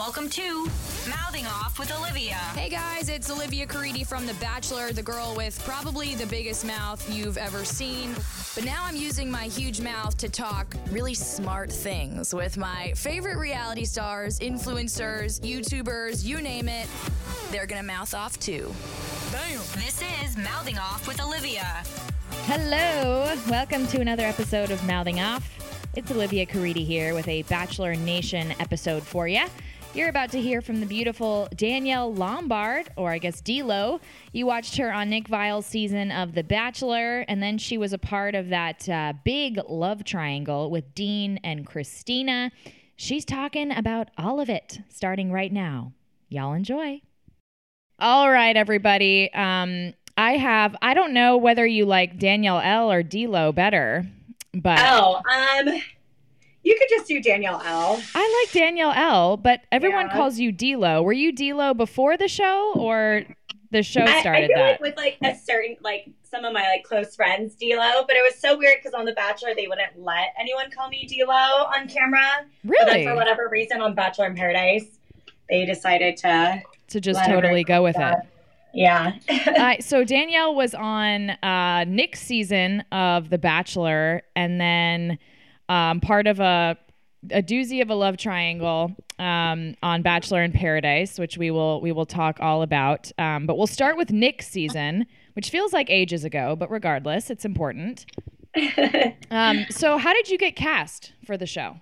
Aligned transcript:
Welcome 0.00 0.30
to 0.30 0.64
Mouthing 1.10 1.44
Off 1.46 1.78
with 1.78 1.94
Olivia. 1.94 2.32
Hey 2.32 2.70
guys, 2.70 3.10
it's 3.10 3.30
Olivia 3.30 3.66
Caridi 3.66 4.06
from 4.06 4.24
The 4.24 4.32
Bachelor, 4.34 4.92
the 4.92 5.02
girl 5.02 5.34
with 5.36 5.62
probably 5.66 6.14
the 6.14 6.24
biggest 6.24 6.64
mouth 6.64 7.06
you've 7.14 7.36
ever 7.36 7.66
seen. 7.66 8.14
But 8.54 8.64
now 8.64 8.82
I'm 8.82 8.96
using 8.96 9.30
my 9.30 9.44
huge 9.44 9.82
mouth 9.82 10.16
to 10.16 10.30
talk 10.30 10.74
really 10.90 11.12
smart 11.12 11.70
things 11.70 12.34
with 12.34 12.56
my 12.56 12.94
favorite 12.96 13.36
reality 13.36 13.84
stars, 13.84 14.38
influencers, 14.38 15.38
YouTubers, 15.42 16.24
you 16.24 16.40
name 16.40 16.70
it. 16.70 16.88
They're 17.50 17.66
gonna 17.66 17.82
mouth 17.82 18.14
off 18.14 18.38
too. 18.38 18.74
Bam. 19.30 19.58
This 19.74 20.02
is 20.24 20.34
Mouthing 20.38 20.78
Off 20.78 21.06
with 21.06 21.22
Olivia. 21.22 21.84
Hello, 22.46 23.36
welcome 23.50 23.86
to 23.88 24.00
another 24.00 24.24
episode 24.24 24.70
of 24.70 24.82
Mouthing 24.86 25.20
Off. 25.20 25.46
It's 25.94 26.10
Olivia 26.10 26.46
Caridi 26.46 26.86
here 26.86 27.12
with 27.12 27.28
a 27.28 27.42
Bachelor 27.42 27.94
Nation 27.96 28.54
episode 28.60 29.02
for 29.02 29.28
you. 29.28 29.44
You're 29.92 30.08
about 30.08 30.30
to 30.30 30.40
hear 30.40 30.60
from 30.62 30.78
the 30.78 30.86
beautiful 30.86 31.48
Danielle 31.56 32.14
Lombard, 32.14 32.90
or 32.96 33.10
I 33.10 33.18
guess 33.18 33.40
D-Lo. 33.40 34.00
You 34.32 34.46
watched 34.46 34.76
her 34.76 34.92
on 34.92 35.10
Nick 35.10 35.26
Viall's 35.26 35.66
season 35.66 36.12
of 36.12 36.34
The 36.34 36.44
Bachelor, 36.44 37.24
and 37.26 37.42
then 37.42 37.58
she 37.58 37.76
was 37.76 37.92
a 37.92 37.98
part 37.98 38.36
of 38.36 38.50
that 38.50 38.88
uh, 38.88 39.14
big 39.24 39.58
love 39.68 40.04
triangle 40.04 40.70
with 40.70 40.94
Dean 40.94 41.40
and 41.42 41.66
Kristina. 41.66 42.52
She's 42.94 43.24
talking 43.24 43.72
about 43.72 44.10
all 44.16 44.38
of 44.38 44.48
it, 44.48 44.78
starting 44.88 45.32
right 45.32 45.52
now. 45.52 45.92
Y'all 46.28 46.52
enjoy. 46.52 47.02
All 47.98 48.30
right, 48.30 48.56
everybody. 48.56 49.32
Um, 49.34 49.94
I 50.16 50.36
have, 50.36 50.76
I 50.80 50.94
don't 50.94 51.12
know 51.12 51.36
whether 51.36 51.66
you 51.66 51.84
like 51.84 52.16
Danielle 52.16 52.60
L 52.60 52.92
or 52.92 53.02
D-Lo 53.02 53.50
better, 53.50 54.06
but. 54.54 54.78
Oh, 54.82 55.20
um, 55.28 55.82
you 56.62 56.76
could 56.78 56.88
just 56.90 57.06
do 57.08 57.20
Danielle 57.22 57.60
L. 57.64 58.00
I 58.14 58.44
like 58.44 58.52
Danielle 58.52 58.92
L, 58.94 59.36
but 59.36 59.60
everyone 59.72 60.06
Yeah. 60.06 60.12
calls 60.14 60.38
you 60.38 60.52
D-Lo. 60.52 61.02
Were 61.02 61.12
you 61.12 61.32
D-Lo 61.32 61.72
before 61.74 62.16
the 62.16 62.28
show 62.28 62.72
or 62.76 63.22
the 63.70 63.82
show 63.82 64.00
I, 64.02 64.16
I 64.16 64.20
started 64.20 64.46
feel 64.48 64.56
that? 64.58 64.70
like 64.72 64.80
with 64.80 64.96
like 64.96 65.18
a 65.22 65.34
certain 65.38 65.76
like 65.80 66.10
some 66.22 66.44
of 66.44 66.52
my 66.52 66.62
like 66.68 66.82
close 66.84 67.14
friends 67.16 67.54
D'Lo, 67.56 68.04
but 68.06 68.16
it 68.16 68.22
was 68.22 68.34
so 68.38 68.56
weird 68.58 68.76
because 68.78 68.94
on 68.94 69.04
The 69.04 69.12
Bachelor 69.12 69.54
they 69.54 69.66
wouldn't 69.68 69.98
let 69.98 70.28
anyone 70.38 70.70
call 70.70 70.88
me 70.88 71.06
D'Lo 71.06 71.34
on 71.34 71.88
camera. 71.88 72.44
Really? 72.64 73.04
for 73.04 73.14
whatever 73.14 73.48
reason 73.50 73.80
on 73.80 73.94
Bachelor 73.94 74.26
in 74.26 74.34
Paradise, 74.36 74.86
they 75.48 75.64
decided 75.64 76.16
to 76.18 76.60
to 76.88 77.00
just 77.00 77.24
totally 77.24 77.64
go 77.64 77.82
with 77.82 77.96
it. 77.98 78.16
Yeah. 78.72 79.14
uh, 79.28 79.74
so 79.80 80.04
Danielle 80.04 80.54
was 80.54 80.74
on 80.76 81.30
uh, 81.30 81.84
Nick's 81.88 82.20
season 82.20 82.84
of 82.92 83.28
The 83.30 83.36
Bachelor, 83.38 84.22
and 84.36 84.60
then 84.60 85.18
um, 85.70 86.00
part 86.00 86.26
of 86.26 86.40
a 86.40 86.76
a 87.30 87.42
doozy 87.42 87.82
of 87.82 87.90
a 87.90 87.94
love 87.94 88.16
triangle 88.16 88.96
um, 89.18 89.74
on 89.82 90.00
Bachelor 90.00 90.42
in 90.42 90.52
Paradise, 90.52 91.18
which 91.18 91.36
we 91.36 91.50
will 91.50 91.80
we 91.80 91.92
will 91.92 92.06
talk 92.06 92.38
all 92.40 92.62
about. 92.62 93.10
Um, 93.18 93.46
but 93.46 93.56
we'll 93.56 93.66
start 93.66 93.96
with 93.96 94.10
Nick's 94.10 94.48
season, 94.48 95.06
which 95.34 95.50
feels 95.50 95.72
like 95.72 95.88
ages 95.90 96.24
ago, 96.24 96.56
but 96.56 96.70
regardless, 96.70 97.30
it's 97.30 97.44
important. 97.44 98.04
Um, 99.30 99.64
so, 99.70 99.96
how 99.96 100.12
did 100.12 100.28
you 100.28 100.36
get 100.36 100.56
cast 100.56 101.12
for 101.24 101.36
the 101.36 101.46
show? 101.46 101.76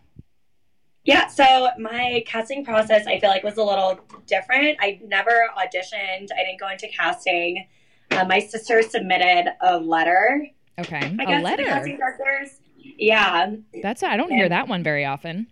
Yeah, 1.05 1.29
so 1.29 1.71
my 1.79 2.23
casting 2.27 2.63
process 2.63 3.07
I 3.07 3.19
feel 3.19 3.31
like 3.31 3.43
was 3.43 3.57
a 3.57 3.63
little 3.63 3.99
different. 4.27 4.77
I 4.79 5.01
never 5.03 5.49
auditioned. 5.57 6.29
I 6.31 6.45
didn't 6.45 6.61
go 6.61 6.69
into 6.69 6.89
casting. 6.89 7.67
Uh, 8.11 8.27
my 8.27 8.39
sister 8.39 8.83
submitted 8.83 9.51
a 9.63 9.79
letter. 9.79 10.47
Okay, 10.79 10.99
I 10.99 11.07
a 11.07 11.17
guess 11.17 11.27
to 11.27 11.37
the 11.37 11.43
letter. 11.43 11.65
casting 11.65 11.97
directors. 11.97 12.61
Yeah, 12.79 13.53
That's 13.83 14.03
I 14.03 14.17
don't 14.17 14.31
hear 14.31 14.49
that 14.49 14.69
one 14.69 14.83
very 14.83 15.05
often. 15.05 15.47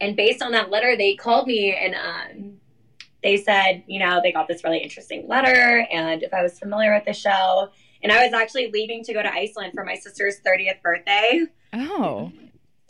and 0.00 0.16
based 0.16 0.42
on 0.42 0.52
that 0.52 0.70
letter, 0.70 0.96
they 0.96 1.14
called 1.14 1.46
me 1.46 1.74
and 1.74 1.94
um, 1.94 2.56
they 3.22 3.36
said, 3.36 3.82
you 3.86 3.98
know, 3.98 4.20
they 4.22 4.32
got 4.32 4.48
this 4.48 4.62
really 4.64 4.78
interesting 4.78 5.26
letter, 5.28 5.86
and 5.90 6.22
if 6.22 6.34
I 6.34 6.42
was 6.42 6.58
familiar 6.58 6.94
with 6.94 7.04
the 7.06 7.12
show, 7.14 7.70
and 8.02 8.12
I 8.12 8.22
was 8.24 8.34
actually 8.34 8.70
leaving 8.70 9.02
to 9.04 9.14
go 9.14 9.22
to 9.22 9.32
Iceland 9.32 9.72
for 9.74 9.82
my 9.84 9.94
sister's 9.94 10.38
thirtieth 10.40 10.82
birthday. 10.82 11.46
Oh, 11.72 12.30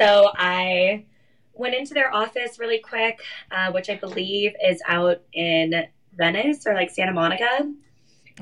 So 0.01 0.31
I 0.37 1.05
went 1.53 1.75
into 1.77 1.95
their 1.95 2.13
office 2.13 2.59
really 2.59 2.79
quick, 2.81 3.21
uh, 3.53 3.71
which 3.71 3.89
I 3.89 3.95
believe 3.95 4.53
is 4.63 4.83
out 4.89 5.23
in 5.33 5.87
Venice 6.17 6.67
or 6.67 6.75
like 6.75 6.91
Santa 6.91 7.13
Monica. 7.13 7.47
oh, 7.61 7.71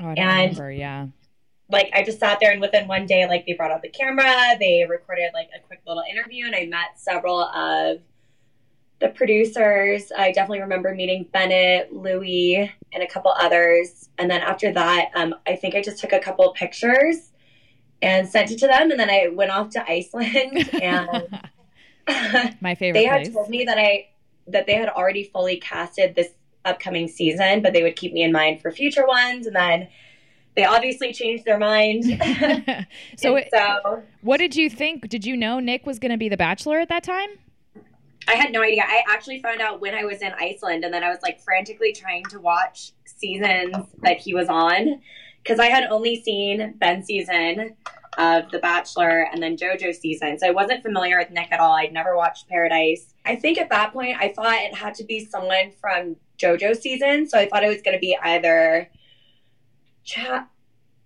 I 0.09 0.15
don't 0.15 0.17
And- 0.17 0.39
remember. 0.57 0.71
Yeah. 0.71 1.07
Like 1.69 1.89
I 1.93 2.03
just 2.03 2.19
sat 2.19 2.39
there, 2.39 2.51
and 2.51 2.61
within 2.61 2.87
one 2.87 3.05
day, 3.05 3.27
like 3.27 3.45
they 3.45 3.53
brought 3.53 3.71
out 3.71 3.81
the 3.81 3.89
camera, 3.89 4.57
they 4.59 4.85
recorded 4.87 5.31
like 5.33 5.49
a 5.55 5.59
quick 5.65 5.81
little 5.87 6.03
interview, 6.09 6.45
and 6.45 6.55
I 6.55 6.65
met 6.65 6.97
several 6.99 7.41
of 7.41 7.99
the 8.99 9.09
producers. 9.09 10.11
I 10.17 10.31
definitely 10.31 10.61
remember 10.61 10.93
meeting 10.93 11.27
Bennett, 11.31 11.93
Louis, 11.93 12.71
and 12.93 13.03
a 13.03 13.07
couple 13.07 13.31
others. 13.31 14.09
And 14.17 14.29
then 14.29 14.41
after 14.41 14.71
that, 14.71 15.09
um, 15.15 15.35
I 15.47 15.55
think 15.55 15.75
I 15.75 15.81
just 15.81 15.99
took 15.99 16.13
a 16.13 16.19
couple 16.19 16.51
pictures 16.53 17.31
and 18.01 18.27
sent 18.27 18.51
it 18.51 18.59
to 18.59 18.67
them, 18.67 18.91
and 18.91 18.99
then 18.99 19.09
I 19.09 19.29
went 19.33 19.51
off 19.51 19.69
to 19.71 19.83
Iceland 19.89 20.69
and. 20.81 21.27
My 22.61 22.75
favorite 22.75 22.99
they 22.99 23.05
had 23.05 23.23
place. 23.23 23.33
told 23.33 23.49
me 23.49 23.63
that 23.63 23.77
I 23.77 24.09
that 24.47 24.65
they 24.65 24.73
had 24.73 24.89
already 24.89 25.23
fully 25.23 25.57
casted 25.57 26.15
this 26.15 26.27
upcoming 26.65 27.07
season, 27.07 27.61
but 27.61 27.71
they 27.71 27.81
would 27.81 27.95
keep 27.95 28.11
me 28.13 28.23
in 28.23 28.31
mind 28.31 28.61
for 28.61 28.71
future 28.71 29.07
ones, 29.07 29.47
and 29.47 29.55
then 29.55 29.87
they 30.55 30.65
obviously 30.65 31.13
changed 31.13 31.45
their 31.45 31.57
mind. 31.57 32.03
so, 33.17 33.35
it, 33.35 33.49
so 33.53 34.03
what 34.21 34.37
did 34.37 34.55
you 34.55 34.69
think? 34.69 35.09
Did 35.09 35.25
you 35.25 35.35
know 35.35 35.59
Nick 35.59 35.85
was 35.85 35.99
going 35.99 36.11
to 36.11 36.17
be 36.17 36.29
the 36.29 36.37
Bachelor 36.37 36.79
at 36.79 36.89
that 36.89 37.03
time? 37.03 37.29
I 38.27 38.35
had 38.35 38.53
no 38.53 38.61
idea. 38.61 38.83
I 38.85 39.03
actually 39.09 39.41
found 39.41 39.61
out 39.61 39.81
when 39.81 39.93
I 39.93 40.05
was 40.05 40.21
in 40.21 40.31
Iceland, 40.39 40.85
and 40.85 40.93
then 40.93 41.03
I 41.03 41.09
was 41.09 41.19
like 41.21 41.41
frantically 41.41 41.91
trying 41.91 42.23
to 42.25 42.39
watch 42.39 42.93
seasons 43.05 43.75
that 44.01 44.17
he 44.17 44.33
was 44.33 44.47
on 44.47 45.01
because 45.43 45.59
I 45.59 45.65
had 45.65 45.85
only 45.89 46.21
seen 46.21 46.75
Ben's 46.77 47.05
season 47.05 47.75
of 48.17 48.49
The 48.51 48.59
Bachelor 48.59 49.27
and 49.31 49.41
then 49.41 49.57
JoJo's 49.57 49.99
season. 49.99 50.37
So 50.39 50.47
I 50.47 50.51
wasn't 50.51 50.83
familiar 50.83 51.17
with 51.17 51.31
Nick 51.31 51.51
at 51.51 51.59
all. 51.59 51.73
I'd 51.73 51.91
never 51.91 52.15
watched 52.15 52.47
Paradise. 52.47 53.13
I 53.25 53.35
think 53.35 53.57
at 53.57 53.69
that 53.69 53.91
point 53.91 54.17
I 54.19 54.29
thought 54.29 54.53
it 54.53 54.75
had 54.75 54.93
to 54.95 55.03
be 55.03 55.25
someone 55.25 55.71
from 55.81 56.15
JoJo's 56.37 56.79
season. 56.79 57.27
So 57.27 57.37
I 57.37 57.47
thought 57.47 57.63
it 57.63 57.69
was 57.69 57.81
going 57.81 57.95
to 57.95 57.99
be 57.99 58.17
either 58.21 58.89
Chad, 60.03 60.43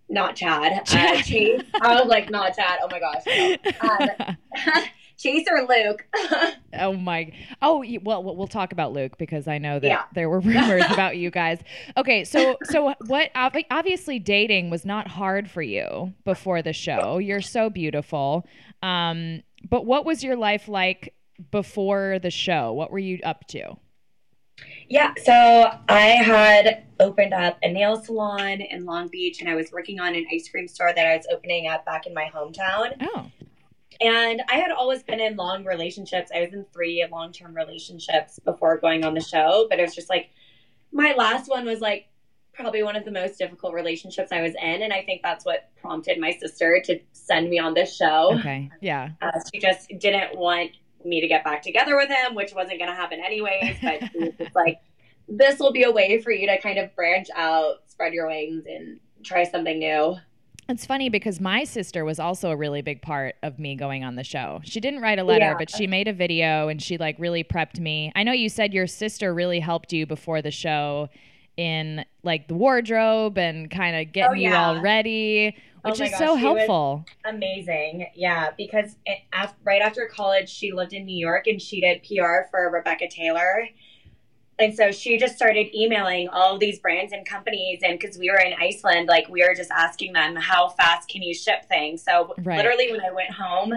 not 0.09 0.35
Chad, 0.35 0.73
uh, 0.73 0.83
Chase. 1.23 1.63
I 1.81 1.95
was 1.95 2.07
like, 2.07 2.29
not 2.29 2.55
Chad. 2.55 2.79
Oh 2.81 2.87
my 2.91 2.99
gosh. 2.99 3.23
no. 3.25 4.27
Um, 4.27 4.83
Chase 5.17 5.47
or 5.49 5.65
Luke. 5.67 6.05
oh 6.79 6.93
my! 6.93 7.31
Oh, 7.59 7.83
well, 8.03 8.23
we'll 8.23 8.35
we'll 8.35 8.47
talk 8.47 8.71
about 8.71 8.93
Luke 8.93 9.17
because 9.17 9.47
I 9.47 9.57
know 9.57 9.79
that 9.79 9.87
Yeah. 9.87 10.03
there 10.13 10.29
were 10.29 10.39
rumors 10.39 10.83
about 10.91 11.17
you 11.17 11.31
guys. 11.31 11.59
Okay, 11.97 12.23
so 12.23 12.55
so 12.65 12.93
what? 13.07 13.31
Obviously, 13.35 14.19
dating 14.19 14.69
was 14.69 14.85
not 14.85 15.07
hard 15.07 15.49
for 15.49 15.63
you 15.63 16.13
before 16.23 16.61
the 16.61 16.71
show. 16.73 17.17
You're 17.17 17.41
so 17.41 17.71
beautiful. 17.71 18.45
Um, 18.83 19.41
but 19.67 19.87
what 19.87 20.05
was 20.05 20.23
your 20.23 20.35
life 20.35 20.67
like 20.67 21.15
before 21.49 22.19
the 22.21 22.29
show? 22.29 22.73
What 22.73 22.91
were 22.91 22.99
you 22.99 23.19
up 23.23 23.47
to? 23.47 23.75
Yeah, 24.89 25.13
so 25.23 25.71
I 25.89 25.99
had 25.99 26.85
opened 26.99 27.33
up 27.33 27.57
a 27.61 27.71
nail 27.71 28.01
salon 28.01 28.61
in 28.61 28.85
Long 28.85 29.07
Beach 29.09 29.41
and 29.41 29.49
I 29.49 29.55
was 29.55 29.71
working 29.71 29.99
on 29.99 30.15
an 30.15 30.25
ice 30.31 30.49
cream 30.49 30.67
store 30.67 30.93
that 30.95 31.05
I 31.05 31.15
was 31.15 31.27
opening 31.31 31.67
up 31.67 31.85
back 31.85 32.07
in 32.07 32.13
my 32.13 32.31
hometown. 32.33 32.95
Oh, 33.01 33.29
And 33.99 34.41
I 34.49 34.55
had 34.55 34.71
always 34.71 35.03
been 35.03 35.19
in 35.19 35.35
long 35.35 35.65
relationships. 35.65 36.31
I 36.33 36.41
was 36.41 36.53
in 36.53 36.65
three 36.73 37.05
long 37.11 37.31
term 37.31 37.55
relationships 37.55 38.39
before 38.39 38.77
going 38.77 39.03
on 39.03 39.13
the 39.13 39.21
show, 39.21 39.67
but 39.69 39.79
it 39.79 39.81
was 39.81 39.95
just 39.95 40.09
like 40.09 40.29
my 40.91 41.13
last 41.17 41.49
one 41.49 41.65
was 41.65 41.81
like 41.81 42.07
probably 42.53 42.81
one 42.81 42.95
of 42.95 43.05
the 43.05 43.11
most 43.11 43.37
difficult 43.37 43.73
relationships 43.73 44.31
I 44.31 44.41
was 44.41 44.53
in. 44.55 44.81
And 44.81 44.91
I 44.91 45.03
think 45.03 45.21
that's 45.21 45.45
what 45.45 45.69
prompted 45.79 46.19
my 46.19 46.31
sister 46.31 46.81
to 46.85 46.99
send 47.11 47.49
me 47.49 47.59
on 47.59 47.73
this 47.73 47.95
show. 47.95 48.35
okay, 48.39 48.69
yeah. 48.81 49.09
Uh, 49.21 49.31
she 49.53 49.59
just 49.59 49.89
didn't 49.99 50.37
want 50.37 50.71
me 51.05 51.21
to 51.21 51.27
get 51.27 51.43
back 51.43 51.61
together 51.61 51.95
with 51.95 52.09
him, 52.09 52.35
which 52.35 52.53
wasn't 52.53 52.79
going 52.79 52.89
to 52.89 52.95
happen 52.95 53.19
anyways. 53.23 53.77
But 53.81 54.01
just 54.37 54.55
like, 54.55 54.79
this 55.27 55.59
will 55.59 55.71
be 55.71 55.83
a 55.83 55.91
way 55.91 56.21
for 56.21 56.31
you 56.31 56.47
to 56.47 56.59
kind 56.61 56.77
of 56.79 56.95
branch 56.95 57.27
out, 57.35 57.77
spread 57.87 58.13
your 58.13 58.27
wings, 58.27 58.65
and 58.67 58.99
try 59.23 59.43
something 59.43 59.77
new. 59.79 60.15
It's 60.69 60.85
funny 60.85 61.07
because 61.07 61.39
my 61.39 61.63
sister 61.63 62.03
was 62.03 62.19
also 62.19 62.51
a 62.51 62.55
really 62.57 62.81
big 62.81 63.01
part 63.01 63.35
of 63.41 63.57
me 63.57 63.75
going 63.75 64.03
on 64.03 64.15
the 64.15 64.23
show. 64.23 64.59
She 64.65 64.81
didn't 64.81 64.99
write 65.01 65.17
a 65.17 65.23
letter, 65.23 65.45
Yeah. 65.45 65.55
but 65.57 65.69
she 65.69 65.87
made 65.87 66.09
a 66.09 66.13
video 66.13 66.67
and 66.67 66.81
she 66.81 66.97
like 66.97 67.15
really 67.19 67.41
prepped 67.43 67.79
me. 67.79 68.11
I 68.15 68.23
know 68.23 68.33
you 68.33 68.49
said 68.49 68.73
your 68.73 68.85
sister 68.87 69.33
really 69.33 69.61
helped 69.61 69.93
you 69.93 70.05
before 70.05 70.41
the 70.41 70.51
show 70.51 71.07
in 71.57 72.05
like 72.23 72.47
the 72.47 72.53
wardrobe 72.53 73.37
and 73.37 73.69
kind 73.69 73.95
of 73.95 74.13
getting 74.13 74.31
Oh, 74.31 74.49
you 74.49 74.55
all 74.55 74.79
ready, 74.81 75.55
Oh 75.83 75.89
which 75.89 75.99
my 75.99 76.05
is 76.05 76.11
gosh, 76.11 76.19
so 76.19 76.35
helpful. 76.35 77.05
Amazing. 77.25 78.07
Yeah, 78.15 78.51
because 78.57 78.95
it, 79.05 79.19
af- 79.33 79.55
right 79.63 79.81
after 79.81 80.05
college, 80.05 80.49
she 80.49 80.71
lived 80.71 80.93
in 80.93 81.05
New 81.05 81.17
York 81.17 81.47
and 81.47 81.61
she 81.61 81.81
did 81.81 82.03
PR 82.03 82.49
for 82.51 82.69
Rebecca 82.71 83.07
Taylor. 83.09 83.67
And 84.59 84.75
so 84.75 84.91
she 84.91 85.17
just 85.17 85.35
started 85.35 85.67
emailing 85.75 86.29
all 86.29 86.57
these 86.57 86.79
brands 86.79 87.13
and 87.13 87.25
companies. 87.25 87.79
And 87.83 87.99
because 87.99 88.17
we 88.17 88.29
were 88.31 88.39
in 88.39 88.53
Iceland, 88.59 89.07
like 89.07 89.29
we 89.29 89.43
were 89.47 89.53
just 89.55 89.69
asking 89.71 90.13
them, 90.13 90.35
how 90.35 90.69
fast 90.69 91.09
can 91.09 91.21
you 91.21 91.33
ship 91.33 91.65
things? 91.67 92.03
So 92.03 92.33
Right. 92.39 92.57
literally, 92.57 92.91
when 92.91 93.01
I 93.01 93.11
went 93.11 93.31
home, 93.31 93.73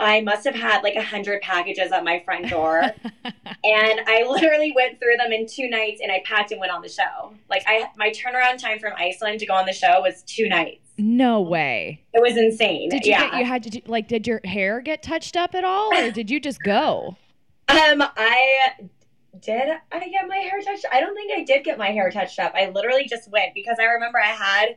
I 0.00 0.20
must 0.22 0.44
have 0.44 0.54
had 0.54 0.82
like 0.82 0.96
a 0.96 1.02
hundred 1.02 1.40
packages 1.42 1.92
at 1.92 2.04
my 2.04 2.20
front 2.24 2.50
door. 2.50 2.82
and 2.82 4.00
I 4.06 4.26
literally 4.28 4.72
went 4.74 4.98
through 5.00 5.16
them 5.16 5.32
in 5.32 5.46
two 5.46 5.68
nights 5.68 6.00
and 6.02 6.10
I 6.10 6.22
packed 6.24 6.50
and 6.50 6.60
went 6.60 6.72
on 6.72 6.82
the 6.82 6.88
show. 6.88 7.34
Like 7.48 7.62
I 7.66 7.84
my 7.96 8.10
turnaround 8.10 8.58
time 8.58 8.78
from 8.78 8.92
Iceland 8.96 9.40
to 9.40 9.46
go 9.46 9.54
on 9.54 9.66
the 9.66 9.72
show 9.72 10.00
was 10.00 10.22
two 10.22 10.48
nights. 10.48 10.80
No 10.98 11.40
way. 11.40 12.02
It 12.12 12.22
was 12.22 12.36
insane. 12.36 12.88
Did 12.88 13.04
you 13.04 13.12
yeah. 13.12 13.30
get 13.30 13.38
you 13.38 13.44
had 13.44 13.62
to 13.64 13.80
like 13.86 14.08
did 14.08 14.26
your 14.26 14.40
hair 14.44 14.80
get 14.80 15.02
touched 15.02 15.36
up 15.36 15.54
at 15.54 15.64
all 15.64 15.96
or 15.96 16.10
did 16.10 16.30
you 16.30 16.40
just 16.40 16.62
go? 16.62 17.16
Um, 17.66 18.02
I 18.02 18.72
did 19.40 19.70
I 19.90 20.08
get 20.08 20.28
my 20.28 20.36
hair 20.36 20.60
touched? 20.60 20.84
I 20.92 21.00
don't 21.00 21.14
think 21.14 21.32
I 21.32 21.44
did 21.44 21.64
get 21.64 21.78
my 21.78 21.90
hair 21.90 22.10
touched 22.10 22.38
up. 22.38 22.52
I 22.54 22.68
literally 22.68 23.06
just 23.08 23.30
went 23.30 23.54
because 23.54 23.78
I 23.80 23.84
remember 23.84 24.20
I 24.20 24.26
had 24.26 24.76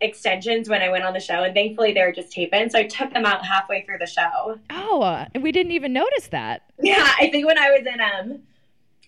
extensions 0.00 0.68
when 0.68 0.82
I 0.82 0.88
went 0.88 1.04
on 1.04 1.12
the 1.12 1.20
show, 1.20 1.44
and 1.44 1.54
thankfully 1.54 1.92
they 1.92 2.02
were 2.02 2.12
just 2.12 2.32
taping, 2.32 2.70
so 2.70 2.78
I 2.78 2.84
took 2.84 3.12
them 3.12 3.24
out 3.24 3.44
halfway 3.44 3.82
through 3.82 3.98
the 3.98 4.06
show. 4.06 4.58
Oh, 4.70 5.02
uh, 5.02 5.26
we 5.40 5.52
didn't 5.52 5.72
even 5.72 5.92
notice 5.92 6.28
that. 6.28 6.62
Yeah, 6.80 7.08
I 7.18 7.30
think 7.30 7.46
when 7.46 7.58
I 7.58 7.70
was 7.70 7.86
in 7.86 8.00
um, 8.00 8.42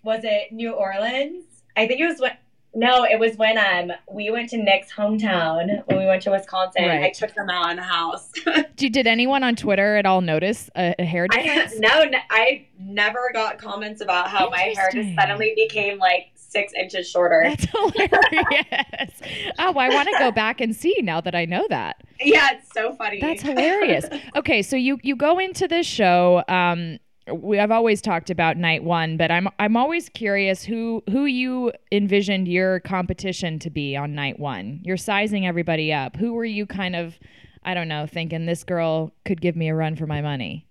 was 0.04 0.20
it 0.22 0.52
New 0.52 0.72
Orleans? 0.72 1.44
I 1.76 1.86
think 1.86 2.00
it 2.00 2.06
was 2.06 2.20
when. 2.20 2.32
No, 2.76 3.04
it 3.04 3.20
was 3.20 3.36
when 3.36 3.56
um 3.56 3.96
we 4.10 4.30
went 4.30 4.50
to 4.50 4.56
Nick's 4.56 4.92
hometown 4.92 5.86
when 5.86 5.96
we 5.96 6.06
went 6.06 6.22
to 6.22 6.32
Wisconsin. 6.32 6.84
Right. 6.84 7.04
I 7.04 7.10
took 7.10 7.32
them 7.34 7.48
out 7.48 7.70
in 7.70 7.76
the 7.76 7.84
house. 7.84 8.32
Did, 8.76 8.92
did 8.92 9.06
anyone 9.06 9.44
on 9.44 9.54
Twitter 9.54 9.96
at 9.96 10.06
all 10.06 10.20
notice 10.20 10.68
a, 10.74 10.92
a 10.98 11.04
hair 11.04 11.28
I 11.30 11.42
difference? 11.42 11.78
no, 11.78 12.04
I 12.30 12.66
never 12.80 13.30
got 13.32 13.58
comments 13.58 14.00
about 14.00 14.28
how 14.28 14.50
my 14.50 14.58
hair 14.58 14.90
just 14.92 15.14
suddenly 15.14 15.52
became 15.54 15.98
like 15.98 16.32
six 16.54 16.72
inches 16.72 17.10
shorter. 17.10 17.42
That's 17.44 17.64
hilarious. 17.72 19.20
oh, 19.58 19.74
I 19.76 19.88
want 19.88 20.08
to 20.08 20.16
go 20.18 20.30
back 20.30 20.60
and 20.60 20.74
see 20.74 20.96
now 21.02 21.20
that 21.20 21.34
I 21.34 21.44
know 21.44 21.66
that. 21.68 22.02
Yeah, 22.20 22.50
it's 22.52 22.72
so 22.72 22.94
funny. 22.94 23.20
That's 23.20 23.42
hilarious. 23.42 24.06
Okay, 24.36 24.62
so 24.62 24.76
you 24.76 24.98
you 25.02 25.16
go 25.16 25.38
into 25.38 25.68
this 25.68 25.86
show. 25.86 26.42
Um, 26.48 26.98
we, 27.32 27.58
I've 27.58 27.70
always 27.70 28.00
talked 28.00 28.30
about 28.30 28.56
night 28.56 28.84
one, 28.84 29.16
but 29.16 29.30
I'm 29.30 29.48
I'm 29.58 29.76
always 29.76 30.08
curious 30.08 30.62
who 30.62 31.02
who 31.10 31.24
you 31.24 31.72
envisioned 31.90 32.48
your 32.48 32.80
competition 32.80 33.58
to 33.60 33.70
be 33.70 33.96
on 33.96 34.14
night 34.14 34.38
one. 34.38 34.80
You're 34.84 34.96
sizing 34.96 35.46
everybody 35.46 35.92
up. 35.92 36.16
Who 36.16 36.34
were 36.34 36.44
you 36.44 36.66
kind 36.66 36.94
of, 36.94 37.18
I 37.64 37.74
don't 37.74 37.88
know, 37.88 38.06
thinking 38.06 38.46
this 38.46 38.64
girl 38.64 39.12
could 39.24 39.40
give 39.40 39.56
me 39.56 39.68
a 39.68 39.74
run 39.74 39.96
for 39.96 40.06
my 40.06 40.20
money? 40.20 40.66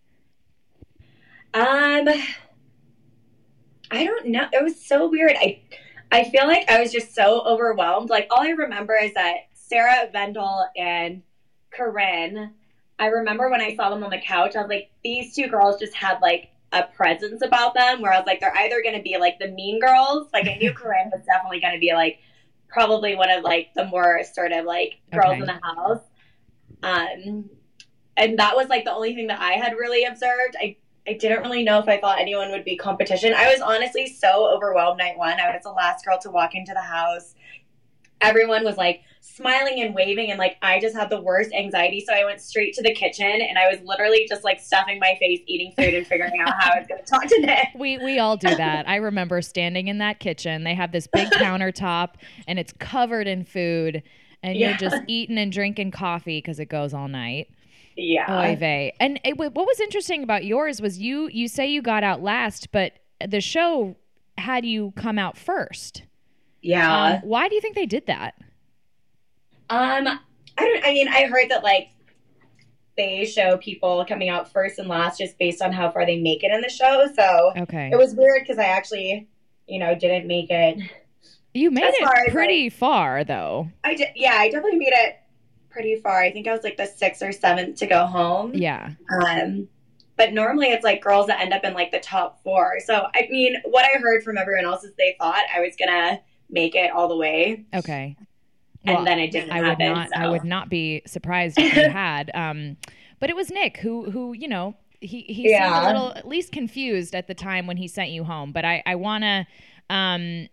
Um, 1.54 2.08
I 3.94 4.04
don't 4.06 4.28
know. 4.28 4.48
It 4.52 4.64
was 4.64 4.80
so 4.84 5.08
weird. 5.10 5.36
I 5.40 5.62
I 6.12 6.24
feel 6.30 6.48
like 6.48 6.70
I 6.70 6.80
was 6.80 6.92
just 6.92 7.14
so 7.16 7.42
overwhelmed. 7.46 8.10
Like 8.10 8.28
all 8.32 8.42
I 8.42 8.50
remember 8.50 8.96
is 8.96 9.14
that 9.14 9.36
Sarah 9.54 10.10
Vendel 10.12 10.66
and 10.76 11.22
Corinne. 11.72 12.54
I 13.00 13.08
remember 13.08 13.50
when 13.50 13.62
I 13.62 13.76
saw 13.76 13.90
them 13.90 14.04
on 14.04 14.12
the 14.12 14.20
couch, 14.20 14.56
I 14.56 14.62
was 14.62 14.70
like, 14.70 14.92
these 15.04 15.36
two 15.36 15.48
girls 15.48 15.80
just 15.80 15.94
had 15.96 16.20
like 16.22 16.50
a 16.72 16.84
presence 16.84 17.42
about 17.44 17.74
them 17.74 18.02
where 18.02 18.14
I 18.14 18.18
was 18.18 18.26
like, 18.28 18.40
they're 18.40 18.56
either 18.56 18.82
going 18.84 18.96
to 18.96 19.02
be 19.02 19.18
like 19.20 19.40
the 19.40 19.48
mean 19.50 19.80
girls. 19.80 20.28
Like 20.34 20.48
I 20.48 20.56
knew 20.58 20.74
Corinne 20.76 21.12
was 21.12 21.26
definitely 21.26 21.60
going 21.60 21.74
to 21.74 21.80
be 21.80 21.94
like 21.94 22.20
probably 22.68 23.16
one 23.16 23.30
of 23.32 23.44
like 23.44 23.74
the 23.76 23.86
more 23.86 24.24
sort 24.24 24.52
of 24.52 24.66
like 24.66 24.96
girls 25.12 25.34
Okay. 25.34 25.40
in 25.42 25.46
the 25.46 25.60
house. 25.62 26.02
Um, 26.84 27.50
and 28.18 28.38
that 28.40 28.56
was 28.56 28.68
like 28.68 28.86
the 28.86 28.94
only 28.94 29.16
thing 29.16 29.28
that 29.28 29.40
I 29.40 29.54
had 29.54 29.74
really 29.74 30.04
observed. 30.06 30.56
I 30.60 30.78
I 31.08 31.14
didn't 31.14 31.42
really 31.42 31.64
know 31.64 31.80
if 31.80 31.88
I 31.90 32.00
thought 32.00 32.20
anyone 32.20 32.50
would 32.52 32.64
be 32.64 32.78
competition. 32.78 33.34
I 33.34 33.52
was 33.52 33.60
honestly 33.62 34.08
so 34.08 34.48
overwhelmed 34.54 35.00
night 35.00 35.18
one. 35.18 35.40
I 35.40 35.54
was 35.54 35.64
the 35.64 35.72
last 35.72 36.06
girl 36.06 36.18
to 36.20 36.30
walk 36.32 36.56
into 36.56 36.74
the 36.74 36.82
house. 36.82 37.36
Everyone 38.22 38.64
was 38.64 38.78
like 38.78 39.02
smiling 39.20 39.82
and 39.82 39.94
waving, 39.94 40.30
and 40.32 40.40
like 40.40 40.56
I 40.62 40.80
just 40.80 40.96
had 40.96 41.10
the 41.10 41.20
worst 41.20 41.52
anxiety. 41.54 42.00
So 42.00 42.14
I 42.14 42.24
went 42.24 42.40
straight 42.40 42.74
to 42.76 42.82
the 42.82 42.94
kitchen 42.94 43.26
and 43.26 43.58
I 43.58 43.68
was 43.70 43.82
literally 43.84 44.26
just 44.30 44.46
like 44.46 44.62
stuffing 44.62 44.98
my 45.00 45.18
face, 45.20 45.42
eating 45.46 45.74
food, 45.76 45.94
and 45.94 46.08
figuring 46.08 46.40
out 46.40 46.54
how 46.58 46.72
I 46.74 46.80
was 46.80 46.88
going 46.88 47.04
to 47.04 47.06
talk 47.10 47.26
to 47.28 47.40
Nick. 47.42 47.68
We 47.76 47.98
we 47.98 48.20
all 48.20 48.38
do 48.38 48.56
that. 48.56 48.88
I 48.88 48.96
remember 48.96 49.42
standing 49.42 49.90
in 49.90 49.98
that 49.98 50.20
kitchen. 50.22 50.64
They 50.64 50.74
have 50.76 50.94
this 50.94 51.08
big 51.08 51.28
countertop 51.32 52.12
and 52.48 52.58
it's 52.58 52.72
covered 52.80 53.28
in 53.28 53.44
food 53.44 54.04
and 54.42 54.56
Yeah. 54.58 54.70
you're 54.70 54.78
just 54.78 55.02
eating 55.08 55.38
and 55.38 55.52
drinking 55.52 55.92
coffee 55.92 56.38
because 56.38 56.60
it 56.60 56.70
goes 56.70 56.94
all 56.94 57.10
night. 57.10 57.50
Yeah. 57.96 58.42
Oy 58.52 58.56
vey. 58.56 58.94
And 59.00 59.20
it, 59.24 59.38
what 59.38 59.54
was 59.56 59.80
interesting 59.80 60.24
about 60.24 60.46
yours 60.46 60.82
was 60.82 61.00
you 61.00 61.30
you 61.32 61.48
say 61.48 61.68
you 61.68 61.82
got 61.82 62.04
out 62.04 62.22
last, 62.22 62.72
but 62.72 62.94
the 63.26 63.42
show 63.42 63.96
had 64.38 64.66
you 64.66 64.94
come 64.96 65.20
out 65.20 65.38
first. 65.38 66.04
Yeah. 66.62 67.04
Um, 67.06 67.20
why 67.24 67.50
do 67.50 67.56
you 67.56 67.62
think 67.62 67.76
they 67.76 67.86
did 67.86 68.08
that? 68.08 68.36
Um, 69.70 70.08
I 70.08 70.20
don't. 70.58 70.86
I 70.86 70.94
mean, 70.94 71.08
I 71.08 71.26
heard 71.26 71.50
that 71.50 71.64
like 71.64 71.90
they 72.96 73.26
show 73.26 73.58
people 73.58 74.06
coming 74.08 74.30
out 74.30 74.52
first 74.52 74.78
and 74.80 74.88
last 74.88 75.18
just 75.18 75.38
based 75.40 75.62
on 75.62 75.72
how 75.72 75.90
far 75.92 76.06
they 76.06 76.20
make 76.20 76.44
it 76.44 76.52
in 76.52 76.62
the 76.62 76.70
show. 76.70 77.08
So 77.16 77.54
Okay, 77.64 77.90
it 77.92 77.98
was 77.98 78.14
weird 78.16 78.42
because 78.44 78.60
I 78.60 78.66
actually, 78.66 79.28
you 79.68 79.80
know, 79.80 79.96
didn't 79.96 80.28
make 80.28 80.50
it. 80.52 80.80
you 81.54 81.72
made 81.72 81.84
it 81.86 82.32
pretty 82.32 82.70
far 82.70 83.24
though. 83.24 83.70
I 83.84 83.96
did. 83.96 84.10
Yeah, 84.16 84.34
I 84.36 84.50
definitely 84.50 84.78
made 84.80 84.94
it 84.94 85.16
pretty 85.74 85.98
far. 85.98 86.22
I 86.22 86.32
think 86.32 86.48
I 86.48 86.54
was 86.54 86.64
like 86.64 86.78
the 86.78 86.86
sixth 86.86 87.22
or 87.22 87.32
seventh 87.32 87.78
to 87.80 87.88
go 87.88 88.06
home. 88.06 88.54
Yeah. 88.54 88.92
Um, 89.28 89.68
but 90.16 90.32
normally 90.32 90.68
it's 90.68 90.84
like 90.84 91.02
girls 91.02 91.28
that 91.28 91.42
end 91.42 91.52
up 91.54 91.64
in 91.64 91.74
like 91.74 91.92
the 91.92 92.00
top 92.00 92.42
four. 92.44 92.76
So 92.86 93.08
I 93.16 93.28
mean, 93.30 93.56
what 93.66 93.84
I 93.84 93.98
heard 94.00 94.24
from 94.24 94.38
everyone 94.38 94.66
else 94.66 94.84
is 94.84 94.92
they 94.98 95.16
thought 95.20 95.44
I 95.54 95.60
was 95.60 95.76
gonna 95.78 96.22
make 96.50 96.76
it 96.76 96.92
all 96.92 97.08
the 97.08 97.18
way, 97.18 97.66
Okay. 97.74 98.16
and 98.86 99.08
then 99.08 99.18
it 99.20 99.32
didn't 99.32 99.52
I 99.52 99.62
would 99.68 99.80
not. 99.80 100.10
so. 100.14 100.22
I 100.22 100.30
would 100.30 100.44
not 100.44 100.70
be 100.70 101.02
surprised 101.08 101.58
if 101.58 101.76
you 101.76 101.90
had. 101.90 102.30
Um, 102.36 102.78
but 103.20 103.30
it 103.32 103.36
was 103.36 103.50
Nick 103.50 103.78
who, 103.78 104.12
who 104.12 104.34
you 104.34 104.48
know, 104.48 104.76
he 105.02 105.22
he 105.24 105.34
seemed 105.46 105.50
Yeah. 105.50 105.84
a 105.84 105.88
little 105.88 106.12
at 106.14 106.28
least 106.28 106.52
confused 106.52 107.16
at 107.16 107.28
the 107.28 107.34
time 107.34 107.66
when 107.66 107.78
he 107.78 107.88
sent 107.88 108.12
you 108.12 108.24
home. 108.24 108.52
But 108.52 108.66
I 108.66 108.84
I 108.86 108.96
wanna. 108.96 109.48
Um, 109.90 110.48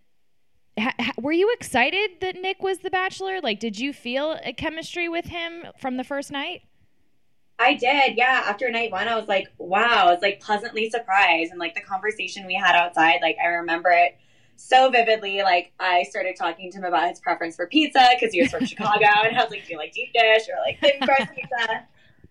ha, 0.79 0.93
were 1.19 1.33
you 1.33 1.51
excited 1.53 2.11
that 2.21 2.37
Nick 2.37 2.63
was 2.63 2.79
the 2.79 2.91
Bachelor? 2.91 3.41
Like, 3.41 3.61
did 3.61 3.79
you 3.79 3.93
feel 3.93 4.39
a 4.45 4.53
chemistry 4.53 5.09
with 5.09 5.27
him 5.27 5.67
from 5.79 5.97
the 5.97 6.05
first 6.05 6.31
night? 6.31 6.63
I 7.59 7.75
did, 7.75 8.17
yeah. 8.17 8.45
After 8.47 8.71
night 8.71 8.91
one, 8.91 9.07
I 9.07 9.17
was 9.17 9.29
like, 9.29 9.49
wow, 9.59 10.07
I 10.07 10.13
was 10.13 10.23
like 10.23 10.41
pleasantly 10.41 10.89
surprised. 10.89 11.51
And 11.51 11.61
like 11.61 11.75
the 11.75 11.83
conversation 11.83 12.47
we 12.47 12.55
had 12.55 12.75
outside, 12.75 13.19
like 13.21 13.37
I 13.43 13.49
remember 13.49 13.91
it 13.91 14.17
so 14.57 14.91
vividly. 14.91 15.43
Like 15.43 15.73
I 15.79 16.05
started 16.05 16.37
talking 16.37 16.71
to 16.71 16.79
him 16.79 16.85
about 16.85 17.11
his 17.11 17.21
preference 17.21 17.57
for 17.57 17.67
pizza 17.67 18.09
because 18.15 18.33
he 18.33 18.41
was 18.41 18.51
from 18.51 18.65
Chicago. 18.67 19.07
And 19.25 19.37
I 19.37 19.43
was 19.43 19.51
like, 19.51 19.67
do 19.67 19.73
you 19.73 19.79
like 19.79 19.93
deep 19.93 20.13
dish 20.15 20.45
or 20.49 20.59
like 20.65 20.81
thin 20.81 21.07
crust 21.07 21.33
pizza? 21.35 21.87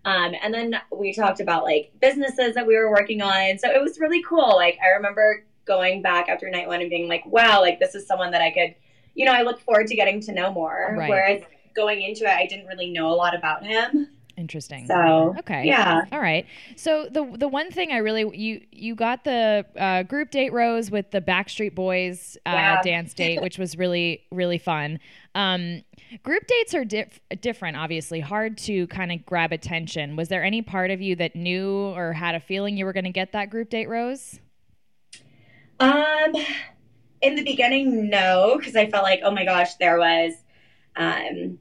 Um, 0.06 0.33
and 0.41 0.51
then 0.51 0.75
we 0.91 1.13
talked 1.13 1.41
about 1.41 1.63
like 1.63 1.91
businesses 2.01 2.56
that 2.56 2.65
we 2.65 2.75
were 2.75 2.89
working 2.89 3.21
on. 3.21 3.59
So 3.59 3.69
it 3.69 3.81
was 3.81 4.00
really 4.00 4.24
cool. 4.24 4.56
Like 4.56 4.80
I 4.83 4.89
remember 4.95 5.45
going 5.69 6.01
back 6.01 6.27
after 6.27 6.50
night 6.50 6.68
one 6.68 6.81
and 6.81 6.89
being 6.89 7.07
like, 7.07 7.24
wow, 7.27 7.62
like 7.62 7.80
this 7.80 7.94
is 7.95 8.06
someone 8.06 8.31
that 8.31 8.42
I 8.42 8.50
could, 8.51 8.75
you 9.13 9.24
know, 9.25 9.32
I 9.32 9.43
look 9.43 9.62
forward 9.62 9.88
to 9.88 9.96
getting 9.96 10.20
to 10.22 10.34
know 10.34 10.51
more. 10.51 10.93
Right. 10.98 11.08
Whereas 11.10 11.43
going 11.75 12.01
into 12.01 12.24
it, 12.24 12.32
I 12.32 12.48
didn't 12.48 12.65
really 12.65 12.89
know 12.89 13.08
a 13.10 13.13
lot 13.15 13.36
about 13.36 13.63
him. 13.63 14.08
Interesting. 14.36 14.88
So 14.88 15.36
Okay. 15.39 15.65
yeah. 15.65 16.05
All 16.13 16.20
right. 16.22 16.46
So 16.77 17.08
the 17.12 17.29
the 17.38 17.48
one 17.50 17.72
thing 17.72 17.91
I 17.91 17.98
really 17.98 18.22
you 18.38 18.62
you 18.72 18.96
got 18.96 19.25
the 19.25 19.65
uh, 19.77 20.03
group 20.03 20.32
date 20.32 20.53
rose 20.53 20.89
with 20.89 21.12
the 21.12 21.20
Backstreet 21.22 21.75
Boys 21.75 22.38
uh, 22.46 22.51
Yeah. 22.51 22.82
dance 22.82 23.13
date, 23.13 23.41
which 23.46 23.58
was 23.60 23.77
really 23.77 24.24
really 24.32 24.58
fun. 24.58 25.00
Um, 25.36 25.84
group 26.24 26.48
dates 26.48 26.74
are 26.74 26.86
dif- 26.86 27.20
different, 27.41 27.75
obviously, 27.77 28.22
hard 28.22 28.58
to 28.60 28.88
kind 28.88 29.12
of 29.12 29.25
grab 29.25 29.51
attention. 29.51 30.15
Was 30.15 30.29
there 30.29 30.43
any 30.43 30.62
part 30.62 30.89
of 30.89 31.01
you 31.01 31.15
that 31.17 31.36
knew 31.36 31.93
or 31.93 32.13
had 32.13 32.34
a 32.34 32.39
feeling 32.39 32.77
you 32.77 32.86
were 32.86 32.93
going 32.93 33.03
to 33.03 33.12
get 33.12 33.34
that 33.34 33.50
group 33.50 33.70
date 33.70 33.89
rose? 33.89 34.39
Um, 35.79 36.33
in 37.21 37.36
the 37.36 37.43
beginning, 37.43 38.09
no, 38.09 38.55
because 38.57 38.75
I 38.75 38.89
felt 38.89 39.03
like, 39.03 39.21
oh 39.24 39.31
my 39.31 39.45
gosh, 39.45 39.75
there 39.75 39.98
was 39.98 40.33
um, 40.95 41.59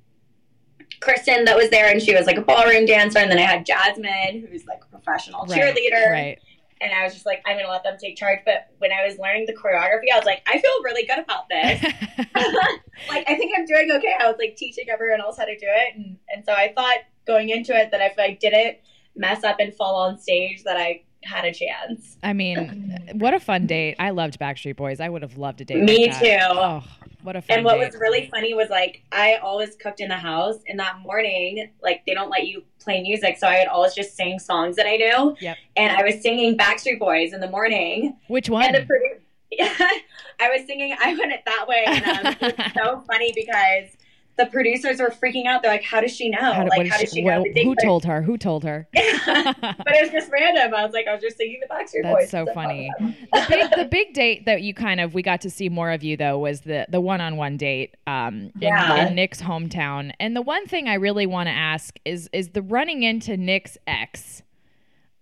Kristen 1.00 1.44
that 1.44 1.56
was 1.56 1.70
there, 1.70 1.90
and 1.90 2.00
she 2.02 2.14
was 2.14 2.26
like 2.26 2.36
a 2.36 2.42
ballroom 2.42 2.86
dancer, 2.86 3.18
and 3.18 3.30
then 3.30 3.38
I 3.38 3.42
had 3.42 3.66
Jasmine, 3.66 4.46
who's 4.50 4.66
like 4.66 4.80
a 4.82 4.86
professional 4.86 5.46
cheerleader, 5.46 6.10
Right. 6.10 6.38
and 6.80 6.92
I 6.92 7.04
was 7.04 7.12
just 7.14 7.26
like, 7.26 7.42
I'm 7.46 7.56
gonna 7.56 7.70
let 7.70 7.84
them 7.84 7.96
take 8.00 8.16
charge. 8.16 8.40
But 8.44 8.68
when 8.78 8.92
I 8.92 9.04
was 9.06 9.18
learning 9.18 9.46
the 9.46 9.52
choreography, 9.54 10.12
I 10.12 10.16
was 10.16 10.26
like, 10.26 10.42
I 10.46 10.60
feel 10.60 10.82
really 10.84 11.06
good 11.06 11.18
about 11.18 11.48
this. 11.48 11.82
like, 13.08 13.24
I 13.28 13.34
think 13.36 13.52
I'm 13.56 13.64
doing 13.66 13.90
okay. 13.96 14.14
I 14.20 14.26
was 14.28 14.36
like 14.38 14.56
teaching 14.56 14.86
everyone 14.90 15.20
else 15.20 15.36
how 15.38 15.44
to 15.44 15.56
do 15.58 15.66
it, 15.68 15.96
and 15.96 16.16
and 16.34 16.44
so 16.44 16.52
I 16.52 16.72
thought 16.74 16.98
going 17.26 17.50
into 17.50 17.76
it 17.76 17.90
that 17.90 18.00
if 18.00 18.18
I 18.18 18.32
didn't 18.40 18.78
mess 19.14 19.44
up 19.44 19.56
and 19.60 19.74
fall 19.74 19.96
on 19.96 20.18
stage, 20.18 20.62
that 20.64 20.76
I 20.76 21.02
had 21.28 21.44
a 21.44 21.52
chance. 21.52 22.16
I 22.22 22.32
mean, 22.32 22.98
what 23.14 23.34
a 23.34 23.40
fun 23.40 23.66
date! 23.66 23.96
I 23.98 24.10
loved 24.10 24.38
Backstreet 24.38 24.76
Boys. 24.76 25.00
I 25.00 25.08
would 25.08 25.22
have 25.22 25.36
loved 25.36 25.60
a 25.60 25.64
date. 25.64 25.82
Me 25.82 26.08
like 26.08 26.18
too. 26.18 26.38
Oh, 26.40 26.82
what 27.22 27.36
a 27.36 27.42
fun 27.42 27.56
And 27.58 27.64
what 27.64 27.74
date. 27.78 27.86
was 27.92 28.00
really 28.00 28.28
funny 28.30 28.54
was 28.54 28.70
like 28.70 29.02
I 29.12 29.36
always 29.36 29.76
cooked 29.76 30.00
in 30.00 30.08
the 30.08 30.16
house, 30.16 30.56
and 30.66 30.78
that 30.80 30.98
morning, 31.00 31.70
like 31.82 32.02
they 32.06 32.14
don't 32.14 32.30
let 32.30 32.46
you 32.46 32.62
play 32.80 33.02
music, 33.02 33.36
so 33.38 33.46
I 33.46 33.58
would 33.58 33.68
always 33.68 33.94
just 33.94 34.16
sing 34.16 34.38
songs 34.38 34.76
that 34.76 34.86
I 34.86 34.96
knew. 34.96 35.36
Yep. 35.40 35.56
And 35.76 35.96
I 35.96 36.02
was 36.02 36.20
singing 36.22 36.56
Backstreet 36.56 36.98
Boys 36.98 37.32
in 37.32 37.40
the 37.40 37.50
morning, 37.50 38.16
Which 38.28 38.48
one? 38.48 38.64
and 38.64 38.74
the 38.74 39.18
yeah, 39.50 39.72
I 40.40 40.50
was 40.50 40.66
singing 40.66 40.94
"I 41.00 41.14
Want 41.14 41.32
It 41.32 41.40
That 41.46 41.66
Way," 41.68 41.84
and 41.86 42.04
um, 42.26 42.36
it 42.40 42.56
was 42.58 42.72
so 42.76 43.02
funny 43.06 43.32
because 43.34 43.90
the 44.38 44.46
producers 44.46 45.00
were 45.00 45.10
freaking 45.10 45.44
out. 45.46 45.62
They're 45.62 45.70
like, 45.70 45.82
"How 45.84 46.00
does 46.00 46.14
she 46.16 46.30
know? 46.30 46.38
How 46.38 46.66
like, 46.66 46.86
how 46.88 46.96
did 46.98 47.08
she- 47.10 47.16
she 47.16 47.24
well, 47.24 47.42
know?" 47.44 47.62
who 47.64 47.74
told 47.82 48.04
her? 48.06 48.22
Who 48.22 48.38
told 48.38 48.64
her? 48.64 48.88
but 48.94 49.06
it 49.26 50.02
was 50.02 50.10
just 50.10 50.30
random. 50.32 50.74
I 50.74 50.84
was 50.84 50.92
like, 50.94 51.06
I 51.06 51.12
was 51.12 51.20
just 51.22 51.36
singing 51.36 51.60
the 51.60 51.66
Backstreet 51.72 52.02
That's 52.04 52.22
Boys. 52.24 52.30
so 52.30 52.46
funny. 52.54 52.90
the 53.00 53.46
big 53.48 53.70
the 53.76 53.84
big 53.90 54.14
date 54.14 54.46
that 54.46 54.62
you 54.62 54.72
kind 54.74 55.00
of 55.00 55.12
we 55.14 55.22
got 55.22 55.40
to 55.42 55.50
see 55.50 55.68
more 55.68 55.90
of 55.90 56.02
you 56.02 56.16
though 56.16 56.38
was 56.38 56.62
the 56.62 56.86
the 56.88 57.00
one 57.00 57.20
on 57.20 57.36
one 57.36 57.56
date 57.56 57.96
um 58.06 58.34
in, 58.34 58.52
Yeah. 58.60 59.06
in 59.08 59.14
Nick's 59.14 59.42
hometown. 59.42 60.12
And 60.20 60.34
the 60.34 60.42
one 60.42 60.66
thing 60.66 60.88
I 60.88 60.94
really 60.94 61.26
want 61.26 61.48
to 61.48 61.52
ask 61.52 61.98
is 62.04 62.30
is 62.32 62.50
the 62.50 62.62
running 62.62 63.02
into 63.02 63.36
Nick's 63.36 63.76
ex. 63.86 64.42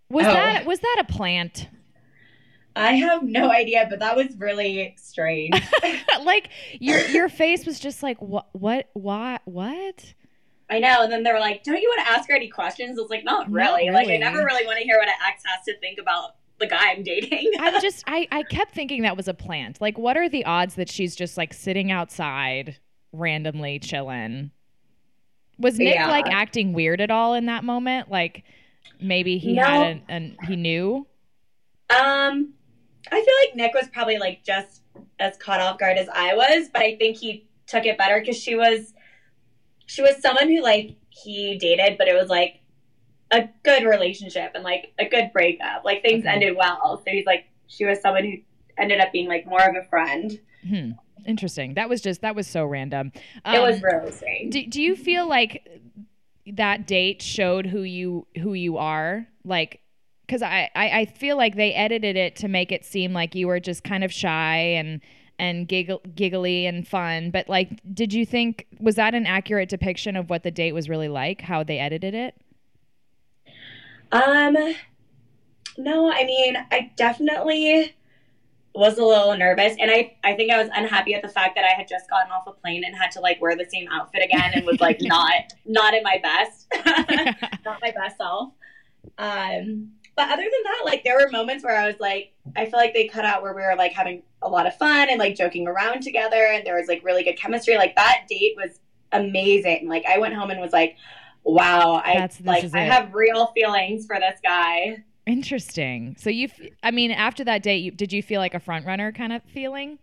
Was 0.09 0.27
Oh. 0.27 0.33
that 0.33 0.67
was 0.67 0.79
that 0.81 0.97
a 1.09 1.13
plant? 1.13 1.69
I 2.77 2.93
have 2.93 3.23
no 3.23 3.51
idea, 3.51 3.87
but 3.89 3.99
that 4.01 4.15
was 4.17 4.37
really 4.37 4.95
strange. 4.99 5.55
like 6.23 6.51
your 6.79 6.99
your 7.09 7.29
face 7.29 7.65
was 7.67 7.81
just 7.81 8.03
like 8.03 8.21
what 8.21 8.47
what 8.53 8.89
what 8.93 9.41
what? 9.47 10.15
I 10.69 10.79
know. 10.81 11.03
And 11.03 11.11
then 11.13 11.23
they 11.23 11.33
were 11.33 11.39
like, 11.41 11.63
"Don't 11.63 11.81
you 11.81 11.89
want 11.97 12.07
to 12.07 12.13
ask 12.13 12.29
her 12.29 12.35
any 12.37 12.49
questions?" 12.49 12.99
I 12.99 13.03
was 13.03 13.11
like, 13.11 13.25
"Not 13.25 13.49
Not 13.51 13.55
really. 13.55 13.91
Like, 13.91 14.09
I 14.09 14.17
never 14.19 14.45
really 14.45 14.67
want 14.67 14.79
to 14.79 14.85
hear 14.85 14.99
what 14.99 15.09
an 15.09 15.15
ex 15.27 15.43
has 15.47 15.65
to 15.67 15.79
think 15.79 15.99
about 15.99 16.37
the 16.59 16.67
guy 16.67 16.91
I'm 16.91 17.03
dating." 17.03 17.51
I'm 17.59 17.81
just 17.81 18.05
I 18.07 18.29
I 18.31 18.43
kept 18.43 18.75
thinking 18.75 19.03
that 19.03 19.17
was 19.17 19.27
a 19.29 19.35
plant. 19.35 19.81
Like 19.81 19.97
what 19.97 20.17
are 20.17 20.29
the 20.29 20.45
odds 20.45 20.75
that 20.75 20.91
she's 20.91 21.17
just 21.17 21.37
like 21.37 21.55
sitting 21.55 21.91
outside 21.91 22.77
randomly 23.13 23.79
chilling? 23.79 24.51
Was 25.59 25.79
Nick 25.79 25.95
Yeah. 25.95 26.09
like 26.09 26.27
acting 26.29 26.75
weird 26.75 27.01
at 27.01 27.11
all 27.11 27.33
in 27.35 27.47
that 27.47 27.65
moment? 27.65 28.11
Like 28.11 28.45
maybe 29.01 29.39
he 29.39 29.55
No. 29.55 29.63
had 29.63 29.83
an, 29.87 30.03
an 30.09 30.37
he 30.47 30.57
knew. 30.57 31.07
Um, 31.89 32.53
I 33.13 33.17
feel 33.25 33.35
like 33.49 33.57
Nick 33.57 33.75
was 33.75 33.89
probably 33.93 34.19
like 34.19 34.43
just 34.45 34.83
as 35.19 35.37
caught 35.37 35.61
off 35.61 35.79
guard 35.79 35.97
as 35.99 36.09
I 36.09 36.35
was, 36.35 36.69
but 36.73 36.83
I 36.83 36.97
think 36.97 37.17
he 37.17 37.47
took 37.67 37.85
it 37.87 37.99
better 37.99 38.21
because 38.21 38.37
she 38.37 38.55
was 38.57 38.95
she 39.87 40.03
was 40.03 40.21
someone 40.21 40.49
who 40.49 40.63
like 40.63 40.91
he 41.11 41.57
dated, 41.59 41.99
but 41.99 42.09
it 42.09 42.15
was 42.15 42.29
like 42.29 42.61
a 43.31 43.49
good 43.65 43.85
relationship 43.85 44.53
and 44.55 44.63
like 44.65 44.93
a 44.99 45.05
good 45.09 45.31
breakup. 45.33 45.85
Like 45.85 46.03
things 46.03 46.25
Okay. 46.25 46.35
ended 46.35 46.57
well. 46.57 46.99
So 47.05 47.11
he's 47.13 47.27
like 47.27 47.47
she 47.67 47.85
was 47.85 48.01
someone 48.01 48.25
who 48.25 48.33
ended 48.79 49.01
up 49.01 49.13
being 49.13 49.29
like 49.29 49.47
more 49.47 49.63
of 49.63 49.75
a 49.77 49.87
friend. 49.89 50.39
Hmm. 50.69 50.91
Interesting. 51.27 51.75
That 51.75 51.89
was 51.89 52.01
just 52.01 52.21
that 52.23 52.35
was 52.37 52.47
so 52.47 52.65
random. 52.65 53.13
it 53.45 53.61
was 53.61 53.77
Um, 53.77 53.83
really 53.83 54.13
strange. 54.13 54.53
do, 54.53 54.67
do 54.67 54.83
you 54.83 54.95
feel 54.95 55.29
like 55.29 55.67
that 56.47 56.87
date 56.87 57.21
showed 57.23 57.67
who 57.67 57.83
you 57.83 58.27
who 58.41 58.55
you 58.55 58.77
are 58.79 59.27
like 59.45 59.81
because 60.27 60.43
I, 60.43 60.71
I 60.75 61.01
i 61.01 61.05
feel 61.07 61.37
like 61.37 61.57
they 61.57 61.73
edited 61.75 62.17
it 62.17 62.37
to 62.37 62.49
make 62.49 62.73
it 62.73 62.85
seem 62.85 63.13
like 63.13 63.35
you 63.35 63.47
were 63.47 63.61
just 63.61 63.85
kind 63.85 64.05
of 64.05 64.13
shy 64.13 64.57
and 64.57 65.01
and 65.39 65.69
giggle, 65.69 66.01
giggly 66.15 66.67
and 66.67 66.87
fun 66.89 67.31
but 67.31 67.49
like 67.49 67.81
did 67.95 68.13
you 68.13 68.25
think 68.25 68.67
was 68.81 68.95
that 68.97 69.15
an 69.15 69.27
accurate 69.27 69.69
depiction 69.69 70.17
of 70.17 70.31
what 70.31 70.43
the 70.43 70.51
date 70.51 70.73
was 70.73 70.89
really 70.89 71.09
like 71.09 71.43
how 71.43 71.63
they 71.63 71.79
edited 71.79 72.15
it 72.15 72.35
Um, 74.13 74.57
no, 75.79 76.11
I 76.11 76.25
mean, 76.25 76.57
I 76.71 76.91
definitely 76.97 77.95
was 78.75 78.99
a 78.99 79.05
little 79.05 79.37
nervous, 79.37 79.75
and 79.79 79.91
I 79.91 80.17
I 80.23 80.35
think 80.35 80.53
I 80.53 80.59
was 80.59 80.69
unhappy 80.75 81.15
at 81.15 81.23
the 81.23 81.29
fact 81.29 81.55
that 81.57 81.65
I 81.65 81.75
had 81.77 81.89
just 81.89 82.09
gotten 82.11 82.31
off 82.31 82.47
a 82.47 82.53
plane 82.53 82.85
and 82.85 82.95
had 82.95 83.11
to 83.13 83.21
like 83.21 83.41
wear 83.41 83.57
the 83.57 83.65
same 83.65 83.89
outfit 83.91 84.23
again, 84.25 84.53
and 84.55 84.65
was 84.67 84.81
like 84.81 84.99
not 85.03 85.53
not 85.65 85.95
in 85.95 86.03
my 86.03 86.19
best, 86.23 86.67
not 87.65 87.81
my 87.83 87.91
best 87.91 88.17
self. 88.19 88.53
Um, 89.19 89.93
but 90.17 90.29
other 90.31 90.43
than 90.43 90.63
that, 90.65 90.83
like 90.85 91.05
there 91.05 91.17
were 91.19 91.31
moments 91.31 91.63
where 91.65 91.77
I 91.77 91.87
was 91.87 91.97
like, 92.01 92.33
I 92.57 92.65
feel 92.67 92.79
like 92.79 92.95
they 92.95 93.07
cut 93.07 93.25
out 93.25 93.43
where 93.43 93.55
we 93.55 93.63
were 93.63 93.75
like 93.77 93.93
having 93.93 94.23
a 94.43 94.49
lot 94.49 94.67
of 94.67 94.75
fun 94.77 95.09
and 95.11 95.19
like 95.19 95.37
joking 95.37 95.67
around 95.69 96.03
together, 96.03 96.47
and 96.53 96.67
there 96.67 96.77
was 96.77 96.89
like 96.89 97.05
really 97.05 97.23
good 97.23 97.37
chemistry. 97.39 97.77
Like 97.77 97.95
that 97.97 98.25
date 98.29 98.55
was 98.57 98.81
amazing. 99.13 99.89
Like 99.89 100.05
I 100.07 100.19
went 100.19 100.35
home 100.35 100.51
and 100.51 100.61
was 100.61 100.73
like, 100.73 100.97
wow, 101.45 102.01
I 102.05 102.15
That's- 102.15 102.41
like 102.45 102.65
I 102.75 102.85
it. 102.87 102.91
have 102.93 103.15
real 103.15 103.47
feelings 103.49 104.07
for 104.07 104.17
this 104.19 104.39
guy. 104.43 105.05
interesting 105.27 106.15
so 106.19 106.31
you 106.31 106.49
I 106.85 106.91
mean 106.93 107.11
after 107.11 107.43
that 107.45 107.63
date 107.63 107.79
you, 107.79 107.91
did 107.91 108.13
you 108.13 108.23
feel 108.23 108.41
like 108.41 108.55
a 108.55 108.61
front 108.61 108.87
runner 108.87 109.11
kind 109.13 109.33
of 109.33 109.43
feeling 109.53 109.99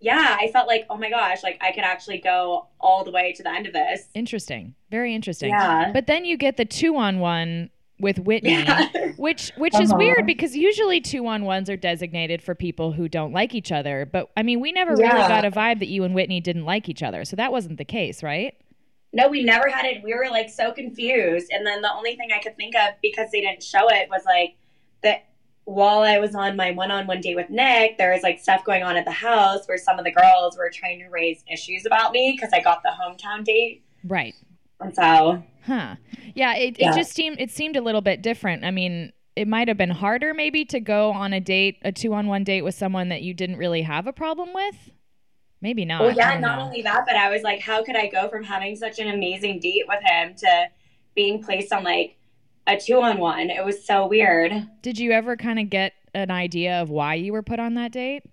Yeah, 0.00 0.36
I 0.40 0.48
felt 0.52 0.66
like, 0.68 0.86
oh 0.90 0.96
my 0.96 1.10
gosh, 1.10 1.42
like 1.42 1.58
I 1.60 1.72
could 1.72 1.82
actually 1.84 2.18
go 2.18 2.68
all 2.80 3.02
the 3.04 3.10
way 3.10 3.32
to 3.32 3.42
the 3.42 3.50
end 3.50 3.66
of 3.66 3.72
this. 3.72 4.08
interesting 4.14 4.74
very 4.90 5.14
interesting 5.14 5.50
Yeah. 5.50 5.90
but 5.92 6.06
then 6.06 6.24
you 6.24 6.36
get 6.36 6.56
the 6.56 6.64
two 6.64 6.96
on 6.96 7.18
one 7.18 7.70
with 8.02 8.18
whitney 8.18 8.50
Yeah. 8.52 8.88
Which 9.16 9.52
which 9.56 9.78
is 9.80 9.90
Uh-huh. 9.90 9.98
weird 9.98 10.26
because 10.26 10.54
usually 10.56 11.00
two 11.00 11.26
on 11.26 11.44
ones 11.44 11.70
are 11.70 11.76
designated 11.76 12.42
for 12.42 12.54
people 12.54 12.92
who 12.92 13.08
don't 13.08 13.32
like 13.32 13.54
each 13.54 13.72
other. 13.72 14.04
But 14.04 14.30
I 14.36 14.42
mean, 14.42 14.60
we 14.60 14.72
never 14.72 14.92
really 14.92 15.08
got 15.08 15.44
a 15.46 15.50
vibe 15.50 15.78
that 15.78 15.88
you 15.88 16.04
and 16.04 16.14
Whitney 16.14 16.40
didn't 16.40 16.64
like 16.66 16.88
each 16.88 17.02
other. 17.02 17.24
So 17.24 17.36
that 17.36 17.50
wasn't 17.52 17.78
the 17.78 17.84
case, 17.84 18.22
right? 18.22 18.54
No, 19.14 19.28
we 19.28 19.42
never 19.44 19.68
had 19.68 19.84
it. 19.86 20.02
We 20.02 20.12
were 20.14 20.26
like 20.30 20.50
so 20.50 20.72
confused. 20.72 21.48
And 21.52 21.66
then 21.66 21.82
the 21.82 21.92
only 21.92 22.16
thing 22.16 22.30
I 22.34 22.40
could 22.40 22.56
think 22.56 22.74
of 22.74 22.94
because 23.00 23.30
they 23.30 23.40
didn't 23.40 23.62
show 23.62 23.88
it 23.88 24.08
was 24.10 24.22
like 24.26 24.56
that 25.02 25.24
while 25.64 26.00
I 26.00 26.18
was 26.18 26.34
on 26.34 26.56
my 26.56 26.72
one 26.72 26.90
on 26.90 27.06
one 27.06 27.20
date 27.20 27.36
with 27.36 27.50
Nick, 27.50 27.98
there 27.98 28.12
was 28.12 28.22
like 28.22 28.40
stuff 28.40 28.64
going 28.64 28.82
on 28.82 28.96
at 28.96 29.04
the 29.04 29.12
house 29.12 29.66
where 29.68 29.78
some 29.78 29.98
of 29.98 30.04
the 30.04 30.10
girls 30.10 30.56
were 30.58 30.70
trying 30.74 30.98
to 31.00 31.08
raise 31.08 31.44
issues 31.52 31.86
about 31.86 32.10
me 32.12 32.32
because 32.36 32.52
I 32.52 32.60
got 32.60 32.82
the 32.82 32.90
hometown 33.00 33.44
date. 33.44 33.84
Right. 34.04 34.34
And 34.82 34.94
so, 34.94 35.42
Huh. 35.64 35.96
Yeah, 36.34 36.54
it, 36.56 36.78
Yeah. 36.78 36.90
it 36.90 36.96
just 36.96 37.12
seemed 37.12 37.38
it 37.40 37.50
seemed 37.50 37.76
a 37.76 37.80
little 37.80 38.00
bit 38.00 38.20
different. 38.22 38.64
I 38.64 38.70
mean, 38.70 39.12
it 39.36 39.46
might 39.48 39.68
have 39.68 39.76
been 39.76 39.90
harder 39.90 40.34
maybe 40.34 40.64
to 40.66 40.80
go 40.80 41.12
on 41.12 41.32
a 41.32 41.40
date, 41.40 41.78
a 41.82 41.92
two 41.92 42.12
on 42.14 42.26
one 42.26 42.44
date 42.44 42.62
with 42.62 42.74
someone 42.74 43.08
that 43.10 43.22
you 43.22 43.32
didn't 43.32 43.56
really 43.56 43.82
have 43.82 44.06
a 44.06 44.12
problem 44.12 44.52
with. 44.52 44.90
Maybe 45.60 45.84
not. 45.84 46.00
well, 46.02 46.10
yeah, 46.12 46.38
not 46.40 46.58
know. 46.58 46.64
only 46.64 46.82
that, 46.82 47.04
but 47.06 47.14
I 47.14 47.30
was 47.30 47.42
like, 47.42 47.60
how 47.60 47.84
could 47.84 47.94
I 47.94 48.08
go 48.08 48.28
from 48.28 48.42
having 48.42 48.74
such 48.74 48.98
an 48.98 49.08
amazing 49.08 49.60
date 49.60 49.84
with 49.86 50.00
him 50.04 50.34
to 50.38 50.66
being 51.14 51.40
placed 51.42 51.72
on 51.72 51.84
like 51.84 52.16
a 52.66 52.76
two 52.76 53.00
on 53.00 53.18
one? 53.18 53.48
It 53.48 53.64
was 53.64 53.84
so 53.86 54.08
weird. 54.08 54.52
Did 54.82 54.98
you 54.98 55.12
ever 55.12 55.36
kind 55.36 55.60
of 55.60 55.70
get 55.70 55.92
an 56.14 56.32
idea 56.32 56.82
of 56.82 56.90
why 56.90 57.14
you 57.14 57.32
were 57.32 57.42
put 57.44 57.60
on 57.60 57.74
that 57.74 57.92
date? 57.92 58.24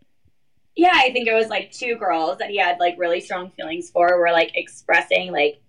Yeah, 0.75 0.93
I 0.95 1.11
think 1.11 1.27
it 1.27 1.33
was 1.35 1.49
like 1.49 1.71
two 1.71 1.95
girls 1.97 2.39
that 2.39 2.49
he 2.49 2.57
had 2.57 2.79
like 2.79 2.95
really 2.97 3.19
strong 3.21 3.51
feelings 3.51 3.91
for 3.91 4.17
were 4.17 4.31
like 4.31 4.51
expressing 4.55 5.31
like 5.31 5.61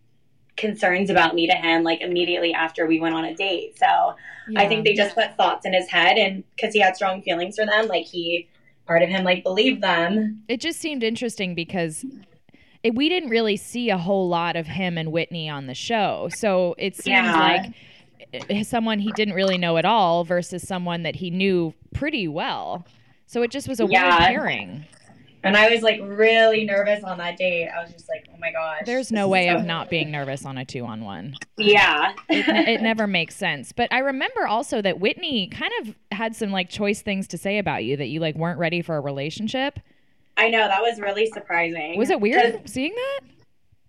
concerns 0.61 1.11
about 1.11 1.35
me 1.35 1.47
to 1.49 1.55
him 1.55 1.83
like 1.83 2.00
immediately 2.00 2.52
after 2.55 2.87
we 2.87 3.00
went 3.00 3.14
on 3.14 3.25
a 3.25 3.35
date. 3.35 3.76
So 3.79 4.14
I 4.57 4.69
think 4.69 4.85
they 4.85 4.95
just 4.95 5.14
put 5.14 5.37
thoughts 5.37 5.64
in 5.67 5.73
his 5.73 5.88
head 5.88 6.17
and 6.19 6.45
because 6.55 6.73
he 6.75 6.81
had 6.81 6.95
strong 6.95 7.23
feelings 7.23 7.57
for 7.57 7.67
them, 7.67 7.87
like 7.88 8.05
he 8.07 8.49
part 8.87 9.02
of 9.02 9.09
him 9.09 9.25
like 9.25 9.43
believed 9.43 9.83
them. 9.83 10.43
it 10.49 10.61
just 10.61 10.79
seemed 10.81 11.02
interesting 11.02 11.55
because 11.55 12.05
it, 12.83 12.95
we 12.95 13.09
didn't 13.09 13.29
really 13.31 13.57
see 13.57 13.90
a 13.90 13.99
whole 13.99 14.29
lot 14.29 14.57
of 14.57 14.67
him 14.67 14.97
and 14.99 15.12
Whitney 15.12 15.49
on 15.49 15.67
the 15.67 15.75
show. 15.75 16.29
So 16.35 16.75
it 16.79 16.97
seemed 16.97 17.25
Yeah. 17.26 17.38
like 17.38 17.75
eh, 18.50 18.62
someone 18.62 18.99
he 18.99 19.12
didn't 19.12 19.35
really 19.35 19.59
know 19.59 19.76
at 19.76 19.85
all 19.85 20.25
versus 20.25 20.67
someone 20.67 21.02
that 21.05 21.17
he 21.17 21.31
knew 21.31 21.75
pretty 21.95 22.26
well. 22.29 22.87
So 23.26 23.43
it 23.43 23.50
just 23.50 23.69
was 23.69 23.79
a 23.81 23.85
weird 23.87 23.93
Yeah. 24.02 24.26
pairing. 24.26 24.85
And 25.42 25.56
I 25.56 25.70
was 25.70 25.82
like 25.82 26.00
really 26.02 26.64
nervous 26.64 27.02
on 27.02 27.18
that 27.18 27.37
date. 27.37 27.68
I 27.68 27.82
was 27.82 27.92
just 27.92 28.09
like, 28.09 28.26
oh 28.32 28.38
my 28.38 28.52
gosh. 28.52 28.82
There's 28.85 29.11
no 29.11 29.28
way 29.28 29.49
so- 29.49 29.56
of 29.56 29.64
not 29.64 29.88
being 29.88 30.11
nervous 30.11 30.44
on 30.44 30.59
a 30.59 30.64
two 30.64 30.85
on 30.85 31.04
one. 31.04 31.35
Yeah. 31.56 32.12
It, 32.28 32.49
it 32.49 32.82
never 32.82 33.06
makes 33.06 33.37
sense. 33.37 33.73
But 33.73 33.92
I 33.92 33.99
remember 33.99 34.47
also 34.47 34.82
that 34.82 35.00
Whitney 35.00 35.49
kind 35.49 35.73
of 35.80 35.94
had 36.12 36.37
some 36.37 36.50
like 36.50 36.68
choice 36.68 37.02
things 37.02 37.26
to 37.28 37.38
say 37.38 37.59
about 37.59 37.85
you 37.85 37.97
that 37.97 38.06
you 38.06 38.20
like 38.20 38.37
weren't 38.37 38.59
ready 38.59 38.82
for 38.82 38.97
a 38.97 39.00
relationship. 39.00 39.78
I 40.37 40.49
know 40.49 40.66
that 40.66 40.80
was 40.82 41.00
really 41.00 41.26
surprising. 41.26 41.99
Was 41.99 42.11
it 42.11 42.20
weird 42.20 42.68
seeing 42.68 42.94
that? 42.94 43.20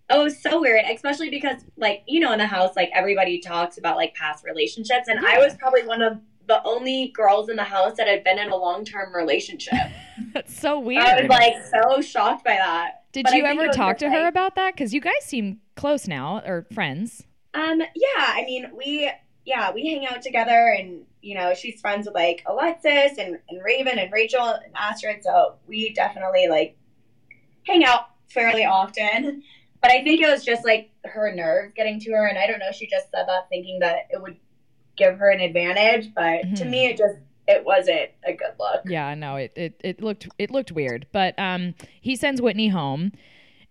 Oh, 0.09 0.27
so 0.27 0.59
weird, 0.59 0.83
especially 0.93 1.29
because 1.29 1.63
like 1.77 2.03
you 2.05 2.19
know 2.19 2.33
in 2.33 2.39
the 2.39 2.45
house 2.45 2.75
like 2.75 2.89
everybody 2.93 3.39
talks 3.39 3.77
about 3.77 3.95
like 3.95 4.13
past 4.15 4.43
relationships, 4.43 5.07
and 5.07 5.25
I 5.25 5.37
was 5.37 5.55
probably 5.55 5.85
one 5.85 6.01
of 6.01 6.19
the 6.47 6.63
only 6.63 7.09
girls 7.15 7.49
in 7.49 7.55
the 7.55 7.63
house 7.63 7.97
that 7.97 8.07
had 8.07 8.23
been 8.23 8.39
in 8.39 8.49
a 8.49 8.55
long 8.55 8.83
term 8.85 9.13
relationship. 9.13 9.73
That's 10.33 10.57
so 10.59 10.79
weird. 10.79 11.03
I 11.03 11.21
was 11.21 11.29
like 11.29 11.55
so 11.65 12.01
shocked 12.01 12.43
by 12.43 12.55
that. 12.55 13.03
Did 13.11 13.23
but 13.23 13.33
you 13.33 13.45
ever 13.45 13.67
talk 13.69 13.97
to 13.99 14.09
her 14.09 14.27
about 14.27 14.55
that? 14.55 14.73
Because 14.73 14.93
you 14.93 15.01
guys 15.01 15.23
seem 15.23 15.59
close 15.75 16.07
now 16.07 16.41
or 16.45 16.65
friends. 16.73 17.23
Um, 17.53 17.79
yeah, 17.79 18.25
I 18.27 18.43
mean 18.45 18.71
we 18.75 19.11
yeah 19.45 19.71
we 19.71 19.87
hang 19.87 20.05
out 20.07 20.21
together, 20.21 20.75
and 20.77 21.05
you 21.21 21.35
know 21.35 21.53
she's 21.53 21.81
friends 21.81 22.05
with 22.05 22.15
like 22.15 22.43
Alexis 22.45 23.17
and, 23.17 23.39
and 23.49 23.63
Raven 23.63 23.99
and 23.99 24.11
Rachel 24.11 24.45
and 24.45 24.73
Astrid, 24.75 25.23
so 25.23 25.55
we 25.67 25.93
definitely 25.93 26.47
like 26.47 26.77
hang 27.63 27.83
out 27.83 28.11
fairly 28.29 28.65
often. 28.65 29.43
But 29.81 29.91
I 29.91 30.03
think 30.03 30.21
it 30.21 30.29
was 30.29 30.45
just 30.45 30.63
like 30.63 30.91
her 31.05 31.33
nerves 31.33 31.73
getting 31.75 31.99
to 32.01 32.11
her, 32.11 32.27
and 32.27 32.37
I 32.37 32.47
don't 32.47 32.59
know. 32.59 32.71
She 32.71 32.87
just 32.87 33.09
said 33.11 33.25
that 33.27 33.49
thinking 33.49 33.79
that 33.79 34.07
it 34.09 34.21
would 34.21 34.37
give 35.03 35.17
her 35.17 35.29
an 35.29 35.39
advantage, 35.39 36.13
but 36.13 36.41
to 36.57 36.63
Mhm. 36.65 36.69
me, 36.69 36.85
it 36.87 36.97
just 36.97 37.15
it 37.47 37.65
wasn't 37.65 38.09
a 38.23 38.33
good 38.33 38.53
look. 38.59 38.83
Yeah, 38.85 39.13
no, 39.15 39.35
it, 39.35 39.51
it, 39.55 39.81
it 39.83 40.01
looked 40.01 40.27
it 40.37 40.51
looked 40.51 40.71
weird. 40.71 41.07
But 41.11 41.37
um 41.39 41.73
he 41.99 42.15
sends 42.15 42.41
Whitney 42.41 42.69
home. 42.69 43.11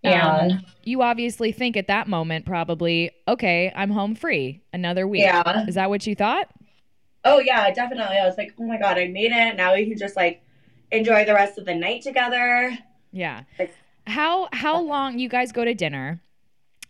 Yeah. 0.02 0.26
Um, 0.36 0.64
you 0.82 1.02
obviously 1.02 1.52
think 1.52 1.76
at 1.76 1.86
that 1.88 2.08
moment 2.08 2.46
probably, 2.46 3.10
okay, 3.28 3.70
I'm 3.76 3.90
home 3.90 4.14
free 4.14 4.62
another 4.72 5.06
week. 5.06 5.20
Yeah. 5.22 5.66
Is 5.68 5.74
that 5.74 5.90
what 5.90 6.06
you 6.06 6.14
thought? 6.14 6.48
Oh 7.24 7.38
yeah, 7.38 7.70
definitely. 7.70 8.16
I 8.16 8.24
was 8.26 8.38
like, 8.38 8.54
oh 8.58 8.64
my 8.66 8.78
god, 8.78 8.96
I 8.98 9.08
made 9.08 9.30
it. 9.32 9.56
Now 9.56 9.74
we 9.74 9.86
can 9.88 9.98
just 9.98 10.16
like 10.16 10.42
enjoy 10.90 11.24
the 11.26 11.34
rest 11.34 11.58
of 11.58 11.64
the 11.66 11.74
night 11.74 12.02
together. 12.02 12.76
Yeah. 13.12 13.42
Like- 13.58 13.74
How 14.06 14.48
how 14.52 14.80
long 14.80 15.18
you 15.18 15.28
guys 15.28 15.52
go 15.52 15.64
to 15.64 15.74
dinner? 15.74 16.20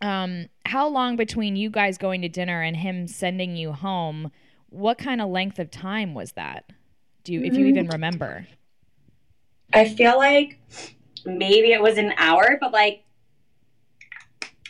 Um, 0.01 0.47
how 0.67 0.89
long 0.89 1.17
between 1.17 1.57
you 1.57 1.71
guys 1.71 1.99
going 1.99 2.23
to 2.23 2.29
dinner 2.29 2.63
and 2.63 2.77
him 2.77 3.07
sending 3.07 3.57
you 3.57 3.73
home? 3.73 4.31
What 4.69 4.99
kind 4.99 5.21
of 5.21 5.29
length 5.29 5.59
of 5.59 5.71
time 5.71 6.15
was 6.15 6.33
that? 6.33 6.65
Do 7.25 7.33
you, 7.33 7.43
if 7.43 7.55
you 7.55 7.67
even 7.67 7.89
remember? 7.89 8.47
I 9.73 9.89
feel 9.89 10.17
like 10.17 10.59
maybe 11.25 11.73
it 11.73 11.83
was 11.83 11.99
an 11.99 12.15
hour, 12.17 12.57
but 12.61 12.73
like 12.73 13.05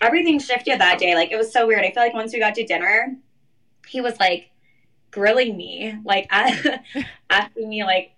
everything 0.01 0.39
shifted 0.39 0.81
that 0.81 0.99
day. 0.99 1.15
Like 1.15 1.31
it 1.31 1.37
was 1.37 1.53
so 1.53 1.67
weird. 1.67 1.85
I 1.85 1.91
feel 1.93 2.03
like 2.03 2.15
once 2.15 2.33
we 2.33 2.39
got 2.39 2.55
to 2.57 2.65
dinner, 2.65 3.17
he 3.87 4.01
was 4.01 4.19
like 4.19 4.51
grilling 5.11 5.57
me, 5.57 5.97
like 6.05 6.27
asking 7.31 7.69
me 7.69 7.85
like 7.85 8.13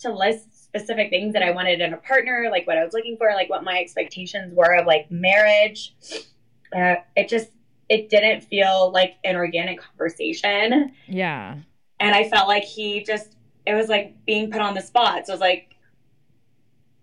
to 0.00 0.12
list 0.12 0.47
specific 0.68 1.10
things 1.10 1.32
that 1.32 1.42
I 1.42 1.50
wanted 1.50 1.80
in 1.80 1.94
a 1.94 1.96
partner, 1.96 2.48
like 2.50 2.66
what 2.66 2.76
I 2.76 2.84
was 2.84 2.92
looking 2.92 3.16
for, 3.16 3.30
like 3.34 3.48
what 3.48 3.64
my 3.64 3.78
expectations 3.78 4.54
were 4.54 4.78
of 4.78 4.86
like 4.86 5.10
marriage. 5.10 5.94
Uh, 6.74 6.96
it 7.16 7.28
just 7.28 7.48
it 7.88 8.10
didn't 8.10 8.42
feel 8.42 8.90
like 8.92 9.16
an 9.24 9.36
organic 9.36 9.80
conversation. 9.80 10.92
Yeah. 11.06 11.56
And 12.00 12.14
I 12.14 12.28
felt 12.28 12.48
like 12.48 12.64
he 12.64 13.02
just 13.02 13.36
it 13.66 13.74
was 13.74 13.88
like 13.88 14.14
being 14.26 14.50
put 14.50 14.60
on 14.60 14.74
the 14.74 14.82
spot. 14.82 15.26
So 15.26 15.32
it 15.32 15.34
was 15.34 15.40
like 15.40 15.74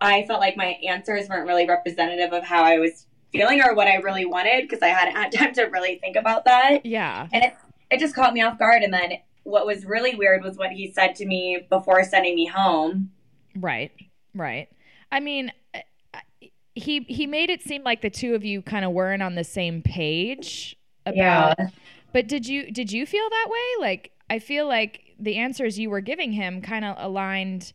I 0.01 0.25
felt 0.27 0.39
like 0.39 0.57
my 0.57 0.77
answers 0.87 1.29
weren't 1.29 1.47
really 1.47 1.67
representative 1.67 2.33
of 2.33 2.43
how 2.43 2.63
I 2.63 2.77
was 2.77 3.07
feeling 3.31 3.61
or 3.61 3.73
what 3.73 3.87
I 3.87 3.95
really 3.97 4.25
wanted 4.25 4.63
because 4.63 4.81
I 4.81 4.87
hadn't 4.87 5.15
had 5.21 5.31
time 5.31 5.53
to 5.55 5.63
really 5.63 5.97
think 5.99 6.15
about 6.15 6.45
that. 6.45 6.85
Yeah. 6.85 7.27
And 7.31 7.45
it, 7.45 7.55
it 7.91 7.99
just 7.99 8.15
caught 8.15 8.33
me 8.33 8.41
off 8.41 8.59
guard. 8.59 8.83
And 8.83 8.93
then 8.93 9.13
what 9.43 9.65
was 9.65 9.85
really 9.85 10.15
weird 10.15 10.43
was 10.43 10.57
what 10.57 10.71
he 10.71 10.91
said 10.91 11.15
to 11.15 11.25
me 11.25 11.65
before 11.69 12.03
sending 12.03 12.35
me 12.35 12.45
home. 12.47 13.11
Right. 13.55 13.91
Right. 14.33 14.69
I 15.11 15.19
mean, 15.19 15.51
uh, 15.73 15.79
uh, 16.13 16.19
he 16.73 17.01
he 17.01 17.27
made 17.27 17.49
it 17.49 17.61
seem 17.61 17.83
like 17.83 18.01
the 18.01 18.09
two 18.09 18.35
of 18.35 18.43
you 18.43 18.61
kind 18.61 18.85
of 18.85 18.91
weren't 18.91 19.23
on 19.23 19.35
the 19.35 19.43
same 19.43 19.81
page 19.81 20.75
about 21.05 21.55
Yeah. 21.57 21.69
But 22.13 22.27
did 22.27 22.47
you 22.47 22.71
did 22.71 22.91
you 22.91 23.05
feel 23.05 23.29
that 23.29 23.47
way? 23.49 23.87
Like 23.87 24.11
I 24.29 24.39
feel 24.39 24.67
like 24.67 25.13
the 25.19 25.35
answers 25.37 25.79
you 25.79 25.89
were 25.89 26.01
giving 26.01 26.31
him 26.31 26.61
kind 26.61 26.85
of 26.85 26.95
aligned 26.97 27.73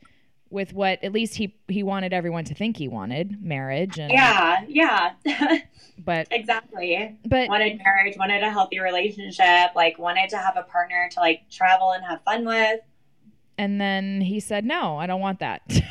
with 0.51 0.73
what 0.73 1.03
at 1.05 1.13
least 1.13 1.37
he 1.37 1.55
he 1.69 1.83
wanted 1.83 2.13
everyone 2.13 2.45
to 2.45 2.55
think 2.55 2.77
he 2.77 2.89
wanted, 2.89 3.43
marriage 3.43 3.99
and 3.99 4.11
Yeah, 4.11 4.65
yeah. 4.69 5.13
but 5.99 6.27
exactly. 6.31 7.17
but 7.25 7.49
Wanted 7.49 7.79
marriage, 7.79 8.17
wanted 8.19 8.43
a 8.43 8.51
healthy 8.51 8.81
relationship, 8.81 9.75
like 9.77 9.99
wanted 9.99 10.29
to 10.31 10.39
have 10.39 10.57
a 10.57 10.65
partner 10.65 11.09
to 11.13 11.21
like 11.21 11.49
travel 11.51 11.93
and 11.93 12.05
have 12.05 12.23
fun 12.25 12.45
with. 12.45 12.81
And 13.61 13.81
then 13.81 14.21
he 14.23 14.41
said 14.41 14.65
no, 14.65 14.97
I 14.97 15.07
don't 15.07 15.21
want 15.21 15.39
that. 15.41 15.63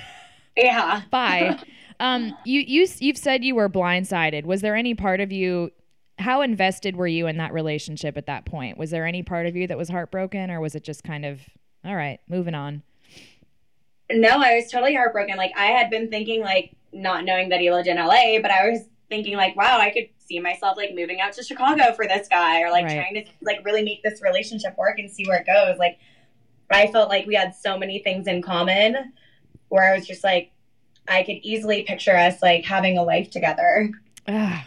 Yeah. 0.57 1.03
Bye. 1.09 1.57
Um, 2.01 2.35
you 2.45 2.61
you 2.61 2.87
you've 2.99 3.17
said 3.17 3.43
you 3.43 3.55
were 3.55 3.67
blindsided. 3.69 4.45
Was 4.45 4.61
there 4.61 4.75
any 4.75 4.93
part 4.95 5.19
of 5.19 5.31
you? 5.33 5.69
How 6.17 6.41
invested 6.41 6.95
were 6.95 7.07
you 7.07 7.27
in 7.27 7.35
that 7.37 7.51
relationship 7.53 8.17
at 8.17 8.25
that 8.27 8.45
point? 8.45 8.77
Was 8.77 8.89
there 8.89 9.05
any 9.05 9.21
part 9.21 9.45
of 9.47 9.55
you 9.57 9.67
that 9.67 9.77
was 9.77 9.89
heartbroken, 9.89 10.49
or 10.49 10.61
was 10.61 10.75
it 10.75 10.83
just 10.85 11.03
kind 11.03 11.25
of 11.25 11.41
all 11.83 11.95
right, 11.95 12.19
moving 12.29 12.55
on? 12.55 12.83
No, 14.11 14.29
I 14.41 14.55
was 14.55 14.71
totally 14.71 14.95
heartbroken. 14.95 15.35
Like 15.37 15.51
I 15.57 15.67
had 15.67 15.89
been 15.89 16.09
thinking 16.09 16.41
like 16.41 16.75
not 16.93 17.25
knowing 17.25 17.49
that 17.49 17.59
he 17.59 17.69
lived 17.71 17.87
in 17.87 17.97
LA, 17.97 18.39
but 18.41 18.49
I 18.51 18.69
was 18.69 18.81
thinking 19.09 19.35
like, 19.37 19.55
wow, 19.55 19.77
I 19.79 19.91
could 19.91 20.07
see 20.19 20.39
myself 20.39 20.77
like 20.77 20.91
moving 20.95 21.19
out 21.19 21.33
to 21.33 21.43
Chicago 21.43 21.93
for 21.95 22.07
this 22.07 22.27
guy 22.29 22.61
or 22.61 22.71
like 22.71 22.85
Right. 22.85 22.95
trying 22.95 23.13
to 23.15 23.31
like 23.41 23.63
really 23.65 23.83
make 23.83 24.01
this 24.03 24.21
relationship 24.21 24.77
work 24.77 24.99
and 24.99 25.09
see 25.11 25.25
where 25.27 25.37
it 25.39 25.45
goes. 25.45 25.77
Like 25.77 25.99
I 26.71 26.87
felt 26.87 27.09
like 27.09 27.25
we 27.25 27.35
had 27.35 27.55
so 27.55 27.77
many 27.77 27.99
things 27.99 28.27
in 28.27 28.41
common 28.41 29.13
where 29.69 29.91
I 29.91 29.95
was 29.97 30.07
just 30.07 30.23
like 30.23 30.51
I 31.07 31.23
could 31.23 31.37
easily 31.41 31.83
picture 31.83 32.15
us 32.15 32.41
like 32.41 32.63
having 32.65 32.97
a 32.97 33.03
life 33.03 33.31
together. 33.31 33.89
Ugh, 34.27 34.65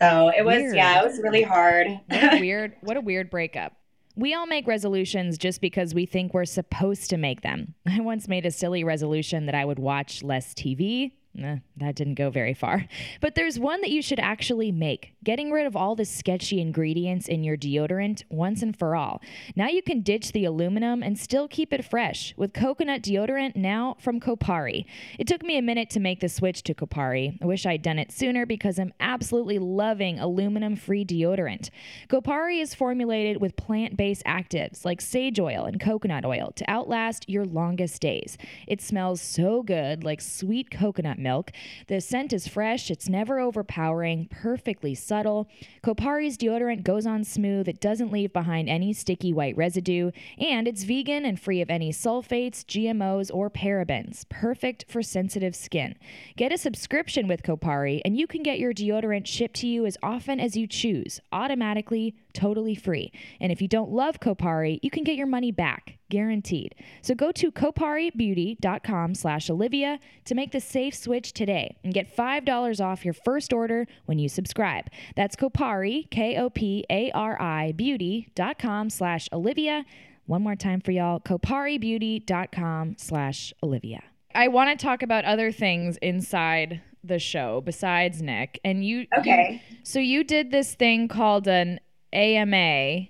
So 0.00 0.28
it 0.36 0.44
was 0.44 0.56
Weird. 0.56 0.76
yeah, 0.76 1.00
it 1.00 1.06
was 1.06 1.20
really 1.22 1.42
hard. 1.42 1.88
what 2.08 2.40
weird 2.40 2.72
what 2.80 2.96
a 2.96 3.00
weird 3.00 3.30
breakup. 3.30 3.74
We 4.16 4.32
all 4.32 4.46
make 4.46 4.66
resolutions 4.68 5.36
just 5.38 5.60
because 5.60 5.92
we 5.92 6.06
think 6.06 6.32
we're 6.32 6.44
supposed 6.44 7.10
to 7.10 7.16
make 7.16 7.42
them. 7.42 7.74
I 7.86 8.00
once 8.00 8.28
made 8.28 8.46
a 8.46 8.50
silly 8.50 8.84
resolution 8.84 9.46
that 9.46 9.54
I 9.54 9.64
would 9.64 9.78
watch 9.78 10.22
less 10.22 10.54
TV. 10.54 11.12
That 11.34 11.96
didn't 11.96 12.14
go 12.14 12.30
very 12.30 12.54
far. 12.54 12.86
But 13.20 13.34
there's 13.34 13.58
one 13.58 13.80
that 13.80 13.90
you 13.90 14.02
should 14.02 14.18
actually 14.18 14.70
make 14.70 15.14
getting 15.24 15.50
rid 15.50 15.66
of 15.66 15.74
all 15.76 15.94
the 15.94 16.04
sketchy 16.04 16.60
ingredients 16.60 17.26
in 17.26 17.42
your 17.42 17.56
deodorant 17.56 18.22
once 18.28 18.62
and 18.62 18.76
for 18.76 18.94
all. 18.94 19.22
Now 19.56 19.68
you 19.68 19.82
can 19.82 20.02
ditch 20.02 20.32
the 20.32 20.44
aluminum 20.44 21.02
and 21.02 21.18
still 21.18 21.48
keep 21.48 21.72
it 21.72 21.84
fresh 21.84 22.34
with 22.36 22.52
coconut 22.52 23.02
deodorant 23.02 23.56
now 23.56 23.96
from 23.98 24.20
Kopari. 24.20 24.84
It 25.18 25.26
took 25.26 25.42
me 25.42 25.56
a 25.56 25.62
minute 25.62 25.88
to 25.90 26.00
make 26.00 26.20
the 26.20 26.28
switch 26.28 26.62
to 26.64 26.74
Kopari. 26.74 27.38
I 27.40 27.46
wish 27.46 27.64
I'd 27.64 27.82
done 27.82 27.98
it 27.98 28.12
sooner 28.12 28.44
because 28.44 28.78
I'm 28.78 28.92
absolutely 29.00 29.58
loving 29.58 30.18
aluminum 30.18 30.76
free 30.76 31.04
deodorant. 31.04 31.70
Kopari 32.08 32.60
is 32.60 32.74
formulated 32.74 33.40
with 33.40 33.56
plant 33.56 33.96
based 33.96 34.24
actives 34.24 34.84
like 34.84 35.00
sage 35.00 35.40
oil 35.40 35.64
and 35.64 35.80
coconut 35.80 36.24
oil 36.24 36.52
to 36.56 36.70
outlast 36.70 37.28
your 37.28 37.44
longest 37.44 38.02
days. 38.02 38.36
It 38.66 38.82
smells 38.82 39.20
so 39.20 39.62
good, 39.62 40.04
like 40.04 40.20
sweet 40.20 40.70
coconut 40.70 41.18
milk. 41.24 41.50
The 41.88 42.00
scent 42.00 42.32
is 42.32 42.46
fresh, 42.46 42.88
it's 42.90 43.08
never 43.08 43.40
overpowering, 43.40 44.28
perfectly 44.30 44.94
subtle. 44.94 45.48
Kopari's 45.82 46.38
deodorant 46.38 46.84
goes 46.84 47.06
on 47.06 47.24
smooth, 47.24 47.66
it 47.66 47.80
doesn't 47.80 48.12
leave 48.12 48.32
behind 48.32 48.68
any 48.68 48.92
sticky 48.92 49.32
white 49.32 49.56
residue, 49.56 50.12
and 50.38 50.68
it's 50.68 50.84
vegan 50.84 51.24
and 51.24 51.40
free 51.40 51.60
of 51.60 51.70
any 51.70 51.90
sulfates, 51.90 52.64
GMOs, 52.64 53.34
or 53.34 53.50
parabens. 53.50 54.28
Perfect 54.28 54.84
for 54.88 55.02
sensitive 55.02 55.56
skin. 55.56 55.96
Get 56.36 56.52
a 56.52 56.58
subscription 56.58 57.26
with 57.26 57.42
Kopari, 57.42 58.00
and 58.04 58.16
you 58.16 58.28
can 58.28 58.44
get 58.44 58.60
your 58.60 58.72
deodorant 58.72 59.26
shipped 59.26 59.56
to 59.56 59.66
you 59.66 59.86
as 59.86 59.96
often 60.02 60.38
as 60.38 60.56
you 60.56 60.66
choose, 60.66 61.20
automatically, 61.32 62.14
totally 62.34 62.74
free. 62.74 63.12
And 63.40 63.50
if 63.50 63.62
you 63.62 63.68
don't 63.68 63.90
love 63.90 64.20
Kopari, 64.20 64.78
you 64.82 64.90
can 64.90 65.04
get 65.04 65.16
your 65.16 65.26
money 65.26 65.50
back, 65.52 65.98
guaranteed. 66.10 66.74
So 67.02 67.14
go 67.14 67.32
to 67.32 67.50
koparibeauty.com 67.50 69.14
slash 69.14 69.48
Olivia 69.48 69.98
to 70.26 70.34
make 70.34 70.52
the 70.52 70.60
safe 70.60 70.94
switch 70.94 71.32
today 71.32 71.76
and 71.84 71.94
get 71.94 72.14
$5 72.14 72.84
off 72.84 73.04
your 73.04 73.14
first 73.14 73.52
order 73.52 73.86
when 74.06 74.18
you 74.18 74.28
subscribe. 74.28 74.86
That's 75.16 75.36
Kopari, 75.36 76.10
K-O-P-A-R-I, 76.10 77.72
beauty.com 77.72 78.90
slash 78.90 79.28
Olivia. 79.32 79.84
One 80.26 80.42
more 80.42 80.56
time 80.56 80.80
for 80.80 80.90
y'all, 80.90 81.20
koparibeauty.com 81.20 82.96
slash 82.98 83.52
Olivia. 83.62 84.02
I 84.34 84.48
want 84.48 84.76
to 84.78 84.82
talk 84.84 85.02
about 85.02 85.24
other 85.24 85.52
things 85.52 85.96
inside 85.98 86.80
the 87.04 87.18
show 87.18 87.60
besides 87.60 88.22
Nick. 88.22 88.58
And 88.64 88.84
you, 88.84 89.06
Okay. 89.18 89.62
so 89.82 89.98
you 89.98 90.24
did 90.24 90.50
this 90.50 90.74
thing 90.74 91.06
called 91.08 91.46
an 91.46 91.78
AMA. 92.14 93.08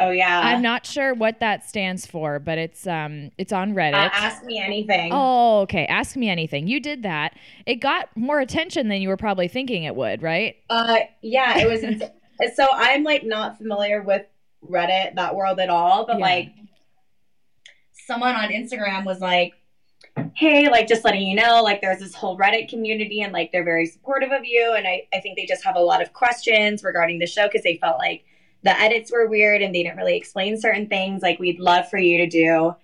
Oh 0.00 0.10
yeah. 0.10 0.40
I'm 0.40 0.60
not 0.60 0.84
sure 0.86 1.14
what 1.14 1.38
that 1.38 1.68
stands 1.68 2.04
for, 2.04 2.40
but 2.40 2.58
it's 2.58 2.84
um 2.86 3.30
it's 3.38 3.52
on 3.52 3.74
Reddit. 3.74 3.94
uh, 3.94 4.10
ask 4.12 4.44
me 4.44 4.58
anything. 4.58 5.10
oh, 5.12 5.60
okay. 5.60 5.86
Ask 5.86 6.16
me 6.16 6.28
anything. 6.28 6.66
You 6.66 6.80
did 6.80 7.04
that. 7.04 7.36
It 7.64 7.76
got 7.76 8.08
more 8.16 8.40
attention 8.40 8.88
than 8.88 9.00
you 9.02 9.08
were 9.08 9.16
probably 9.16 9.46
thinking 9.46 9.84
it 9.84 9.94
would, 9.94 10.20
right? 10.20 10.56
Uh, 10.68 10.98
yeah, 11.22 11.58
it 11.58 11.68
was. 11.68 12.02
so 12.56 12.66
I'm 12.72 13.04
like 13.04 13.22
not 13.24 13.56
familiar 13.58 14.02
with 14.02 14.22
Reddit 14.68 15.14
that 15.14 15.36
world 15.36 15.60
at 15.60 15.68
all, 15.70 16.06
but 16.06 16.18
Yeah. 16.18 16.24
like 16.24 16.48
someone 18.06 18.34
on 18.34 18.48
Instagram 18.48 19.04
was 19.04 19.20
like, 19.20 19.52
"Hey, 20.34 20.68
like 20.68 20.88
just 20.88 21.04
letting 21.04 21.22
you 21.22 21.34
know, 21.34 21.62
like 21.62 21.80
there's 21.80 22.00
this 22.00 22.14
whole 22.14 22.38
Reddit 22.38 22.68
community, 22.68 23.22
and 23.22 23.32
like 23.32 23.52
they're 23.52 23.64
very 23.64 23.86
supportive 23.86 24.32
of 24.32 24.44
you, 24.44 24.74
and 24.76 24.86
I 24.86 25.06
I 25.12 25.20
think 25.20 25.36
they 25.36 25.46
just 25.46 25.64
have 25.64 25.76
a 25.76 25.80
lot 25.80 26.02
of 26.02 26.12
questions 26.12 26.84
regarding 26.84 27.18
the 27.18 27.26
show 27.26 27.46
because 27.46 27.62
they 27.62 27.76
felt 27.76 27.98
like 27.98 28.24
the 28.62 28.78
edits 28.80 29.12
were 29.12 29.26
weird 29.28 29.60
and 29.60 29.74
they 29.74 29.82
didn't 29.82 29.98
really 29.98 30.16
explain 30.16 30.58
certain 30.58 30.88
things. 30.88 31.22
Like 31.22 31.38
we'd 31.38 31.60
love 31.60 31.88
for 31.88 31.98
you 31.98 32.18
to 32.18 32.26
do." 32.26 32.74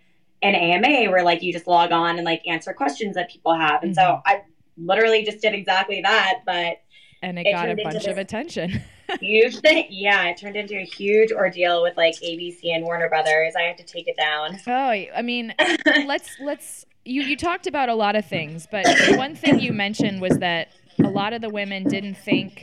An 0.43 0.55
AMA 0.55 1.11
where 1.11 1.23
like 1.23 1.43
you 1.43 1.53
just 1.53 1.67
log 1.67 1.93
on 1.93 2.17
and 2.17 2.25
like 2.25 2.41
answer 2.47 2.73
questions 2.73 3.15
that 3.15 3.29
people 3.31 3.55
have. 3.55 3.83
And 3.83 3.95
so 3.95 4.01
mm-hmm. 4.01 4.21
I 4.25 4.41
literally 4.79 5.23
just 5.23 5.43
did 5.43 5.55
exactly 5.55 6.01
that, 6.03 6.41
but 6.47 6.81
And 7.23 7.39
it, 7.39 7.47
It 7.47 7.53
got 7.53 7.69
a 7.69 7.77
bunch 7.77 8.07
of 8.07 8.17
attention. 8.17 8.83
huge 9.21 9.59
thing. 9.59 9.87
Yeah, 9.91 10.27
it 10.27 10.37
turned 10.37 10.57
into 10.57 10.77
a 10.77 10.85
huge 10.85 11.33
ordeal 11.33 11.83
with 11.83 11.97
like 11.97 12.15
ABC 12.17 12.61
and 12.65 12.85
Warner 12.85 13.09
Brothers. 13.09 13.55
I 13.59 13.63
had 13.63 13.79
to 13.79 13.85
take 13.85 14.09
it 14.09 14.17
down. 14.17 14.59
oh, 14.67 14.71
I 15.17 15.23
mean, 15.23 15.55
let's 16.07 16.31
let's 16.41 16.87
you 17.11 17.23
you 17.23 17.37
talked 17.37 17.67
about 17.67 17.89
a 17.89 17.95
lot 17.95 18.15
of 18.15 18.25
things, 18.25 18.69
but 18.71 18.87
one 19.17 19.35
thing 19.35 19.59
you 19.59 19.73
mentioned 19.73 20.21
was 20.21 20.39
that 20.39 20.69
a 21.03 21.09
lot 21.09 21.33
of 21.33 21.41
the 21.41 21.49
women 21.49 21.85
didn't 21.85 22.15
think 22.15 22.63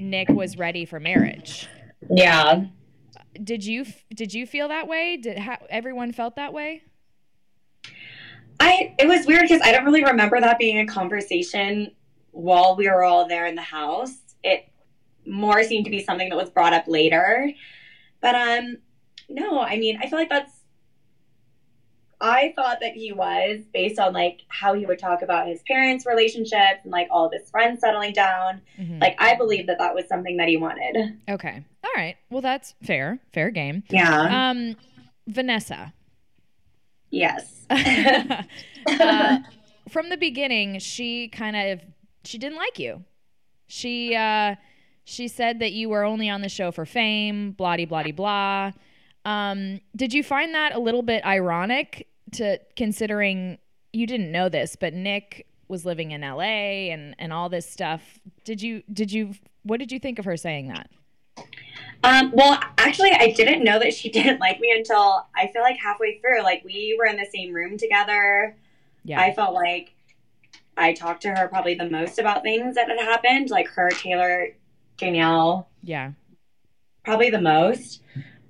Nick 0.00 0.30
was 0.30 0.56
ready 0.56 0.84
for 0.84 0.98
marriage. 0.98 1.68
Yeah. 2.10 2.64
Did 3.42 3.64
you 3.64 3.84
did 4.14 4.32
you 4.32 4.46
feel 4.46 4.68
that 4.68 4.88
way? 4.88 5.18
Did 5.18 5.38
ha- 5.38 5.58
everyone 5.68 6.12
felt 6.12 6.36
that 6.36 6.52
way? 6.52 6.82
I 8.58 8.94
it 8.98 9.06
was 9.06 9.26
weird 9.26 9.42
because 9.42 9.60
I 9.62 9.72
don't 9.72 9.84
really 9.84 10.04
remember 10.04 10.40
that 10.40 10.58
being 10.58 10.78
a 10.78 10.86
conversation 10.86 11.92
while 12.30 12.76
we 12.76 12.88
were 12.88 13.04
all 13.04 13.28
there 13.28 13.46
in 13.46 13.54
the 13.54 13.62
house. 13.62 14.16
It 14.42 14.68
more 15.26 15.62
seemed 15.62 15.84
to 15.84 15.90
be 15.90 16.02
something 16.02 16.30
that 16.30 16.36
was 16.36 16.50
brought 16.50 16.72
up 16.72 16.88
later. 16.88 17.52
But 18.20 18.34
um 18.34 18.78
no, 19.28 19.60
I 19.60 19.76
mean, 19.76 19.98
I 20.02 20.08
feel 20.08 20.18
like 20.18 20.28
that's 20.30 20.61
I 22.22 22.52
thought 22.54 22.78
that 22.80 22.92
he 22.94 23.12
was 23.12 23.60
based 23.74 23.98
on 23.98 24.12
like 24.14 24.42
how 24.48 24.74
he 24.74 24.86
would 24.86 24.98
talk 25.00 25.22
about 25.22 25.48
his 25.48 25.60
parents' 25.64 26.06
relationships 26.06 26.80
and 26.84 26.92
like 26.92 27.08
all 27.10 27.26
of 27.26 27.32
his 27.32 27.50
friends 27.50 27.80
settling 27.80 28.12
down. 28.12 28.62
Mhm. 28.78 29.00
Like 29.00 29.16
I 29.18 29.34
believe 29.34 29.66
that 29.66 29.78
that 29.78 29.92
was 29.94 30.06
something 30.08 30.36
that 30.36 30.46
he 30.48 30.56
wanted. 30.56 31.18
Okay. 31.28 31.64
All 31.84 31.90
right. 31.96 32.16
Well, 32.30 32.40
that's 32.40 32.74
fair. 32.84 33.18
Fair 33.34 33.50
game. 33.50 33.82
Yeah. 33.90 34.50
Um, 34.50 34.76
Vanessa. 35.26 35.92
yes. 37.10 37.66
uh, 37.70 39.38
from 39.88 40.08
the 40.08 40.16
beginning, 40.16 40.78
she 40.78 41.28
kind 41.28 41.56
of 41.56 41.80
she 42.24 42.38
didn't 42.38 42.56
like 42.56 42.78
you. 42.78 43.04
She 43.66 44.14
uh, 44.14 44.54
she 45.04 45.26
said 45.26 45.58
that 45.58 45.72
you 45.72 45.88
were 45.88 46.04
only 46.04 46.28
on 46.30 46.40
the 46.40 46.48
show 46.48 46.70
for 46.70 46.86
fame, 46.86 47.50
blah 47.52 47.76
de 47.76 47.84
blah 47.84 48.04
blah. 48.12 48.70
Um, 49.24 49.80
did 49.94 50.12
you 50.14 50.22
find 50.22 50.54
that 50.54 50.74
a 50.74 50.78
little 50.78 51.02
bit 51.02 51.24
ironic 51.24 52.08
to 52.32 52.58
considering 52.76 53.58
you 53.92 54.06
didn't 54.06 54.32
know 54.32 54.48
this, 54.48 54.76
but 54.76 54.94
Nick 54.94 55.46
was 55.68 55.84
living 55.84 56.10
in 56.10 56.20
LA 56.20 56.90
and 56.92 57.14
and 57.18 57.32
all 57.32 57.48
this 57.48 57.68
stuff. 57.68 58.18
Did 58.44 58.62
you 58.62 58.82
did 58.92 59.12
you 59.12 59.34
what 59.62 59.78
did 59.78 59.92
you 59.92 59.98
think 59.98 60.18
of 60.18 60.24
her 60.24 60.36
saying 60.36 60.68
that? 60.68 60.90
Um, 62.04 62.32
well, 62.34 62.60
actually, 62.78 63.12
I 63.12 63.32
didn't 63.32 63.62
know 63.62 63.78
that 63.78 63.94
she 63.94 64.08
didn't 64.10 64.40
like 64.40 64.60
me 64.60 64.72
until 64.76 65.26
I 65.34 65.48
feel 65.52 65.62
like 65.62 65.78
halfway 65.78 66.18
through. 66.18 66.42
Like 66.42 66.62
we 66.64 66.96
were 66.98 67.06
in 67.06 67.16
the 67.16 67.28
same 67.32 67.52
room 67.52 67.78
together. 67.78 68.56
Yeah. 69.04 69.20
I 69.20 69.32
felt 69.32 69.54
like 69.54 69.94
I 70.76 70.92
talked 70.92 71.22
to 71.22 71.34
her 71.34 71.48
probably 71.48 71.74
the 71.74 71.88
most 71.88 72.18
about 72.18 72.42
things 72.42 72.76
that 72.76 72.88
had 72.88 72.98
happened, 72.98 73.50
like 73.50 73.68
her, 73.68 73.90
Taylor, 73.90 74.48
Danielle, 74.96 75.68
yeah. 75.82 76.12
probably 77.04 77.30
the 77.30 77.40
most. 77.40 78.00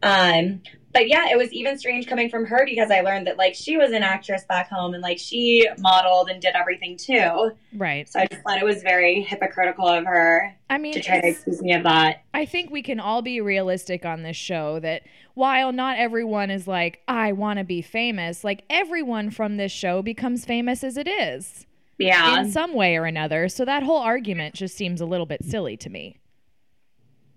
Um, 0.02 0.62
but 0.92 1.08
yeah, 1.08 1.30
it 1.30 1.38
was 1.38 1.52
even 1.52 1.78
strange 1.78 2.06
coming 2.06 2.28
from 2.28 2.44
her 2.46 2.64
because 2.64 2.90
I 2.90 3.00
learned 3.00 3.26
that 3.26 3.38
like 3.38 3.54
she 3.54 3.76
was 3.76 3.92
an 3.92 4.02
actress 4.02 4.44
back 4.48 4.68
home 4.68 4.94
and 4.94 5.02
like 5.02 5.18
she 5.18 5.66
modeled 5.78 6.28
and 6.28 6.40
did 6.40 6.54
everything 6.54 6.96
too. 6.96 7.52
Right. 7.74 8.08
So 8.08 8.20
I 8.20 8.26
just 8.26 8.42
thought 8.42 8.58
it 8.58 8.64
was 8.64 8.82
very 8.82 9.22
hypocritical 9.22 9.88
of 9.88 10.04
her 10.04 10.54
I 10.68 10.78
mean, 10.78 10.92
to 10.92 11.00
try 11.02 11.20
to 11.20 11.28
accuse 11.28 11.62
me 11.62 11.72
of 11.74 11.84
that. 11.84 12.22
I 12.34 12.44
think 12.44 12.70
we 12.70 12.82
can 12.82 13.00
all 13.00 13.22
be 13.22 13.40
realistic 13.40 14.04
on 14.04 14.22
this 14.22 14.36
show 14.36 14.80
that 14.80 15.02
while 15.34 15.72
not 15.72 15.98
everyone 15.98 16.50
is 16.50 16.68
like, 16.68 17.00
I 17.08 17.32
want 17.32 17.58
to 17.58 17.64
be 17.64 17.80
famous, 17.82 18.44
like 18.44 18.64
everyone 18.68 19.30
from 19.30 19.56
this 19.56 19.72
show 19.72 20.02
becomes 20.02 20.44
famous 20.44 20.84
as 20.84 20.96
it 20.96 21.08
is 21.08 21.66
Yeah. 21.98 22.40
in 22.40 22.50
some 22.50 22.74
way 22.74 22.96
or 22.96 23.04
another. 23.06 23.48
So 23.48 23.64
that 23.64 23.82
whole 23.82 24.00
argument 24.00 24.54
just 24.54 24.76
seems 24.76 25.00
a 25.00 25.06
little 25.06 25.26
bit 25.26 25.44
silly 25.44 25.76
to 25.78 25.88
me. 25.90 26.18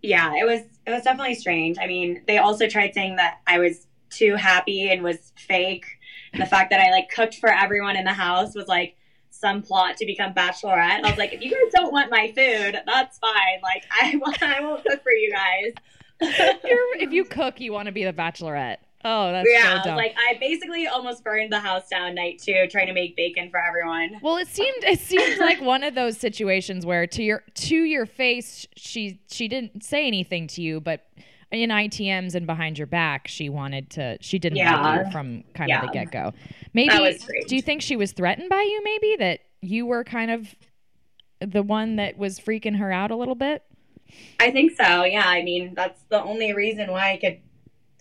Yeah, 0.05 0.33
it 0.35 0.45
was 0.45 0.61
it 0.85 0.91
was 0.91 1.03
definitely 1.03 1.35
strange. 1.35 1.77
I 1.79 1.87
mean, 1.87 2.21
they 2.27 2.37
also 2.37 2.67
tried 2.67 2.93
saying 2.93 3.15
that 3.17 3.39
I 3.47 3.59
was 3.59 3.87
too 4.09 4.35
happy 4.35 4.89
and 4.89 5.03
was 5.03 5.33
fake. 5.35 5.85
And 6.33 6.41
the 6.41 6.45
fact 6.55 6.69
that 6.71 6.79
I 6.79 6.91
like 6.91 7.09
cooked 7.09 7.35
for 7.35 7.51
everyone 7.51 7.95
in 7.95 8.05
the 8.05 8.13
house 8.13 8.55
was 8.55 8.67
like 8.67 8.95
some 9.29 9.61
plot 9.61 9.97
to 9.97 10.05
become 10.05 10.33
bachelorette. 10.33 11.03
I 11.03 11.09
was 11.09 11.17
like, 11.17 11.33
if 11.33 11.41
you 11.41 11.51
guys 11.51 11.73
don't 11.73 11.91
want 11.91 12.09
my 12.09 12.27
food, 12.27 12.81
that's 12.85 13.17
fine. 13.19 13.59
Like 13.61 13.83
I 13.91 14.15
won't, 14.21 14.41
I 14.41 14.61
won't 14.61 14.85
cook 14.85 15.03
for 15.03 15.11
you 15.11 15.31
guys. 15.31 15.73
You're, 16.63 16.97
if 16.97 17.11
you 17.11 17.25
cook, 17.25 17.59
you 17.59 17.73
want 17.73 17.87
to 17.87 17.91
be 17.91 18.05
the 18.05 18.13
bachelorette. 18.13 18.77
Oh, 19.07 19.31
that's 19.31 19.47
yeah, 19.49 19.83
so 19.83 19.95
like 19.95 20.15
I 20.17 20.37
basically 20.39 20.87
almost 20.87 21.23
burned 21.23 21.53
the 21.53 21.59
house 21.59 21.87
down 21.87 22.15
night 22.15 22.41
two, 22.43 22.65
trying 22.71 22.87
to 22.87 22.93
make 22.93 23.15
bacon 23.15 23.49
for 23.51 23.59
everyone. 23.59 24.19
Well, 24.21 24.37
it 24.37 24.47
seemed 24.47 24.83
it 24.83 24.99
seemed 24.99 25.37
like 25.39 25.61
one 25.61 25.83
of 25.83 25.93
those 25.93 26.17
situations 26.17 26.85
where 26.85 27.05
to 27.07 27.21
your 27.23 27.43
to 27.53 27.75
your 27.75 28.05
face 28.07 28.67
she 28.75 29.19
she 29.29 29.47
didn't 29.47 29.83
say 29.83 30.07
anything 30.07 30.47
to 30.47 30.61
you, 30.61 30.81
but 30.81 31.05
in 31.51 31.69
ITMs 31.69 32.33
and 32.33 32.47
behind 32.47 32.77
your 32.79 32.87
back 32.87 33.27
she 33.27 33.47
wanted 33.47 33.91
to 33.91 34.17
she 34.21 34.39
didn't 34.39 34.57
Yeah. 34.57 35.05
you 35.05 35.11
from 35.11 35.43
kind 35.53 35.71
of 35.71 35.81
the 35.83 35.87
get 35.93 36.11
go. 36.11 36.33
Maybe 36.73 36.89
That 36.89 37.01
was 37.03 37.21
strange. 37.21 37.45
do 37.47 37.55
you 37.55 37.61
think 37.61 37.83
she 37.83 37.95
was 37.95 38.11
threatened 38.11 38.49
by 38.49 38.61
you? 38.61 38.81
Maybe 38.83 39.15
that 39.17 39.41
you 39.61 39.85
were 39.85 40.03
kind 40.03 40.31
of 40.31 40.55
the 41.39 41.61
one 41.61 41.97
that 41.97 42.17
was 42.17 42.39
freaking 42.39 42.77
her 42.77 42.91
out 42.91 43.11
a 43.11 43.15
little 43.15 43.35
bit. 43.35 43.63
I 44.39 44.49
think 44.51 44.75
so. 44.75 45.03
Yeah, 45.03 45.23
I 45.27 45.43
mean 45.43 45.73
that's 45.75 46.01
the 46.09 46.21
only 46.23 46.53
reason 46.53 46.89
why 46.91 47.11
I 47.13 47.17
could 47.17 47.39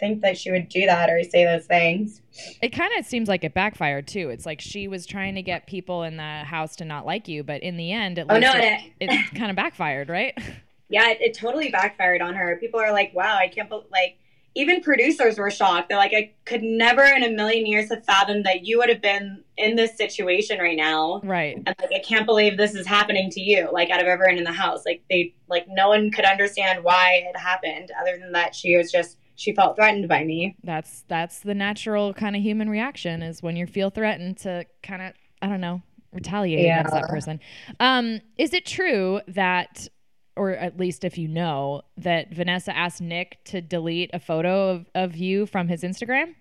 think 0.04 0.20
that 0.22 0.36
she 0.36 0.50
would 0.50 0.68
do 0.68 0.84
that 0.86 1.08
or 1.08 1.22
say 1.24 1.44
those 1.44 1.64
things. 1.66 2.20
It 2.60 2.70
kind 2.70 2.92
of 2.98 3.06
seems 3.06 3.26
like 3.28 3.42
it 3.42 3.54
backfired 3.54 4.06
too. 4.06 4.28
It's 4.28 4.44
like 4.44 4.60
she 4.60 4.86
was 4.86 5.06
trying 5.06 5.34
to 5.36 5.42
get 5.42 5.66
people 5.66 6.02
in 6.02 6.16
the 6.18 6.22
house 6.44 6.76
to 6.76 6.84
not 6.84 7.06
like 7.06 7.26
you, 7.26 7.42
but 7.42 7.62
in 7.62 7.76
the 7.78 7.90
end, 7.92 8.18
at 8.18 8.26
Oh, 8.28 8.34
least 8.34 8.54
no, 8.54 8.60
it, 8.60 8.80
it- 9.00 9.10
it 9.10 9.34
kind 9.34 9.50
of 9.50 9.56
backfired, 9.56 10.08
right? 10.08 10.36
Yeah, 10.90 11.08
it, 11.08 11.18
it 11.22 11.34
totally 11.34 11.70
backfired 11.70 12.20
on 12.20 12.34
her. 12.34 12.58
People 12.60 12.78
are 12.78 12.92
like, 12.92 13.12
"Wow, 13.14 13.36
I 13.36 13.48
can't 13.48 13.70
believe." 13.70 13.86
Like, 13.90 14.18
even 14.54 14.82
producers 14.82 15.38
were 15.38 15.50
shocked. 15.50 15.88
They're 15.88 15.96
like, 15.98 16.12
"I 16.14 16.32
could 16.44 16.62
never 16.62 17.02
in 17.02 17.24
a 17.24 17.30
million 17.30 17.64
years 17.64 17.88
have 17.88 18.04
fathomed 18.04 18.44
that 18.44 18.66
you 18.66 18.76
would 18.78 18.90
have 18.90 19.00
been 19.00 19.42
in 19.56 19.76
this 19.76 19.96
situation 19.96 20.58
right 20.60 20.76
now." 20.76 21.22
right. 21.24 21.56
And 21.56 21.74
like, 21.80 21.90
I 21.92 22.00
can't 22.00 22.26
believe 22.26 22.58
this 22.58 22.74
is 22.74 22.86
happening 22.86 23.30
to 23.30 23.40
you. 23.40 23.70
Like, 23.72 23.88
out 23.90 24.02
of 24.02 24.06
everyone 24.06 24.36
in 24.36 24.44
the 24.44 24.52
house, 24.52 24.84
like 24.84 25.02
they, 25.08 25.34
like, 25.48 25.64
no 25.68 25.88
one 25.88 26.10
could 26.10 26.26
understand 26.26 26.84
why 26.84 27.24
it 27.34 27.36
happened, 27.36 27.90
other 27.98 28.18
than 28.18 28.32
that 28.32 28.54
she 28.54 28.76
was 28.76 28.92
just 28.92 29.16
she 29.36 29.54
felt 29.54 29.76
threatened 29.76 30.08
by 30.08 30.24
me. 30.24 30.56
that's 30.62 31.02
that's 31.08 31.40
the 31.40 31.54
natural 31.54 32.14
kind 32.14 32.36
of 32.36 32.42
human 32.42 32.70
reaction 32.70 33.22
is 33.22 33.42
when 33.42 33.56
you 33.56 33.66
feel 33.66 33.90
threatened 33.90 34.36
to 34.38 34.64
kind 34.82 35.02
of 35.02 35.12
I 35.42 35.48
don't 35.48 35.60
know 35.60 35.82
retaliate 36.12 36.66
against 36.66 36.92
that 36.92 37.08
person. 37.08 37.40
Um, 37.80 38.20
is 38.38 38.54
it 38.54 38.64
true 38.64 39.20
that, 39.26 39.88
or 40.36 40.52
at 40.52 40.78
least 40.78 41.02
if 41.02 41.18
you 41.18 41.26
know 41.26 41.82
that 41.96 42.32
Vanessa 42.32 42.76
asked 42.76 43.00
Nick 43.00 43.38
to 43.46 43.60
delete 43.60 44.10
a 44.12 44.20
photo 44.20 44.70
of, 44.70 44.86
of 44.94 45.16
you 45.16 45.44
from 45.46 45.66
his 45.66 45.82
Instagram? 45.82 46.36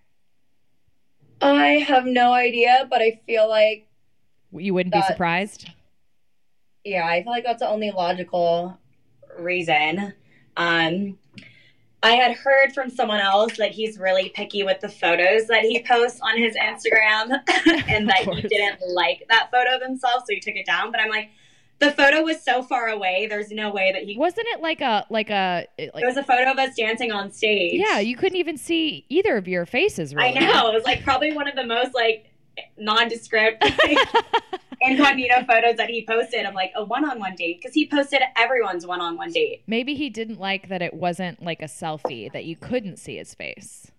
I 1.41 1.83
have 1.87 2.05
no 2.05 2.33
idea, 2.33 2.87
but 2.89 3.01
I 3.01 3.19
feel 3.25 3.49
like 3.49 3.87
You 4.55 4.73
wouldn't 4.75 4.93
be 4.93 5.01
surprised. 5.01 5.69
yeah, 6.83 7.05
I 7.07 7.23
feel 7.23 7.31
like 7.31 7.43
that's 7.43 7.61
the 7.61 7.67
only 7.69 7.89
logical 7.91 8.77
reason. 9.39 10.13
Um, 10.55 11.17
I 12.03 12.11
had 12.15 12.35
heard 12.35 12.73
from 12.73 12.89
someone 12.89 13.21
else 13.21 13.57
that 13.57 13.71
he's 13.71 13.97
really 13.97 14.29
picky 14.29 14.63
with 14.63 14.81
the 14.81 14.89
photos 14.89 15.47
that 15.47 15.63
he 15.63 15.81
posts 15.83 16.19
on 16.21 16.37
his 16.37 16.55
Instagram 16.55 17.31
and 17.87 18.09
that 18.09 18.27
he 18.29 18.41
didn't 18.41 18.81
like 18.93 19.25
that 19.29 19.49
photo 19.51 19.75
of 19.77 19.81
himself, 19.81 20.23
so 20.27 20.33
he 20.33 20.39
took 20.41 20.55
it 20.55 20.65
down. 20.65 20.91
But 20.91 20.99
I'm 20.99 21.09
like, 21.09 21.29
the 21.79 21.91
photo 21.91 22.21
was 22.21 22.41
so 22.43 22.61
far 22.61 22.89
away, 22.89 23.27
there's 23.27 23.51
no 23.51 23.71
way 23.71 23.91
that 23.93 24.03
he. 24.03 24.17
Wasn't 24.17 24.45
it 24.49 24.61
like 24.61 24.81
a 24.81 25.05
like 25.09 25.29
a 25.29 25.65
like? 25.77 26.03
It 26.03 26.05
was 26.05 26.17
a 26.17 26.23
photo 26.23 26.51
of 26.51 26.59
us 26.59 26.75
dancing 26.75 27.11
on 27.11 27.31
stage. 27.31 27.79
yeah, 27.79 27.99
you 27.99 28.17
couldn't 28.17 28.37
even 28.37 28.57
see 28.57 29.05
either 29.09 29.37
of 29.37 29.47
your 29.47 29.65
faces. 29.65 30.13
Really. 30.13 30.37
I 30.37 30.39
know. 30.39 30.69
It 30.69 30.73
was 30.73 30.83
like 30.83 31.03
probably 31.03 31.33
one 31.33 31.47
of 31.47 31.55
the 31.55 31.65
most 31.65 31.95
like 31.95 32.32
nondescript 32.77 33.63
incognito 34.81 35.43
photos 35.47 35.77
that 35.77 35.89
he 35.89 36.05
posted 36.05 36.45
of 36.45 36.53
like 36.53 36.71
a 36.75 36.83
one-on-one 36.83 37.35
date 37.35 37.59
because 37.61 37.73
he 37.73 37.87
posted 37.87 38.21
everyone's 38.35 38.85
one-on-one 38.85 39.31
date. 39.31 39.63
Maybe 39.67 39.95
he 39.95 40.09
didn't 40.09 40.39
like 40.39 40.69
that 40.69 40.81
it 40.81 40.93
wasn't 40.93 41.41
like 41.41 41.61
a 41.61 41.65
selfie 41.65 42.31
that 42.33 42.45
you 42.45 42.55
couldn't 42.55 42.97
see 42.97 43.17
his 43.17 43.33
face. 43.33 43.91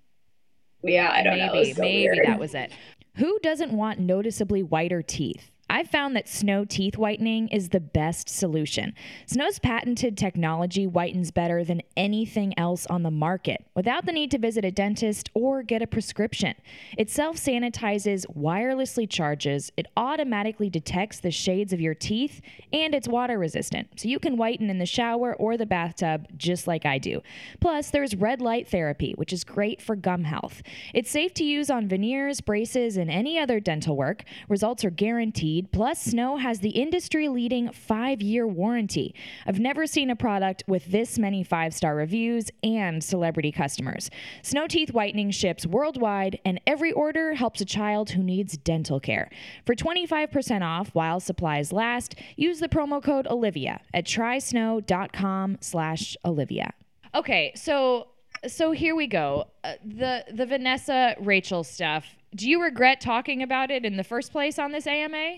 Yeah, 0.82 1.10
I 1.12 1.22
don't 1.22 1.38
maybe, 1.38 1.68
know. 1.68 1.74
So 1.74 1.80
maybe 1.80 2.08
weird. 2.10 2.26
that 2.26 2.38
was 2.38 2.54
it. 2.54 2.72
Who 3.16 3.38
doesn't 3.42 3.72
want 3.72 4.00
noticeably 4.00 4.62
whiter 4.62 5.02
teeth? 5.02 5.50
I've 5.74 5.90
found 5.90 6.14
that 6.14 6.28
Snow 6.28 6.64
teeth 6.64 6.96
whitening 6.96 7.48
is 7.48 7.70
the 7.70 7.80
best 7.80 8.28
solution. 8.28 8.94
Snow's 9.26 9.58
patented 9.58 10.16
technology 10.16 10.86
whitens 10.86 11.34
better 11.34 11.64
than 11.64 11.82
anything 11.96 12.56
else 12.56 12.86
on 12.86 13.02
the 13.02 13.10
market 13.10 13.66
without 13.74 14.06
the 14.06 14.12
need 14.12 14.30
to 14.30 14.38
visit 14.38 14.64
a 14.64 14.70
dentist 14.70 15.30
or 15.34 15.64
get 15.64 15.82
a 15.82 15.88
prescription. 15.88 16.54
It 16.96 17.10
self 17.10 17.38
sanitizes, 17.38 18.24
wirelessly 18.36 19.10
charges, 19.10 19.72
it 19.76 19.88
automatically 19.96 20.70
detects 20.70 21.18
the 21.18 21.32
shades 21.32 21.72
of 21.72 21.80
your 21.80 21.94
teeth, 21.94 22.40
and 22.72 22.94
it's 22.94 23.08
water 23.08 23.36
resistant, 23.36 23.88
so 23.96 24.06
you 24.06 24.20
can 24.20 24.36
whiten 24.36 24.70
in 24.70 24.78
the 24.78 24.86
shower 24.86 25.34
or 25.34 25.56
the 25.56 25.66
bathtub 25.66 26.28
just 26.36 26.68
like 26.68 26.86
I 26.86 26.98
do. 26.98 27.20
Plus, 27.58 27.90
there's 27.90 28.14
red 28.14 28.40
light 28.40 28.68
therapy, 28.68 29.12
which 29.16 29.32
is 29.32 29.42
great 29.42 29.82
for 29.82 29.96
gum 29.96 30.22
health. 30.22 30.62
It's 30.94 31.10
safe 31.10 31.34
to 31.34 31.44
use 31.44 31.68
on 31.68 31.88
veneers, 31.88 32.40
braces, 32.40 32.96
and 32.96 33.10
any 33.10 33.40
other 33.40 33.58
dental 33.58 33.96
work. 33.96 34.22
Results 34.48 34.84
are 34.84 34.90
guaranteed. 34.90 35.63
Plus, 35.72 36.00
Snow 36.00 36.36
has 36.36 36.60
the 36.60 36.70
industry 36.70 37.28
leading 37.28 37.72
five 37.72 38.20
year 38.20 38.46
warranty. 38.46 39.14
I've 39.46 39.60
never 39.60 39.86
seen 39.86 40.10
a 40.10 40.16
product 40.16 40.64
with 40.66 40.86
this 40.86 41.18
many 41.18 41.42
five 41.42 41.74
star 41.74 41.94
reviews 41.94 42.50
and 42.62 43.02
celebrity 43.02 43.52
customers. 43.52 44.10
Snow 44.42 44.66
Teeth 44.66 44.92
Whitening 44.92 45.30
ships 45.30 45.66
worldwide, 45.66 46.38
and 46.44 46.60
every 46.66 46.92
order 46.92 47.34
helps 47.34 47.60
a 47.60 47.64
child 47.64 48.10
who 48.10 48.22
needs 48.22 48.56
dental 48.56 49.00
care. 49.00 49.30
For 49.66 49.74
25% 49.74 50.62
off 50.62 50.90
while 50.94 51.20
supplies 51.20 51.72
last, 51.72 52.14
use 52.36 52.60
the 52.60 52.68
promo 52.68 53.02
code 53.02 53.26
Olivia 53.28 53.80
at 53.92 54.04
trysnow.com 54.04 55.58
slash 55.60 56.16
Olivia. 56.24 56.72
Okay, 57.14 57.52
so 57.54 58.08
so 58.46 58.72
here 58.72 58.94
we 58.94 59.06
go. 59.06 59.46
Uh, 59.62 59.74
the 59.84 60.24
the 60.32 60.46
Vanessa 60.46 61.14
Rachel 61.20 61.64
stuff. 61.64 62.04
Do 62.34 62.48
you 62.48 62.62
regret 62.62 63.00
talking 63.00 63.42
about 63.42 63.70
it 63.70 63.84
in 63.84 63.96
the 63.96 64.04
first 64.04 64.32
place 64.32 64.58
on 64.58 64.72
this 64.72 64.86
AMA? 64.86 65.36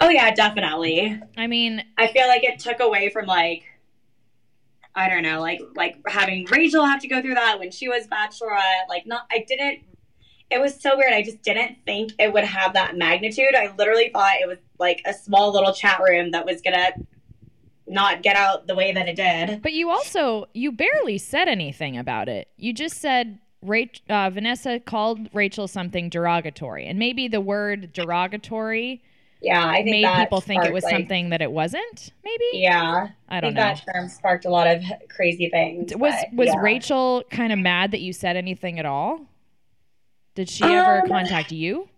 Oh 0.00 0.08
yeah, 0.08 0.34
definitely. 0.34 1.20
I 1.36 1.46
mean, 1.46 1.82
I 1.96 2.08
feel 2.08 2.28
like 2.28 2.44
it 2.44 2.58
took 2.58 2.80
away 2.80 3.08
from 3.08 3.26
like 3.26 3.64
I 4.94 5.08
don't 5.08 5.22
know, 5.22 5.40
like 5.40 5.60
like 5.74 5.98
having 6.06 6.46
Rachel 6.50 6.84
have 6.84 7.00
to 7.00 7.08
go 7.08 7.20
through 7.20 7.34
that 7.34 7.58
when 7.58 7.70
she 7.70 7.88
was 7.88 8.06
bachelorette. 8.06 8.88
Like 8.88 9.06
not 9.06 9.26
I 9.30 9.44
didn't 9.46 9.80
it 10.50 10.60
was 10.60 10.80
so 10.80 10.96
weird. 10.96 11.12
I 11.12 11.22
just 11.22 11.42
didn't 11.42 11.78
think 11.84 12.12
it 12.18 12.32
would 12.32 12.44
have 12.44 12.74
that 12.74 12.96
magnitude. 12.96 13.54
I 13.56 13.74
literally 13.76 14.10
thought 14.12 14.36
it 14.40 14.46
was 14.46 14.58
like 14.78 15.02
a 15.04 15.12
small 15.12 15.52
little 15.52 15.72
chat 15.72 16.00
room 16.00 16.30
that 16.30 16.46
was 16.46 16.62
gonna 16.62 16.92
not 17.86 18.22
get 18.22 18.36
out 18.36 18.66
the 18.66 18.74
way 18.74 18.92
that 18.92 19.08
it 19.08 19.16
did. 19.16 19.62
But 19.62 19.72
you 19.72 19.90
also 19.90 20.46
you 20.54 20.72
barely 20.72 21.18
said 21.18 21.48
anything 21.48 21.96
about 21.96 22.28
it. 22.28 22.48
You 22.56 22.72
just 22.72 23.00
said 23.00 23.38
Rach, 23.64 24.00
uh, 24.08 24.30
Vanessa 24.30 24.78
called 24.78 25.28
Rachel 25.34 25.66
something 25.66 26.08
derogatory, 26.08 26.86
and 26.86 26.98
maybe 26.98 27.28
the 27.28 27.40
word 27.40 27.92
derogatory 27.92 29.02
Yeah, 29.42 29.66
I 29.66 29.82
think 29.84 30.02
made 30.02 30.16
people 30.18 30.40
think 30.40 30.64
it 30.64 30.72
was 30.72 30.82
like- 30.84 30.92
something 30.92 31.28
that 31.30 31.42
it 31.42 31.52
wasn't. 31.52 32.12
Maybe 32.24 32.44
Yeah, 32.54 33.08
I 33.28 33.36
I 33.36 33.40
don't 33.40 33.48
think 33.50 33.56
know. 33.56 33.62
that 33.74 33.84
term 33.94 34.08
sparked 34.08 34.44
a 34.46 34.50
lot 34.50 34.66
of 34.66 34.82
crazy 35.08 35.50
things. 35.50 35.94
was 35.96 36.14
but, 36.30 36.34
was 36.34 36.48
yeah. 36.48 36.60
Rachel 36.60 37.22
kind 37.30 37.52
of 37.52 37.58
mad 37.58 37.90
that 37.92 38.00
you 38.00 38.12
said 38.12 38.36
anything 38.36 38.78
at 38.78 38.86
all? 38.86 39.26
Did 40.34 40.48
she 40.48 40.64
ever 40.64 41.02
Um, 41.02 41.08
contact 41.08 41.52
you? 41.52 41.88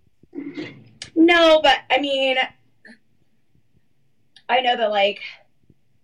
No, 1.15 1.61
but 1.63 1.79
I 1.91 1.99
mean, 2.01 2.37
I 4.49 4.61
know 4.61 4.77
that 4.77 4.91
like 4.91 5.21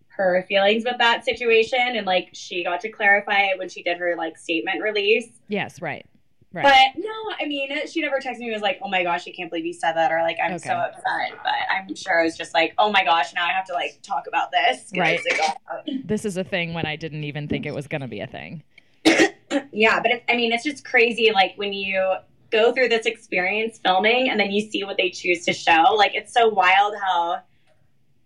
her 0.08 0.44
feelings 0.48 0.84
with 0.84 0.98
that 0.98 1.24
situation, 1.24 1.78
and 1.80 2.06
like 2.06 2.28
she 2.32 2.62
got 2.62 2.80
to 2.80 2.88
clarify 2.90 3.42
it 3.46 3.58
when 3.58 3.68
she 3.68 3.82
did 3.82 3.98
her 3.98 4.14
like 4.16 4.38
statement 4.38 4.82
release. 4.82 5.28
Yes, 5.48 5.80
right. 5.82 6.06
Right. 6.54 6.62
But 6.62 7.02
no, 7.02 7.10
I 7.40 7.46
mean, 7.46 7.68
she 7.88 8.00
never 8.00 8.20
texted 8.20 8.38
me 8.38 8.44
and 8.44 8.52
was 8.52 8.62
like, 8.62 8.78
"Oh 8.80 8.88
my 8.88 9.02
gosh, 9.02 9.26
I 9.26 9.32
can't 9.32 9.50
believe 9.50 9.66
you 9.66 9.72
said 9.72 9.94
that," 9.94 10.12
or 10.12 10.22
like, 10.22 10.38
"I'm 10.40 10.56
so 10.58 10.72
upset." 10.72 11.02
But 11.42 11.52
I'm 11.68 11.92
sure 11.96 12.20
it 12.20 12.24
was 12.24 12.36
just 12.36 12.54
like, 12.54 12.74
"Oh 12.78 12.92
my 12.92 13.02
gosh, 13.02 13.34
now 13.34 13.44
I 13.44 13.50
have 13.50 13.64
to 13.66 13.72
like 13.72 13.98
talk 14.02 14.28
about 14.28 14.52
this." 14.52 14.92
Right. 14.96 15.20
got 15.36 15.60
oh. 15.72 15.80
this 16.04 16.24
is 16.24 16.36
a 16.36 16.44
thing 16.44 16.72
when 16.72 16.86
I 16.86 16.94
didn't 16.94 17.24
even 17.24 17.48
think 17.48 17.66
it 17.66 17.74
was 17.74 17.88
going 17.88 18.02
to 18.02 18.08
be 18.08 18.20
a 18.20 18.26
thing. 18.26 18.62
Yeah, 19.70 20.00
but 20.00 20.10
I 20.28 20.34
mean, 20.34 20.52
it's 20.52 20.64
just 20.64 20.84
crazy. 20.84 21.30
Like 21.32 21.52
when 21.56 21.72
you 21.72 22.16
go 22.54 22.72
through 22.72 22.88
this 22.88 23.04
experience 23.04 23.80
filming 23.84 24.30
and 24.30 24.38
then 24.38 24.50
you 24.52 24.68
see 24.70 24.84
what 24.84 24.96
they 24.96 25.10
choose 25.10 25.44
to 25.44 25.52
show. 25.52 25.94
Like 25.96 26.14
it's 26.14 26.32
so 26.32 26.48
wild 26.48 26.94
how 27.02 27.40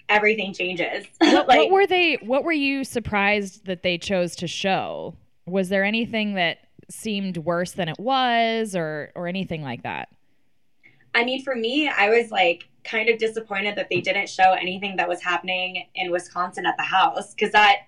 everything 0.09 0.53
changes. 0.53 1.07
What, 1.21 1.49
like 1.49 1.59
what 1.59 1.71
were 1.71 1.87
they? 1.87 2.17
What 2.17 2.45
were 2.45 2.53
you 2.53 2.85
surprised 2.85 3.67
that 3.67 3.83
they 3.83 3.99
chose 3.99 4.37
to 4.37 4.47
show? 4.47 5.17
Was 5.47 5.69
there 5.69 5.85
anything 5.85 6.35
that 6.35 6.59
seemed 6.91 7.37
worse 7.39 7.73
than 7.73 7.89
it 7.89 7.99
was, 7.99 8.75
or 8.75 9.13
or 9.15 9.27
anything 9.27 9.63
like 9.63 9.83
that? 9.83 10.09
I 11.15 11.25
mean, 11.25 11.43
for 11.43 11.55
me, 11.55 11.89
I 11.89 12.11
was 12.11 12.31
like 12.31 12.69
kind 12.85 13.09
of 13.09 13.19
disappointed 13.19 13.77
that 13.77 13.89
they 13.91 14.01
didn't 14.01 14.29
show 14.29 14.53
anything 14.53 14.97
that 14.97 15.09
was 15.09 15.23
happening 15.23 15.87
in 15.95 16.11
Wisconsin 16.11 16.65
at 16.65 16.77
the 16.77 16.85
house 16.85 17.35
because 17.35 17.53
that 17.53 17.83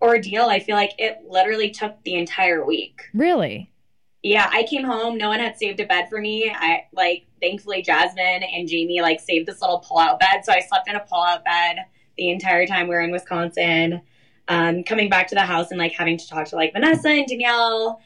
ordeal, 0.00 0.46
I 0.46 0.58
feel 0.58 0.74
like 0.74 0.92
it 0.98 1.18
literally 1.28 1.70
took 1.70 2.02
the 2.02 2.14
entire 2.14 2.64
week. 2.64 3.02
Really? 3.14 3.70
Yeah, 4.22 4.48
I 4.52 4.64
came 4.64 4.84
home. 4.84 5.16
No 5.16 5.28
one 5.28 5.40
had 5.40 5.56
saved 5.56 5.80
a 5.80 5.86
bed 5.86 6.08
for 6.08 6.20
me. 6.20 6.52
I 6.54 6.86
like, 6.92 7.26
thankfully, 7.40 7.82
Jasmine 7.82 8.42
and 8.42 8.68
Jamie 8.68 9.00
like 9.00 9.20
saved 9.20 9.46
this 9.46 9.60
little 9.60 9.80
pull-out 9.80 10.20
bed, 10.20 10.44
so 10.44 10.52
I 10.52 10.60
slept 10.60 10.88
in 10.88 10.96
a 10.96 11.00
pull-out 11.00 11.44
bed 11.44 11.78
the 12.16 12.30
entire 12.30 12.66
time 12.66 12.88
we 12.88 12.94
were 12.94 13.00
in 13.00 13.10
Wisconsin. 13.10 14.02
Um, 14.48 14.82
coming 14.82 15.08
back 15.08 15.28
to 15.28 15.34
the 15.34 15.42
house 15.42 15.70
and 15.70 15.78
like 15.78 15.92
having 15.92 16.18
to 16.18 16.28
talk 16.28 16.46
to 16.48 16.56
like 16.56 16.72
Vanessa 16.72 17.08
and 17.08 17.26
Danielle, 17.26 18.00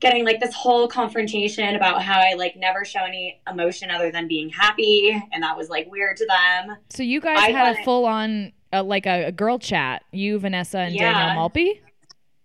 getting 0.00 0.24
like 0.24 0.40
this 0.40 0.54
whole 0.54 0.88
confrontation 0.88 1.76
about 1.76 2.02
how 2.02 2.18
I 2.18 2.34
like 2.34 2.56
never 2.56 2.84
show 2.84 3.00
any 3.00 3.40
emotion 3.48 3.90
other 3.90 4.10
than 4.10 4.26
being 4.26 4.48
happy, 4.48 5.22
and 5.32 5.42
that 5.42 5.56
was 5.56 5.68
like 5.68 5.90
weird 5.90 6.16
to 6.16 6.26
them. 6.26 6.76
So 6.88 7.02
you 7.02 7.20
guys 7.20 7.38
I 7.38 7.50
had 7.50 7.78
a 7.78 7.84
full 7.84 8.06
on 8.06 8.52
uh, 8.72 8.82
like 8.82 9.06
a, 9.06 9.26
a 9.26 9.32
girl 9.32 9.58
chat. 9.58 10.02
You, 10.12 10.38
Vanessa, 10.38 10.78
and 10.78 10.94
Yeah. 10.94 11.12
Danielle 11.12 11.34
Maltby. 11.34 11.80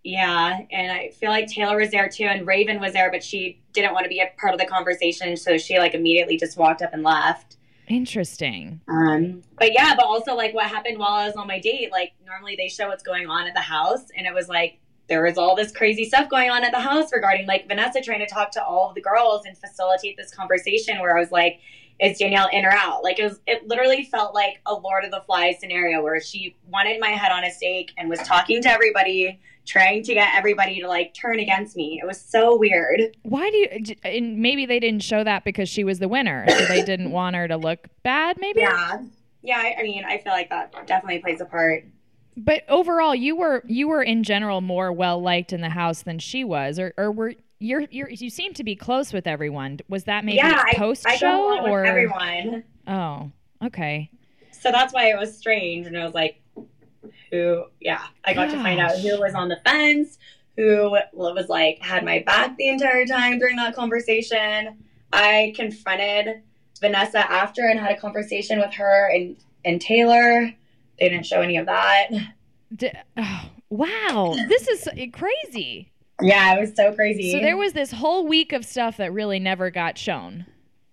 Yeah, 0.04 0.60
and 0.72 0.92
I 0.92 1.10
feel 1.10 1.32
like 1.32 1.48
Taylor 1.48 1.78
was 1.78 1.90
there 1.90 2.08
too, 2.08 2.26
and 2.26 2.46
Raven 2.46 2.80
was 2.80 2.94
there, 2.94 3.10
but 3.10 3.24
she 3.24 3.60
didn't 3.74 3.94
want 3.94 4.04
to 4.04 4.10
be 4.10 4.20
a 4.20 4.30
part 4.40 4.54
of 4.54 4.60
the 4.60 4.66
conversation, 4.68 5.36
so 5.36 5.58
she 5.58 5.80
like 5.80 5.96
immediately 5.96 6.38
just 6.38 6.58
walked 6.58 6.84
up 6.84 6.94
and 6.94 7.02
left. 7.02 7.58
Interesting. 7.88 8.82
Um, 8.88 9.42
but 9.58 9.74
yeah, 9.74 9.96
but 9.96 10.06
also 10.06 10.36
like 10.36 10.54
what 10.54 10.68
happened 10.68 11.00
while 11.00 11.14
I 11.14 11.26
was 11.26 11.36
on 11.36 11.48
my 11.48 11.60
date. 11.60 11.92
Like 11.92 12.14
normally 12.26 12.56
they 12.56 12.68
show 12.68 12.88
what's 12.88 13.04
going 13.04 13.28
on 13.28 13.48
at 13.48 13.56
the 13.56 13.62
house, 13.62 14.06
and 14.16 14.28
it 14.28 14.34
was 14.34 14.48
like 14.48 14.80
there 15.08 15.24
was 15.24 15.38
all 15.38 15.56
this 15.56 15.72
crazy 15.72 16.06
stuff 16.06 16.30
going 16.30 16.50
on 16.50 16.64
at 16.64 16.72
the 16.72 16.80
house 16.80 17.12
regarding 17.14 17.46
like 17.48 17.68
Vanessa 17.68 18.02
trying 18.02 18.20
to 18.20 18.28
talk 18.28 18.52
to 18.52 18.64
all 18.64 18.90
of 18.90 18.96
the 18.96 19.02
girls 19.02 19.46
and 19.46 19.58
facilitate 19.58 20.18
this 20.18 20.34
conversation. 20.34 21.00
Where 21.00 21.16
I 21.16 21.20
was 21.20 21.32
like, 21.32 21.60
"Is 22.00 22.18
Danielle 22.18 22.50
in 22.52 22.66
or 22.66 22.72
out?" 22.72 23.04
Like 23.04 23.20
it 23.20 23.24
was, 23.24 23.40
it 23.46 23.68
literally 23.68 24.04
felt 24.06 24.34
like 24.34 24.62
a 24.66 24.74
Lord 24.74 25.06
of 25.06 25.12
the 25.12 25.22
Flies 25.22 25.60
scenario 25.60 26.02
where 26.02 26.20
she 26.20 26.56
wanted 26.72 27.00
my 27.00 27.10
head 27.10 27.32
on 27.32 27.44
a 27.44 27.52
stake 27.52 27.92
and 27.98 28.10
was 28.10 28.20
talking 28.20 28.62
to 28.64 28.70
everybody, 28.70 29.40
trying 29.66 30.04
to 30.04 30.14
get 30.14 30.34
everybody 30.34 30.82
to 30.82 30.88
like 30.88 31.14
turn 31.14 31.40
against 31.40 31.76
me. 31.76 32.00
It 32.02 32.08
was 32.08 32.20
so 32.20 32.58
weird. 32.58 33.16
Why 33.24 33.50
do 33.50 33.58
you? 33.58 33.96
And 34.04 34.40
maybe 34.40 34.66
they 34.66 34.80
didn't 34.80 35.04
show 35.04 35.24
that 35.24 35.44
because 35.44 35.70
she 35.70 35.84
was 35.84 36.00
the 36.00 36.08
winner, 36.08 36.46
so 36.50 36.66
they 36.66 36.84
didn't 36.84 37.12
want 37.12 37.36
her 37.36 37.48
to 37.48 37.58
look 37.58 37.88
bad. 38.04 38.38
Maybe. 38.40 38.62
Yeah, 38.62 39.04
yeah. 39.44 39.58
I, 39.60 39.76
I 39.82 39.84
mean, 39.84 40.04
I 40.04 40.18
feel 40.18 40.34
like 40.34 40.50
that 40.50 40.74
definitely 40.88 41.20
plays 41.20 41.42
a 41.42 41.46
part. 41.46 41.86
But 42.38 42.64
overall, 42.68 43.16
you 43.16 43.36
were 43.36 43.64
you 43.66 43.88
were 43.88 44.04
in 44.04 44.24
general 44.24 44.62
more 44.62 44.92
well 44.92 45.22
liked 45.22 45.54
in 45.54 45.62
the 45.62 45.70
house 45.70 46.04
than 46.04 46.20
she 46.20 46.44
was, 46.44 46.80
or 46.80 46.94
or 46.98 47.12
were 47.12 47.36
you're 47.60 47.86
you're 47.92 48.10
you 48.10 48.30
seem 48.30 48.54
to 48.56 48.64
be 48.64 48.76
close 48.76 49.14
with 49.14 49.28
everyone. 49.28 49.80
Was 49.88 50.04
that 50.06 50.26
maybe 50.26 50.38
yeah, 50.38 50.64
post 50.74 51.06
I 51.08 51.16
show 51.16 51.66
or 51.66 51.86
everyone. 51.86 52.64
oh 52.88 53.32
okay 53.64 54.10
So 54.52 54.72
that's 54.72 54.94
why 54.94 55.10
it 55.10 55.18
was 55.18 55.38
strange, 55.38 55.88
and 55.88 55.98
I 55.98 56.06
was 56.06 56.14
like, 56.14 56.42
who? 57.32 57.66
Yeah, 57.80 58.02
I 58.26 58.34
got 58.34 58.50
to 58.52 58.58
find 58.58 58.80
out 58.80 58.98
who 58.98 59.20
was 59.20 59.34
on 59.34 59.48
the 59.48 59.60
fence, 59.66 60.18
who 60.58 60.98
was 61.14 61.48
like 61.48 61.82
had 61.82 62.04
my 62.04 62.20
back 62.20 62.58
the 62.58 62.68
entire 62.68 63.06
time 63.06 63.40
during 63.40 63.56
that 63.56 63.76
conversation. 63.76 64.78
I 65.14 65.54
confronted 65.56 66.42
Vanessa 66.82 67.20
after 67.32 67.62
and 67.68 67.80
had 67.80 67.92
a 67.92 68.00
conversation 68.00 68.60
with 68.60 68.74
her 68.74 69.10
and 69.14 69.38
and 69.64 69.80
Taylor. 69.80 70.54
They 71.00 71.10
didn't 71.10 71.26
show 71.26 71.42
any 71.42 71.58
of 71.58 71.66
that. 71.66 72.10
D- 72.76 72.92
oh, 73.18 73.50
wow 73.70 74.36
this 74.48 74.68
is 74.68 74.88
eh, 74.98 75.08
crazy. 75.08 75.92
Yeah, 76.22 76.56
it 76.56 76.62
was 76.62 76.76
so 76.76 76.94
crazy. 76.94 77.32
So 77.32 77.40
there 77.40 77.58
was 77.58 77.74
this 77.74 77.92
whole 77.92 78.26
week 78.26 78.54
of 78.54 78.66
stuff 78.66 78.98
that 78.98 79.12
really 79.12 79.40
never 79.40 79.70
got 79.70 79.98
shown. 79.98 80.46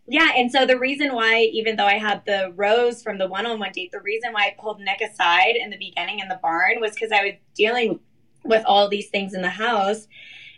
Yeah, 0.08 0.32
and 0.36 0.50
so 0.50 0.66
the 0.66 0.78
reason 0.78 1.14
why, 1.14 1.48
even 1.52 1.76
though 1.76 1.86
I 1.86 1.96
had 1.96 2.22
the 2.26 2.52
rose 2.56 3.02
from 3.02 3.18
the 3.18 3.28
one-on-one 3.28 3.70
date, 3.72 3.92
the 3.92 4.00
reason 4.00 4.32
why 4.32 4.46
I 4.46 4.56
pulled 4.58 4.80
Nick 4.80 5.00
aside 5.00 5.54
in 5.54 5.70
the 5.70 5.78
beginning 5.78 6.18
in 6.18 6.28
the 6.28 6.40
barn 6.42 6.80
was 6.80 6.92
because 6.92 7.12
I 7.12 7.22
was 7.22 7.32
dealing 7.54 8.00
with 8.44 8.64
all 8.66 8.88
these 8.88 9.10
things 9.10 9.32
in 9.32 9.42
the 9.42 9.50
house, 9.50 10.08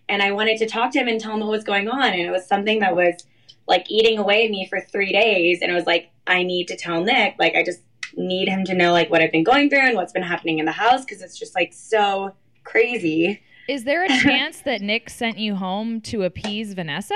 and 0.09 0.23
I 0.23 0.33
wanted 0.33 0.57
to 0.59 0.67
talk 0.67 0.93
to 0.93 0.99
him 0.99 1.09
and 1.09 1.21
tell 1.21 1.35
him 1.35 1.41
what 1.41 1.51
was 1.51 1.65
going 1.65 1.89
on, 1.89 2.09
and 2.09 2.23
it 2.23 2.31
was 2.31 2.47
something 2.47 2.81
that 2.81 2.97
was 2.97 3.27
like 3.69 3.91
eating 3.91 4.19
away 4.19 4.47
at 4.47 4.51
me 4.51 4.67
for 4.67 4.81
three 4.81 5.13
days, 5.13 5.61
and 5.61 5.71
it 5.71 5.75
was 5.75 5.87
like 5.87 6.11
I 6.27 6.43
need 6.43 6.69
to 6.69 6.77
tell 6.77 7.05
Nick, 7.05 7.37
like 7.39 7.55
I 7.55 7.63
just 7.63 7.81
need 8.17 8.49
him 8.49 8.65
to 8.65 8.75
know 8.75 8.93
like 8.93 9.11
what 9.11 9.21
I've 9.23 9.33
been 9.33 9.45
going 9.45 9.69
through 9.71 9.81
and 9.87 9.97
what's 9.97 10.13
been 10.13 10.23
happening 10.23 10.59
in 10.59 10.65
the 10.67 10.73
house 10.73 11.05
because 11.05 11.23
it's 11.23 11.39
just 11.39 11.55
like 11.55 11.73
so 11.73 12.35
crazy. 12.65 13.43
Is 13.69 13.85
there 13.85 14.05
a 14.05 14.09
chance 14.23 14.61
that 14.63 14.81
Nick 14.81 15.11
sent 15.11 15.39
you 15.39 15.55
home 15.57 16.01
to 16.03 16.23
appease 16.25 16.75
Vanessa? 16.75 17.15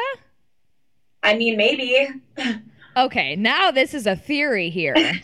I 1.22 1.36
mean, 1.36 1.56
maybe. 1.56 2.08
Okay, 2.96 3.36
now 3.36 3.70
this 3.70 3.94
is 3.94 4.06
a 4.08 4.16
theory 4.16 4.70
here. 4.70 4.96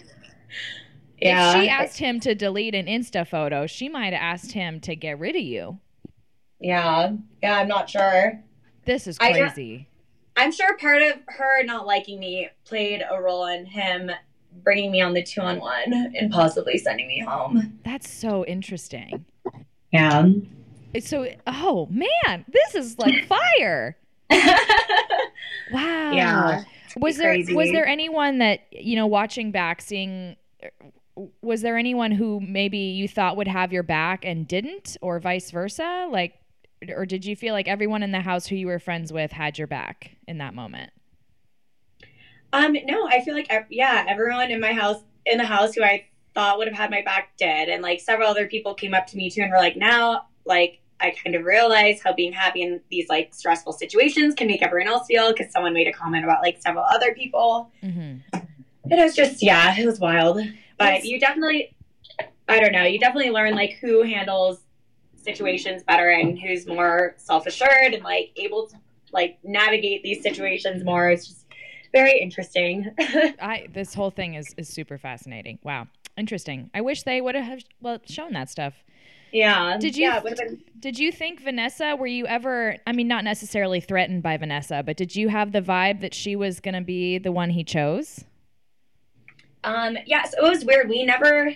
Yeah. 1.21 1.57
If 1.57 1.63
she 1.63 1.69
asked 1.69 1.99
him 1.99 2.21
to 2.21 2.35
delete 2.35 2.75
an 2.75 2.87
Insta 2.87 3.27
photo, 3.27 3.67
she 3.67 3.89
might 3.89 4.13
have 4.13 4.21
asked 4.21 4.53
him 4.53 4.79
to 4.81 4.95
get 4.95 5.19
rid 5.19 5.37
of 5.37 5.43
you. 5.43 5.79
yeah. 6.61 7.13
Yeah, 7.43 7.59
I'm 7.59 7.69
not 7.69 7.89
sure. 7.89 8.43
This 8.85 9.07
is 9.07 9.17
I 9.21 9.33
crazy. 9.33 9.89
I'm 10.37 10.53
sure 10.53 10.77
part 10.77 11.03
of 11.03 11.15
her 11.29 11.63
not 11.65 11.87
liking 11.87 12.21
me 12.21 12.49
played 12.65 13.03
a 13.09 13.21
role 13.23 13.47
in 13.47 13.65
him 13.65 14.11
bringing 14.63 14.91
me 14.91 15.01
on 15.01 15.15
the 15.15 15.23
two 15.23 15.41
on 15.41 15.59
one 15.61 15.93
and 16.17 16.31
possibly 16.31 16.79
sending 16.79 17.09
me 17.09 17.21
home. 17.21 17.79
That's 17.85 18.09
so 18.09 18.45
interesting. 18.47 19.25
Yeah. 19.93 20.29
So, 21.01 21.29
oh 21.47 21.89
man, 21.91 22.45
this 22.49 22.75
is 22.75 22.99
like 22.99 23.25
fire. 23.59 23.97
Wow. 25.73 26.13
Yeah, 26.13 26.65
Was 26.97 27.17
there 27.17 27.33
crazy. 27.33 27.55
was 27.55 27.71
there 27.71 27.87
anyone 27.87 28.39
that 28.39 28.61
you 28.71 28.97
know 28.97 29.07
watching 29.07 29.51
back, 29.51 29.81
seeing? 29.81 30.37
Was 31.43 31.63
there 31.63 31.79
anyone 31.79 32.11
who 32.11 32.41
maybe 32.41 32.79
you 32.79 33.09
thought 33.09 33.37
would 33.37 33.49
have 33.49 33.73
your 33.73 33.83
back 33.83 34.25
and 34.25 34.47
didn't, 34.47 34.97
or 35.01 35.21
vice 35.21 35.51
versa? 35.51 36.09
Like, 36.11 36.35
or 36.89 37.07
did 37.07 37.25
you 37.25 37.35
feel 37.37 37.55
like 37.55 37.69
everyone 37.69 38.03
in 38.03 38.11
the 38.13 38.21
house 38.21 38.47
who 38.47 38.57
you 38.57 38.67
were 38.67 38.79
friends 38.79 39.13
with 39.13 39.33
had 39.33 39.57
your 39.59 39.67
back 39.69 40.17
in 40.27 40.39
that 40.39 40.55
moment? 40.55 40.93
Um, 42.55 42.77
no, 42.85 43.07
I 43.09 43.21
feel 43.21 43.35
like 43.35 43.51
yeah, 43.69 44.07
everyone 44.09 44.51
in 44.51 44.61
my 44.61 44.73
house 44.73 45.03
in 45.27 45.39
the 45.39 45.45
house 45.45 45.75
who 45.75 45.83
I 45.83 46.07
thought 46.35 46.59
would 46.59 46.69
have 46.69 46.77
had 46.77 46.91
my 46.91 47.03
back 47.03 47.37
did, 47.37 47.69
and 47.69 47.83
like 47.83 48.01
several 48.01 48.29
other 48.29 48.47
people 48.47 48.75
came 48.75 48.95
up 48.95 49.07
to 49.09 49.17
me 49.17 49.29
too 49.29 49.43
and 49.43 49.51
were 49.51 49.59
like, 49.59 49.77
now 49.77 50.27
like 50.45 50.81
I 51.01 51.11
kind 51.11 51.35
of 51.35 51.45
realize 51.45 52.01
how 52.01 52.13
being 52.13 52.33
happy 52.33 52.63
in 52.63 52.81
these 52.91 53.09
like 53.09 53.35
stressful 53.35 53.73
situations 53.73 54.35
can 54.35 54.47
make 54.47 54.63
everyone 54.63 54.89
else 54.89 55.07
feel 55.09 55.33
because 55.33 55.53
someone 55.53 55.75
made 55.75 55.89
a 55.89 55.93
comment 55.93 56.25
about 56.25 56.43
like 56.43 56.61
several 56.63 56.85
other 56.85 57.13
people. 57.15 57.73
Mm-hmm. 57.83 58.39
It 58.91 59.03
was 59.03 59.17
just 59.17 59.43
yeah, 59.43 59.75
it 59.77 59.85
was 59.85 59.99
wild. 59.99 60.37
But 60.37 60.85
That's- 60.85 61.05
you 61.05 61.19
definitely 61.19 61.75
I 62.49 62.61
don't 62.61 62.73
know, 62.73 62.85
you 62.85 63.01
definitely 63.01 63.31
learn 63.31 63.55
like 63.55 63.79
who 63.81 64.03
handles 64.03 64.61
situations 65.17 65.83
better 65.83 66.11
and 66.11 66.39
who's 66.39 66.67
more 66.67 67.15
self 67.17 67.47
assured 67.47 67.95
and 67.95 68.05
like 68.05 68.31
able 68.37 68.69
to 68.69 68.77
like 69.13 69.39
navigate 69.43 70.03
these 70.03 70.23
situations 70.23 70.85
more. 70.85 71.11
It's 71.11 71.27
just 71.27 71.44
very 71.95 72.19
interesting. 72.21 72.91
I 72.99 73.69
this 73.73 73.95
whole 73.95 74.11
thing 74.11 74.35
is 74.35 74.55
is 74.59 74.69
super 74.69 74.99
fascinating. 74.99 75.59
Wow, 75.63 75.87
interesting. 76.19 76.69
I 76.75 76.81
wish 76.83 77.05
they 77.05 77.21
would 77.23 77.35
have 77.35 77.61
well 77.81 77.99
shown 78.07 78.33
that 78.35 78.51
stuff. 78.51 78.75
yeah. 79.33 79.79
Did 79.79 79.97
you 79.97 80.05
Yeah, 80.09 80.21
been- 80.21 80.63
did 80.79 80.99
you 80.99 81.11
think 81.11 81.41
Vanessa? 81.41 81.97
Were 81.97 82.07
you 82.07 82.27
ever? 82.27 82.77
I 82.87 82.93
mean, 82.93 83.09
not 83.09 83.25
necessarily 83.25 83.81
threatened 83.81 84.23
by 84.23 84.37
Vanessa, 84.37 84.83
but 84.85 84.97
did 84.99 85.17
you 85.17 85.29
have 85.31 85.53
the 85.53 85.63
vibe 85.63 86.01
that 86.03 86.13
she 86.13 86.37
was 86.37 86.61
going 86.61 86.75
to 86.75 86.83
be 86.83 87.17
the 87.19 87.33
one 87.33 87.51
he 87.51 87.65
chose? 87.65 88.25
Um, 89.63 89.97
yeah, 90.07 90.25
so 90.25 90.45
it 90.47 90.51
was 90.51 90.65
weird. 90.65 90.89
We 90.91 91.05
never, 91.05 91.55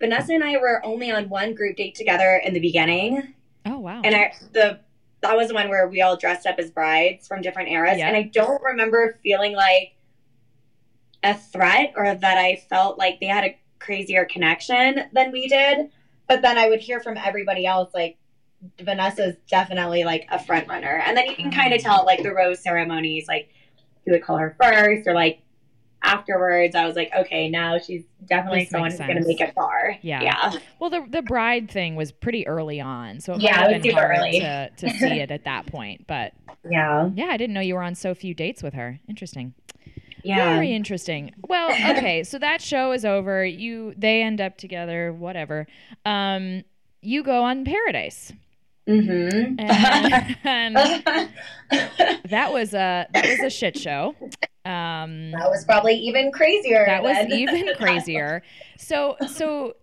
Vanessa 0.00 0.32
and 0.32 0.42
I 0.42 0.56
were 0.56 0.84
only 0.84 1.12
on 1.12 1.28
one 1.28 1.54
group 1.54 1.76
date 1.76 1.94
together 1.94 2.40
in 2.44 2.52
the 2.52 2.58
beginning, 2.60 3.32
Oh 3.64 3.78
wow. 3.78 4.00
and 4.02 4.14
I 4.14 4.32
the 4.52 4.80
that 5.24 5.36
was 5.36 5.48
the 5.48 5.54
one 5.54 5.70
where 5.70 5.88
we 5.88 6.02
all 6.02 6.16
dressed 6.16 6.46
up 6.46 6.56
as 6.58 6.70
brides 6.70 7.26
from 7.26 7.40
different 7.40 7.70
eras, 7.70 7.98
Yeah. 7.98 8.08
and 8.08 8.16
I 8.16 8.22
don't 8.22 8.62
remember 8.62 9.18
feeling 9.22 9.54
like 9.54 9.96
a 11.22 11.34
threat 11.34 11.94
or 11.96 12.14
that 12.14 12.38
I 12.38 12.56
felt 12.68 12.98
like 12.98 13.20
they 13.20 13.26
had 13.26 13.44
a 13.44 13.58
crazier 13.78 14.26
connection 14.26 15.04
than 15.12 15.32
we 15.32 15.48
did. 15.48 15.90
But 16.28 16.42
then 16.42 16.58
I 16.58 16.68
would 16.68 16.80
hear 16.80 17.00
from 17.00 17.16
everybody 17.16 17.66
else 17.66 17.92
like 17.94 18.18
Vanessa's 18.80 19.36
definitely 19.48 20.04
like 20.04 20.26
a 20.30 20.38
front 20.38 20.68
runner, 20.68 21.02
and 21.06 21.16
then 21.16 21.26
you 21.26 21.34
can 21.34 21.50
kind 21.50 21.72
of 21.72 21.80
mm. 21.80 21.84
tell 21.84 22.04
like 22.04 22.22
the 22.22 22.32
rose 22.32 22.62
ceremonies, 22.62 23.26
like 23.26 23.50
who 24.04 24.12
would 24.12 24.22
call 24.22 24.36
her 24.36 24.56
first 24.60 25.06
or 25.06 25.14
like 25.14 25.40
afterwards. 26.04 26.74
I 26.74 26.86
was 26.86 26.94
like, 26.96 27.10
okay, 27.16 27.48
now 27.48 27.78
she's 27.78 28.04
definitely 28.26 28.60
This 28.60 28.70
someone 28.70 28.90
who's 28.90 29.00
going 29.00 29.16
to 29.16 29.26
make 29.26 29.40
it 29.40 29.54
far. 29.54 29.96
Yeah. 30.02 30.22
yeah, 30.22 30.52
well, 30.78 30.90
the 30.90 31.04
the 31.08 31.22
bride 31.22 31.70
thing 31.70 31.96
was 31.96 32.12
pretty 32.12 32.46
early 32.46 32.80
on, 32.80 33.20
so 33.20 33.34
it 33.34 33.40
Yeah, 33.40 33.68
it 33.68 33.74
was 33.74 33.82
super 33.82 34.02
early. 34.04 34.40
to 34.40 34.70
to 34.76 34.90
see 34.90 35.20
it 35.20 35.30
at 35.30 35.44
that 35.44 35.66
point. 35.66 36.06
But 36.06 36.32
yeah, 36.70 37.10
yeah, 37.14 37.26
I 37.26 37.36
didn't 37.36 37.54
know 37.54 37.60
you 37.60 37.74
were 37.74 37.82
on 37.82 37.94
so 37.94 38.14
few 38.14 38.34
dates 38.34 38.62
with 38.62 38.74
her. 38.74 39.00
Interesting. 39.08 39.54
yeah. 40.22 40.54
Very 40.54 40.72
interesting. 40.72 41.32
Well, 41.48 41.70
okay, 41.96 42.22
so 42.24 42.38
that 42.38 42.60
show 42.62 42.92
is 42.92 43.04
over. 43.04 43.44
You 43.44 43.94
they 43.96 44.22
end 44.22 44.40
up 44.40 44.56
together, 44.58 45.12
whatever. 45.12 45.66
Um 46.04 46.62
you 47.00 47.22
go 47.22 47.42
on 47.44 47.64
Paradise. 47.64 48.32
Mm-hmm. 48.88 49.54
And, 49.58 50.36
and 50.44 50.76
that 52.30 52.52
was 52.52 52.74
a 52.74 53.06
that 53.12 53.26
was 53.26 53.40
a 53.40 53.50
shit 53.50 53.78
show. 53.78 54.14
Um 54.66 55.30
that 55.32 55.48
was 55.50 55.64
probably 55.64 55.94
even 55.94 56.30
crazier. 56.32 56.84
that 56.86 57.02
was 57.02 57.16
even 57.30 57.68
crazier. 57.76 58.42
So 58.78 59.16
so 59.28 59.74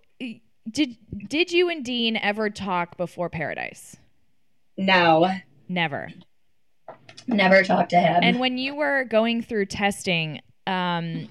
did 0.69 0.95
did 1.27 1.51
you 1.51 1.69
and 1.69 1.83
Dean 1.83 2.15
ever 2.17 2.49
talk 2.49 2.97
before 2.97 3.29
Paradise? 3.29 3.97
no, 4.77 5.29
Never. 5.67 6.09
never 7.27 7.63
talked 7.63 7.91
to 7.91 7.99
him. 7.99 8.19
And 8.23 8.39
when 8.39 8.57
you 8.57 8.75
were 8.75 9.03
going 9.05 9.41
through 9.41 9.67
testing, 9.67 10.41
um, 10.67 11.27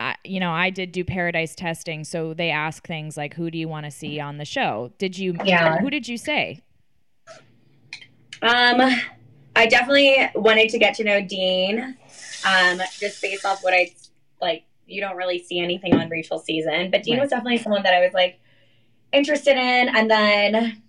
I, 0.00 0.14
you 0.24 0.38
know, 0.40 0.50
I 0.52 0.70
did 0.70 0.92
do 0.92 1.04
Paradise 1.04 1.54
testing, 1.54 2.04
so 2.04 2.34
they 2.34 2.50
ask 2.50 2.86
things 2.86 3.16
like, 3.16 3.34
"Who 3.34 3.50
do 3.50 3.58
you 3.58 3.68
want 3.68 3.84
to 3.86 3.90
see 3.90 4.20
on 4.20 4.38
the 4.38 4.44
show?" 4.44 4.92
Did 4.98 5.18
you? 5.18 5.36
Yeah. 5.44 5.78
Who 5.78 5.90
did 5.90 6.08
you 6.08 6.16
say? 6.16 6.60
Um, 8.44 8.90
I 9.56 9.66
definitely 9.66 10.28
wanted 10.34 10.68
to 10.70 10.78
get 10.78 10.94
to 10.96 11.04
know 11.04 11.20
Dean, 11.22 11.96
um, 12.46 12.80
just 12.98 13.22
based 13.22 13.44
off 13.44 13.62
what 13.64 13.72
I 13.72 13.90
like. 14.40 14.64
You 14.86 15.00
don't 15.00 15.16
really 15.16 15.38
see 15.38 15.60
anything 15.60 15.94
on 15.94 16.10
Rachel's 16.10 16.44
season, 16.44 16.90
but 16.90 17.02
Dean 17.02 17.14
Right. 17.14 17.22
was 17.22 17.30
definitely 17.30 17.58
someone 17.58 17.82
that 17.84 17.94
I 17.94 18.00
was 18.04 18.12
like 18.12 18.38
interested 19.12 19.56
in. 19.56 19.88
And 19.96 20.10
then 20.10 20.82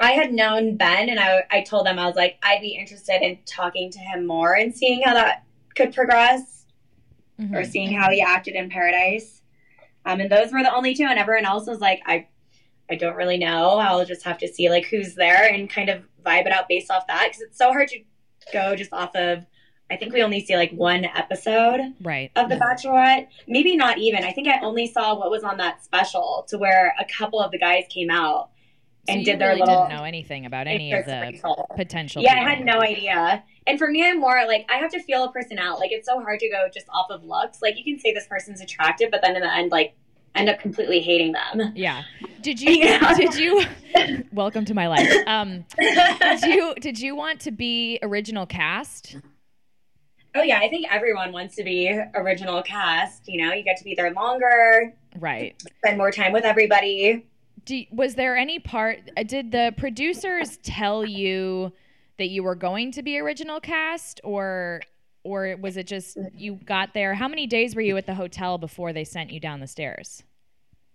I 0.00 0.12
had 0.12 0.32
known 0.32 0.76
Ben, 0.76 1.10
and 1.10 1.20
I 1.20 1.42
I 1.50 1.60
told 1.60 1.84
them 1.86 1.98
I 1.98 2.06
was 2.06 2.16
like 2.16 2.38
I'd 2.42 2.62
be 2.62 2.74
interested 2.76 3.20
in 3.22 3.38
talking 3.44 3.90
to 3.90 3.98
him 3.98 4.26
more 4.26 4.54
and 4.54 4.74
seeing 4.74 5.02
how 5.02 5.12
that 5.14 5.44
could 5.76 5.92
progress, 5.94 6.64
Mhm. 7.38 7.54
or 7.54 7.64
seeing 7.64 7.92
how 7.92 8.10
he 8.10 8.22
acted 8.22 8.54
in 8.54 8.70
Paradise. 8.70 9.42
Um, 10.06 10.20
and 10.20 10.30
those 10.30 10.52
were 10.52 10.62
the 10.62 10.74
only 10.74 10.94
two, 10.94 11.04
and 11.04 11.18
everyone 11.18 11.44
else 11.44 11.66
was 11.66 11.80
like 11.80 12.00
I. 12.06 12.28
I 12.90 12.96
don't 12.96 13.16
really 13.16 13.38
know. 13.38 13.78
I'll 13.78 14.04
just 14.04 14.24
have 14.24 14.36
to 14.38 14.46
see 14.46 14.68
like 14.68 14.84
who's 14.84 15.14
there 15.14 15.50
and 15.50 15.70
kind 15.70 15.88
of 15.88 16.02
vibe 16.24 16.46
it 16.46 16.52
out 16.52 16.68
based 16.68 16.90
off 16.90 17.06
that 17.06 17.26
because 17.28 17.42
it's 17.42 17.58
so 17.58 17.72
hard 17.72 17.88
to 17.88 17.98
go 18.52 18.74
just 18.76 18.92
off 18.92 19.14
of. 19.14 19.44
I 19.90 19.96
think 19.96 20.14
we 20.14 20.22
only 20.22 20.40
see 20.44 20.56
like 20.56 20.72
one 20.72 21.04
episode 21.04 21.80
Right. 22.00 22.30
of 22.36 22.48
The 22.48 22.56
Bachelorette. 22.56 23.28
Maybe 23.46 23.76
not 23.76 23.98
even. 23.98 24.24
I 24.24 24.32
think 24.32 24.48
I 24.48 24.58
only 24.60 24.86
saw 24.86 25.14
what 25.18 25.30
was 25.30 25.44
on 25.44 25.58
that 25.58 25.84
special 25.84 26.46
to 26.48 26.56
where 26.58 26.94
a 26.98 27.04
couple 27.04 27.38
of 27.38 27.50
the 27.50 27.58
guys 27.58 27.84
came 27.90 28.10
out 28.10 28.48
So 29.06 29.12
and 29.12 29.20
you 29.20 29.26
did 29.26 29.38
their 29.38 29.48
really 29.50 29.60
little. 29.60 29.82
didn't 29.86 29.96
know 29.98 30.04
anything 30.04 30.46
about 30.46 30.66
any 30.66 30.92
of 30.94 31.04
the 31.04 31.20
Rachel. 31.20 31.66
potential. 31.76 32.22
Yeah, 32.22 32.32
I 32.32 32.48
had 32.54 32.64
no 32.64 32.80
idea. 32.80 33.44
And 33.66 33.78
for 33.78 33.88
me, 33.90 34.02
I'm 34.06 34.18
more 34.20 34.46
like 34.46 34.66
I 34.70 34.76
have 34.78 34.90
to 34.92 35.02
feel 35.02 35.24
a 35.24 35.30
person 35.32 35.58
out. 35.58 35.78
Like 35.78 35.92
it's 35.92 36.06
so 36.08 36.18
hard 36.20 36.40
to 36.40 36.48
go 36.48 36.66
just 36.72 36.86
off 36.88 37.10
of 37.10 37.22
looks. 37.22 37.60
Like 37.60 37.76
you 37.76 37.84
can 37.84 37.98
say 37.98 38.14
this 38.14 38.26
person's 38.26 38.62
attractive, 38.62 39.10
but 39.10 39.20
then 39.22 39.36
in 39.36 39.42
the 39.42 39.54
end, 39.54 39.70
like 39.70 39.94
end 40.34 40.48
up 40.48 40.58
completely 40.60 41.00
hating 41.00 41.32
them. 41.32 41.72
Yeah. 41.74 42.02
Did 42.42 42.60
you? 42.60 42.98
Did 43.16 43.34
you? 43.36 43.64
welcome 44.32 44.64
to 44.64 44.74
my 44.74 44.88
life. 44.88 45.10
Um, 45.26 45.64
did 45.78 46.42
you? 46.42 46.74
Did 46.80 46.98
you 46.98 47.14
want 47.14 47.40
to 47.40 47.50
be 47.50 47.98
original 48.02 48.44
cast? 48.46 49.16
Oh 50.34 50.42
yeah, 50.42 50.58
I 50.58 50.68
think 50.68 50.86
everyone 50.90 51.32
wants 51.32 51.54
to 51.56 51.64
be 51.64 51.88
original 52.14 52.60
cast. 52.62 53.28
You 53.28 53.46
know, 53.46 53.54
you 53.54 53.62
get 53.62 53.76
to 53.78 53.84
be 53.84 53.94
there 53.94 54.12
longer, 54.12 54.92
Right. 55.16 55.54
spend 55.78 55.96
more 55.96 56.10
time 56.10 56.32
with 56.32 56.44
everybody. 56.44 57.24
Do, 57.64 57.82
was 57.92 58.16
there 58.16 58.36
any 58.36 58.58
part? 58.58 58.98
Did 59.26 59.52
the 59.52 59.72
producers 59.76 60.58
tell 60.62 61.04
you 61.04 61.72
that 62.18 62.28
you 62.30 62.42
were 62.42 62.56
going 62.56 62.90
to 62.92 63.02
be 63.02 63.18
original 63.18 63.60
cast, 63.60 64.20
or 64.24 64.80
or 65.24 65.56
was 65.60 65.76
it 65.76 65.86
just 65.86 66.16
mm-hmm. 66.16 66.36
you 66.36 66.54
got 66.64 66.94
there? 66.94 67.14
How 67.14 67.28
many 67.28 67.46
days 67.46 67.74
were 67.74 67.82
you 67.82 67.96
at 67.96 68.06
the 68.06 68.14
hotel 68.14 68.58
before 68.58 68.92
they 68.92 69.04
sent 69.04 69.30
you 69.30 69.40
down 69.40 69.60
the 69.60 69.66
stairs? 69.66 70.22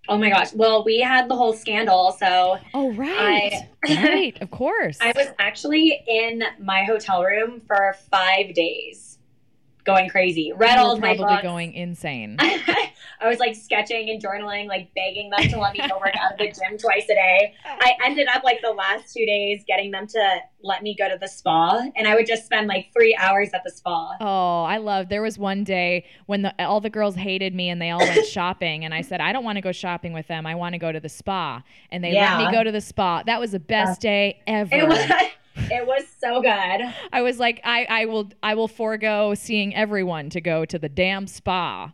Oh 0.08 0.18
my 0.18 0.30
gosh. 0.30 0.54
Well, 0.54 0.84
we 0.84 1.00
had 1.00 1.30
the 1.30 1.36
whole 1.36 1.54
scandal, 1.54 2.16
so 2.18 2.58
Oh 2.74 2.94
right, 2.94 3.54
I- 3.86 4.08
right, 4.08 4.42
of 4.42 4.50
course. 4.52 4.98
I 5.02 5.14
was 5.16 5.28
actually 5.38 6.02
in 6.08 6.44
my 6.60 6.84
hotel 6.84 7.24
room 7.24 7.62
for 7.68 7.96
five 8.10 8.56
days, 8.56 9.19
going 9.90 10.10
crazy. 10.10 10.52
Read 10.56 10.78
all 10.78 10.92
of 10.92 11.00
my 11.00 11.16
probably 11.16 11.36
books. 11.36 11.44
going 11.44 11.74
insane. 11.74 12.38
I 13.22 13.28
was 13.28 13.40
like 13.40 13.56
sketching 13.56 14.10
and 14.10 14.22
journaling, 14.22 14.68
like 14.68 14.94
begging 14.96 15.30
them 15.30 15.50
to 15.50 15.60
let 15.60 15.74
me 15.74 15.80
go 15.80 15.98
work 16.00 16.16
out 16.18 16.34
of 16.34 16.38
the 16.38 16.46
gym 16.46 16.78
twice 16.78 17.04
a 17.06 17.16
day. 17.16 17.54
I 17.66 17.94
ended 18.06 18.28
up 18.34 18.44
like 18.44 18.62
the 18.62 18.72
last 18.72 19.14
two 19.14 19.26
days 19.26 19.64
getting 19.68 19.92
them 19.92 20.08
to 20.08 20.38
let 20.62 20.84
me 20.84 20.96
go 20.98 21.10
to 21.10 21.18
the 21.20 21.28
spa, 21.28 21.82
and 21.96 22.08
I 22.08 22.16
would 22.16 22.28
just 22.28 22.46
spend 22.46 22.68
like 22.68 22.92
three 22.94 23.16
hours 23.20 23.50
at 23.54 23.62
the 23.66 23.72
spa. 23.72 24.16
Oh, 24.22 24.64
I 24.64 24.78
love. 24.78 25.10
There 25.10 25.22
was 25.22 25.38
one 25.38 25.64
day 25.64 26.06
when 26.28 26.44
the, 26.44 26.66
all 26.66 26.80
the 26.82 26.90
girls 26.90 27.16
hated 27.16 27.54
me 27.54 27.70
and 27.70 27.82
they 27.82 27.90
all 27.90 28.00
went 28.00 28.26
shopping, 28.28 28.86
and 28.86 28.94
I 28.94 29.02
said, 29.02 29.20
I 29.20 29.34
don't 29.34 29.44
want 29.44 29.58
to 29.58 29.62
go 29.62 29.72
shopping 29.72 30.14
with 30.14 30.28
them. 30.28 30.46
I 30.46 30.56
want 30.56 30.74
to 30.74 30.80
go 30.80 30.92
to 30.92 31.00
the 31.00 31.10
spa, 31.10 31.62
and 31.92 32.04
they 32.04 32.14
let 32.14 32.38
me 32.38 32.52
go 32.52 32.64
to 32.64 32.72
the 32.72 32.82
spa. 32.82 33.24
That 33.26 33.40
was 33.40 33.52
the 33.52 33.60
best 33.60 34.02
day 34.02 34.42
ever. 34.48 34.70
It 35.72 35.86
was, 35.86 36.04
so 36.20 36.42
good. 36.42 36.94
I 37.14 37.22
was 37.22 37.40
like, 37.40 37.62
I, 37.64 37.86
I 37.90 38.06
will, 38.06 38.30
I 38.44 38.56
will 38.56 38.68
forego 38.68 39.34
seeing 39.36 39.76
everyone 39.76 40.30
to 40.32 40.42
go 40.42 40.66
to 40.66 40.78
the 40.78 40.90
damn 40.90 41.28
spa. 41.28 41.94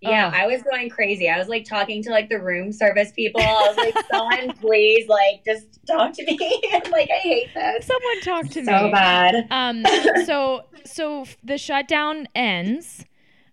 Yeah. 0.00 0.32
I 0.34 0.46
was 0.46 0.62
going 0.62 0.88
crazy. 0.88 1.28
I 1.28 1.38
was 1.38 1.48
like 1.48 1.64
talking 1.64 2.02
to 2.04 2.10
like 2.10 2.28
the 2.28 2.40
room 2.40 2.72
service 2.72 3.12
people. 3.12 3.40
I 3.42 3.52
was 3.68 3.76
like, 3.76 4.06
someone 4.10 4.56
please 4.60 5.08
like 5.08 5.44
just 5.44 5.78
talk 5.86 6.14
to 6.14 6.24
me. 6.24 6.38
like 6.90 7.10
I 7.10 7.18
hate 7.20 7.52
this. 7.54 7.86
Someone 7.86 8.20
talk 8.22 8.46
to 8.48 8.64
so 8.64 8.72
me. 8.72 8.78
So 8.78 8.90
bad. 8.90 9.46
Um, 9.50 9.84
so 10.24 10.62
so 10.84 11.26
the 11.44 11.58
shutdown 11.58 12.28
ends. 12.34 13.04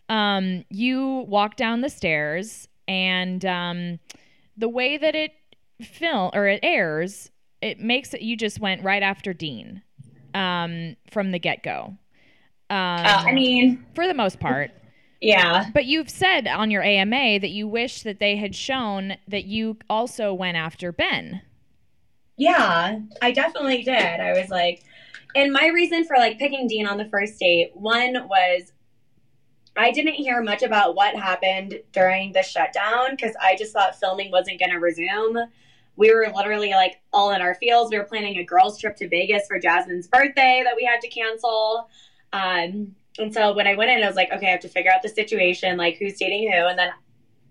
Um, 0.09 0.63
you 0.69 1.25
walk 1.27 1.57
down 1.57 1.81
the 1.81 1.89
stairs, 1.89 2.69
and 2.87 3.43
um, 3.43 3.99
the 4.55 4.69
way 4.69 4.97
that 4.97 5.15
it 5.15 5.31
film 5.81 6.31
or 6.33 6.47
it 6.47 6.61
airs, 6.63 7.29
it 7.67 7.79
makes 7.79 8.13
it. 8.13 8.21
You 8.21 8.35
just 8.37 8.59
went 8.59 8.83
right 8.83 9.03
after 9.03 9.33
Dean, 9.33 9.81
um, 10.33 10.95
from 11.11 11.31
the 11.31 11.39
get 11.39 11.63
go. 11.63 11.97
Um, 12.69 12.77
Uh, 13.05 13.23
I 13.27 13.33
mean, 13.33 13.85
for 13.95 14.07
the 14.07 14.13
most 14.13 14.39
part. 14.39 14.71
yeah. 15.21 15.69
But 15.73 15.85
you've 15.85 16.09
said 16.09 16.47
on 16.47 16.71
your 16.71 16.83
AMA 16.83 17.39
that 17.39 17.49
you 17.49 17.67
wish 17.67 18.03
that 18.03 18.19
they 18.19 18.35
had 18.37 18.55
shown 18.55 19.17
that 19.27 19.45
you 19.45 19.77
also 19.89 20.33
went 20.33 20.57
after 20.57 20.91
Ben. 20.91 21.41
Yeah, 22.37 22.99
I 23.21 23.31
definitely 23.31 23.83
did. 23.83 24.19
I 24.19 24.33
was 24.39 24.49
like, 24.49 24.83
and 25.35 25.51
my 25.51 25.67
reason 25.67 26.05
for 26.05 26.17
like 26.17 26.37
picking 26.37 26.67
Dean 26.67 26.87
on 26.87 26.97
the 26.97 27.09
first 27.09 27.39
date, 27.39 27.71
one 27.73 28.27
was 28.27 28.71
I 29.75 29.91
didn't 29.91 30.15
hear 30.15 30.41
much 30.41 30.63
about 30.63 30.95
what 30.95 31.15
happened 31.15 31.79
during 31.91 32.31
the 32.33 32.41
shutdown 32.43 33.11
because 33.11 33.35
I 33.41 33.55
just 33.55 33.73
thought 33.73 33.99
filming 33.99 34.31
wasn't 34.31 34.59
going 34.59 34.71
to 34.71 34.77
resume. 34.77 35.37
We 35.97 36.13
were 36.13 36.31
literally 36.33 36.71
like 36.71 37.01
all 37.11 37.31
in 37.31 37.41
our 37.41 37.55
fields. 37.55 37.91
We 37.91 37.97
were 37.97 38.05
planning 38.05 38.37
a 38.37 38.43
girls' 38.43 38.79
trip 38.79 38.95
to 38.97 39.09
Vegas 39.09 39.47
for 39.47 39.59
Jasmine's 39.59 40.07
birthday 40.07 40.61
that 40.63 40.75
we 40.75 40.85
had 40.85 41.01
to 41.01 41.09
cancel. 41.09 41.89
Um, 42.31 42.95
and 43.19 43.33
so 43.33 43.53
when 43.53 43.67
I 43.67 43.75
went 43.75 43.91
in, 43.91 44.03
I 44.03 44.07
was 44.07 44.15
like, 44.15 44.31
okay, 44.31 44.47
I 44.47 44.51
have 44.51 44.59
to 44.61 44.69
figure 44.69 44.91
out 44.91 45.01
the 45.01 45.09
situation, 45.09 45.75
like 45.75 45.97
who's 45.97 46.17
dating 46.17 46.51
who. 46.51 46.67
And 46.67 46.77
then, 46.77 46.91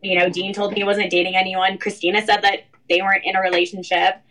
you 0.01 0.19
know, 0.19 0.31
Dean 0.31 0.55
told 0.55 0.73
me 0.73 0.79
he 0.79 0.85
wasn't 0.85 1.11
dating 1.11 1.35
anyone. 1.35 1.77
Kristina 1.77 2.25
said 2.25 2.43
that 2.43 2.61
they 2.89 3.03
weren't 3.03 3.25
in 3.25 3.35
a 3.35 3.41
relationship. 3.41 4.23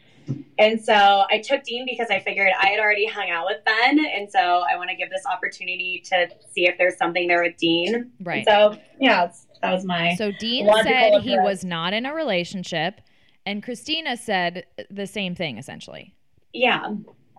And 0.58 0.82
so 0.82 1.26
I 1.30 1.40
took 1.40 1.64
Dean 1.64 1.86
because 1.86 2.08
I 2.10 2.20
figured 2.20 2.50
I 2.60 2.68
had 2.68 2.80
already 2.80 3.06
hung 3.06 3.30
out 3.30 3.46
with 3.46 3.64
Ben. 3.66 4.00
And 4.06 4.32
so 4.32 4.40
I 4.40 4.78
want 4.78 4.90
to 4.90 4.96
give 4.96 5.10
this 5.10 5.26
opportunity 5.26 6.02
to 6.06 6.30
see 6.54 6.68
if 6.68 6.78
there's 6.78 6.98
something 6.98 7.28
there 7.28 7.44
with 7.44 7.58
Dean. 7.58 8.12
Right. 8.22 8.38
And 8.38 8.46
so, 8.48 8.82
yeah, 9.00 9.32
that 9.62 9.74
was 9.74 9.84
my. 9.84 10.16
So 10.16 10.32
Dean 10.40 10.72
said 10.84 11.22
he 11.22 11.38
was 11.38 11.66
not 11.66 11.94
in 11.94 12.06
a 12.06 12.14
relationship, 12.14 13.02
and 13.46 13.64
Kristina 13.64 14.18
said 14.18 14.66
the 14.90 15.08
same 15.08 15.36
thing 15.36 15.58
essentially. 15.58 16.14
Yeah. 16.54 16.94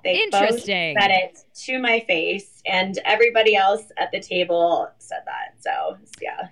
They 0.04 0.22
Interesting. 0.22 0.94
both 0.94 1.02
said 1.02 1.10
it 1.10 1.38
to 1.64 1.78
my 1.80 2.00
face, 2.06 2.62
and 2.64 2.96
everybody 3.04 3.56
else 3.56 3.82
at 3.96 4.12
the 4.12 4.20
table 4.20 4.88
said 4.98 5.22
that. 5.26 5.60
So, 5.60 5.96
yeah. 6.22 6.48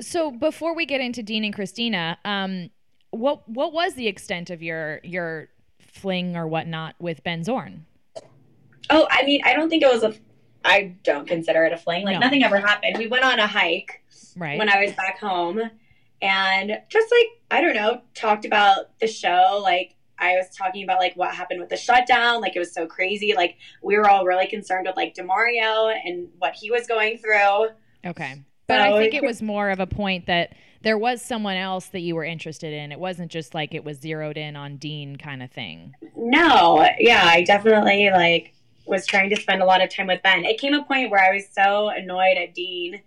So 0.00 0.32
before 0.32 0.74
we 0.74 0.86
get 0.86 1.00
into 1.00 1.22
Dean 1.22 1.44
and 1.44 1.54
Kristina, 1.54 2.16
um, 2.24 2.70
what 3.10 3.48
what 3.48 3.72
was 3.72 3.94
the 3.94 4.08
extent 4.08 4.50
of 4.50 4.60
your 4.60 5.00
your 5.04 5.50
fling 5.80 6.36
or 6.36 6.48
whatnot 6.48 6.96
with 6.98 7.22
Ben 7.22 7.44
Zorn? 7.44 7.86
Oh, 8.88 9.06
I 9.08 9.22
mean, 9.24 9.40
I 9.44 9.54
don't 9.54 9.68
think 9.68 9.84
it 9.84 9.92
was 9.92 10.02
a. 10.02 10.14
I 10.64 10.96
don't 11.04 11.28
consider 11.28 11.64
it 11.64 11.72
a 11.72 11.76
fling. 11.76 12.04
Like 12.04 12.14
No. 12.14 12.20
nothing 12.20 12.42
ever 12.42 12.58
happened. 12.58 12.98
We 12.98 13.06
went 13.06 13.24
on 13.24 13.38
a 13.38 13.46
hike 13.46 14.02
Right. 14.36 14.58
when 14.58 14.68
I 14.68 14.82
was 14.84 14.92
back 14.94 15.18
home, 15.20 15.60
and 16.22 16.78
just 16.88 17.12
like 17.12 17.26
I 17.50 17.60
don't 17.60 17.74
know, 17.74 18.02
talked 18.14 18.44
about 18.44 18.98
the 19.00 19.06
show. 19.06 19.60
Like 19.62 19.96
I 20.18 20.32
was 20.34 20.54
talking 20.56 20.84
about 20.84 21.00
like 21.00 21.14
what 21.16 21.34
happened 21.34 21.60
with 21.60 21.70
the 21.70 21.76
shutdown. 21.76 22.40
Like 22.40 22.54
it 22.54 22.58
was 22.58 22.72
so 22.72 22.86
crazy. 22.86 23.34
Like 23.34 23.56
we 23.82 23.96
were 23.96 24.08
all 24.08 24.24
really 24.24 24.46
concerned 24.46 24.86
with 24.86 24.96
like 24.96 25.14
Demario 25.14 25.94
and 26.04 26.28
what 26.38 26.54
he 26.54 26.70
was 26.70 26.86
going 26.86 27.18
through. 27.18 27.68
okay. 28.06 28.44
But 28.66 28.80
I 28.80 28.98
think 28.98 29.14
it 29.14 29.24
it 29.24 29.26
was 29.26 29.42
more 29.42 29.70
of 29.70 29.80
a 29.80 29.86
point 29.86 30.26
that 30.26 30.54
there 30.82 30.96
was 30.96 31.20
someone 31.20 31.56
else 31.56 31.86
that 31.86 32.00
you 32.00 32.14
were 32.14 32.24
interested 32.24 32.72
in. 32.72 32.92
It 32.92 33.00
wasn't 33.00 33.30
just 33.30 33.52
like 33.52 33.74
it 33.74 33.84
was 33.84 33.98
zeroed 33.98 34.36
in 34.36 34.54
on 34.54 34.76
Dean 34.76 35.16
kind 35.16 35.42
of 35.42 35.50
thing. 35.50 35.94
No, 36.16 36.88
yeah, 36.98 37.24
I 37.24 37.42
definitely 37.42 38.10
like 38.10 38.54
was 38.86 39.06
trying 39.06 39.30
to 39.30 39.36
spend 39.40 39.60
a 39.60 39.64
lot 39.64 39.82
of 39.82 39.90
time 39.90 40.06
with 40.06 40.22
Ben. 40.22 40.44
It 40.44 40.60
came 40.60 40.72
a 40.74 40.84
point 40.84 41.10
where 41.10 41.22
I 41.22 41.34
was 41.34 41.44
so 41.52 41.88
annoyed 41.88 42.36
at 42.36 42.54
Dean 42.54 43.00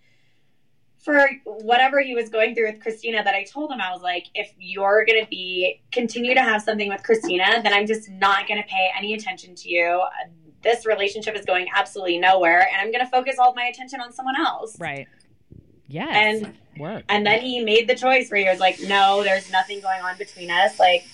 for 1.03 1.29
whatever 1.43 1.99
he 2.01 2.15
was 2.15 2.29
going 2.29 2.55
through 2.55 2.71
with 2.71 2.79
Kristina 2.79 3.23
that 3.23 3.35
I 3.35 3.43
told 3.43 3.71
him 3.71 3.81
I 3.81 3.91
was 3.91 4.01
like, 4.01 4.27
if 4.33 4.53
you're 4.57 5.05
gonna 5.05 5.27
be 5.29 5.81
continue 5.91 6.33
to 6.33 6.41
have 6.41 6.61
something 6.61 6.87
with 6.87 7.03
Kristina, 7.03 7.61
then 7.61 7.73
I'm 7.73 7.85
just 7.85 8.09
not 8.09 8.47
gonna 8.47 8.63
pay 8.63 8.89
any 8.97 9.13
attention 9.13 9.53
to 9.55 9.69
you. 9.69 10.01
This 10.61 10.85
relationship 10.85 11.35
is 11.35 11.45
going 11.45 11.67
absolutely 11.75 12.19
nowhere, 12.19 12.61
and 12.71 12.79
I'm 12.79 12.91
gonna 12.91 13.09
focus 13.09 13.35
all 13.37 13.53
my 13.53 13.65
attention 13.65 13.99
on 13.99 14.13
someone 14.13 14.39
else. 14.39 14.79
Right. 14.79 15.07
Yes. 15.87 16.09
And 16.15 16.57
work. 16.79 17.03
and 17.09 17.25
then 17.25 17.41
he 17.41 17.63
made 17.63 17.89
the 17.89 17.95
choice 17.95 18.31
where 18.31 18.39
he 18.39 18.49
was 18.49 18.59
like, 18.59 18.79
no, 18.81 19.23
there's 19.23 19.51
nothing 19.51 19.81
going 19.81 20.01
on 20.01 20.17
between 20.17 20.49
us. 20.49 20.79
Like, 20.79 21.05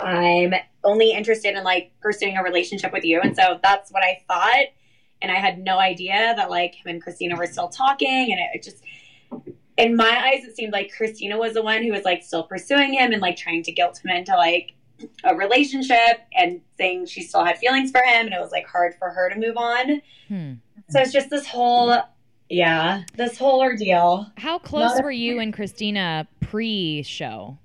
I'm 0.00 0.54
only 0.84 1.12
interested 1.12 1.54
in 1.54 1.64
like 1.64 1.92
pursuing 2.00 2.36
a 2.36 2.42
relationship 2.42 2.92
with 2.92 3.04
you. 3.04 3.20
And 3.20 3.36
so 3.36 3.60
that's 3.62 3.92
what 3.92 4.02
I 4.02 4.22
thought. 4.26 4.66
And 5.26 5.36
I 5.36 5.40
had 5.40 5.58
no 5.58 5.80
idea 5.80 6.34
that 6.36 6.50
like 6.50 6.76
him 6.76 6.86
and 6.86 7.04
Kristina 7.04 7.36
were 7.36 7.48
still 7.48 7.66
talking. 7.66 8.30
And 8.30 8.38
it 8.54 8.62
just, 8.62 8.84
in 9.76 9.96
my 9.96 10.08
eyes, 10.08 10.44
it 10.44 10.54
seemed 10.54 10.72
like 10.72 10.92
Kristina 10.96 11.36
was 11.36 11.54
the 11.54 11.62
one 11.64 11.82
who 11.82 11.90
was 11.90 12.04
like 12.04 12.22
still 12.22 12.44
pursuing 12.44 12.92
him 12.92 13.12
and 13.12 13.20
like 13.20 13.36
trying 13.36 13.64
to 13.64 13.72
guilt 13.72 14.00
him 14.04 14.16
into 14.16 14.36
like 14.36 14.74
a 15.24 15.34
relationship 15.34 16.20
and 16.32 16.60
saying 16.78 17.06
she 17.06 17.22
still 17.22 17.44
had 17.44 17.58
feelings 17.58 17.90
for 17.90 18.02
him. 18.02 18.26
And 18.26 18.34
it 18.34 18.40
was 18.40 18.52
like 18.52 18.68
hard 18.68 18.94
for 19.00 19.10
her 19.10 19.28
to 19.28 19.36
move 19.36 19.56
on. 19.56 20.00
Hmm. 20.28 20.52
So 20.90 21.00
it's 21.00 21.12
just 21.12 21.28
this 21.28 21.48
whole, 21.48 22.00
yeah, 22.48 23.02
this 23.16 23.36
whole 23.36 23.60
ordeal. 23.60 24.30
How 24.36 24.60
close 24.60 24.94
Not 24.94 25.02
were 25.02 25.10
you 25.10 25.40
and 25.40 25.52
Kristina 25.52 26.28
pre-show? 26.40 27.58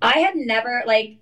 I 0.00 0.20
had 0.20 0.34
never 0.34 0.82
like 0.86 1.18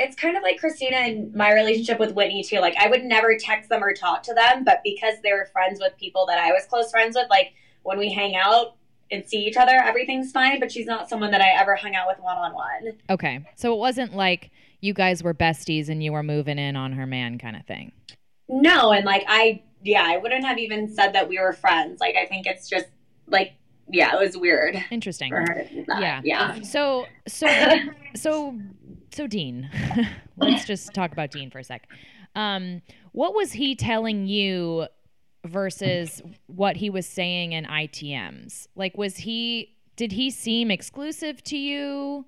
it's 0.00 0.16
kind 0.16 0.34
of 0.36 0.42
like 0.42 0.58
Kristina 0.58 0.94
and 0.94 1.34
my 1.34 1.52
relationship 1.52 2.00
with 2.00 2.14
Whitney 2.14 2.42
too. 2.42 2.58
Like 2.58 2.74
I 2.76 2.88
would 2.88 3.04
never 3.04 3.36
text 3.36 3.68
them 3.68 3.84
or 3.84 3.92
talk 3.92 4.22
to 4.24 4.34
them, 4.34 4.64
but 4.64 4.80
because 4.82 5.16
they 5.22 5.32
were 5.32 5.48
friends 5.52 5.78
with 5.78 5.96
people 5.98 6.24
that 6.26 6.38
I 6.38 6.52
was 6.52 6.64
close 6.64 6.90
friends 6.90 7.14
with, 7.14 7.28
like 7.28 7.52
when 7.82 7.98
we 7.98 8.10
hang 8.10 8.34
out 8.34 8.76
and 9.10 9.24
see 9.26 9.44
each 9.44 9.58
other, 9.58 9.74
everything's 9.74 10.32
fine. 10.32 10.58
But 10.58 10.72
she's 10.72 10.86
not 10.86 11.10
someone 11.10 11.30
that 11.32 11.42
I 11.42 11.50
ever 11.60 11.76
hung 11.76 11.94
out 11.94 12.06
with 12.08 12.18
one 12.18 12.38
on 12.38 12.54
one. 12.54 12.98
Okay. 13.10 13.44
So 13.56 13.74
it 13.74 13.78
wasn't 13.78 14.16
like 14.16 14.50
you 14.80 14.94
guys 14.94 15.22
were 15.22 15.34
besties 15.34 15.90
and 15.90 16.02
you 16.02 16.12
were 16.12 16.22
moving 16.22 16.58
in 16.58 16.76
on 16.76 16.92
her 16.92 17.06
man 17.06 17.38
kind 17.38 17.56
of 17.56 17.66
thing. 17.66 17.92
No, 18.48 18.92
and 18.92 19.04
like 19.04 19.24
I 19.28 19.62
yeah, 19.82 20.04
I 20.06 20.16
wouldn't 20.16 20.44
have 20.44 20.58
even 20.58 20.88
said 20.88 21.12
that 21.12 21.28
we 21.28 21.38
were 21.38 21.52
friends. 21.52 22.00
Like 22.00 22.16
I 22.16 22.24
think 22.24 22.46
it's 22.46 22.70
just 22.70 22.86
like 23.26 23.52
yeah, 23.92 24.14
it 24.14 24.20
was 24.20 24.36
weird 24.36 24.82
Interesting. 24.90 25.30
for 25.30 25.40
her 25.40 25.66
that. 25.88 26.00
Yeah. 26.00 26.20
Yeah. 26.24 26.60
So 26.62 27.06
so 27.26 27.48
so 28.14 28.58
so 29.12 29.26
Dean. 29.26 29.70
Let's 30.36 30.64
just 30.64 30.94
talk 30.94 31.12
about 31.12 31.30
Dean 31.30 31.50
for 31.50 31.58
a 31.58 31.64
sec. 31.64 31.88
Um, 32.34 32.82
what 33.12 33.34
was 33.34 33.52
he 33.52 33.74
telling 33.74 34.26
you 34.26 34.86
versus 35.44 36.22
what 36.46 36.76
he 36.76 36.90
was 36.90 37.06
saying 37.06 37.52
in 37.52 37.64
ITMs? 37.64 38.68
Like 38.74 38.96
was 38.96 39.16
he 39.16 39.76
did 39.96 40.12
he 40.12 40.30
seem 40.30 40.70
exclusive 40.70 41.42
to 41.44 41.58
you? 41.58 42.26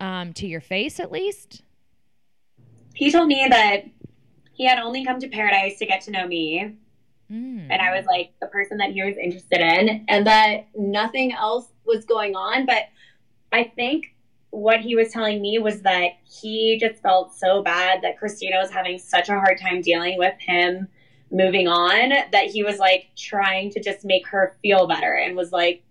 Um, 0.00 0.32
to 0.34 0.48
your 0.48 0.60
face 0.60 0.98
at 0.98 1.12
least? 1.12 1.62
He 2.94 3.10
told 3.12 3.28
me 3.28 3.46
that 3.48 3.84
he 4.52 4.64
had 4.66 4.78
only 4.78 5.04
come 5.04 5.20
to 5.20 5.28
paradise 5.28 5.78
to 5.78 5.86
get 5.86 6.02
to 6.02 6.10
know 6.10 6.26
me. 6.26 6.76
Mm. 7.32 7.68
and 7.70 7.80
I 7.80 7.96
was 7.96 8.04
like 8.04 8.32
the 8.40 8.46
person 8.48 8.76
that 8.78 8.90
he 8.90 9.02
was 9.02 9.16
interested 9.16 9.60
in, 9.60 10.04
and 10.08 10.26
that 10.26 10.68
nothing 10.76 11.32
else 11.32 11.68
was 11.86 12.04
going 12.04 12.36
on. 12.36 12.66
But 12.66 12.88
I 13.52 13.64
think 13.64 14.14
what 14.50 14.80
he 14.80 14.94
was 14.94 15.08
telling 15.08 15.40
me 15.40 15.58
was 15.58 15.80
that 15.80 16.10
he 16.24 16.78
just 16.78 17.00
felt 17.00 17.34
so 17.34 17.62
bad 17.62 18.02
that 18.02 18.20
Kristina 18.20 18.60
was 18.60 18.70
having 18.70 18.98
such 18.98 19.30
a 19.30 19.32
hard 19.32 19.58
time 19.58 19.80
dealing 19.80 20.18
with 20.18 20.34
him 20.38 20.88
moving 21.30 21.66
on 21.66 22.10
that 22.10 22.46
he 22.52 22.62
was 22.62 22.78
like 22.78 23.08
trying 23.16 23.70
to 23.70 23.82
just 23.82 24.04
make 24.04 24.26
her 24.26 24.54
feel 24.60 24.86
better 24.86 25.14
and 25.14 25.34
was 25.34 25.52
like, 25.52 25.82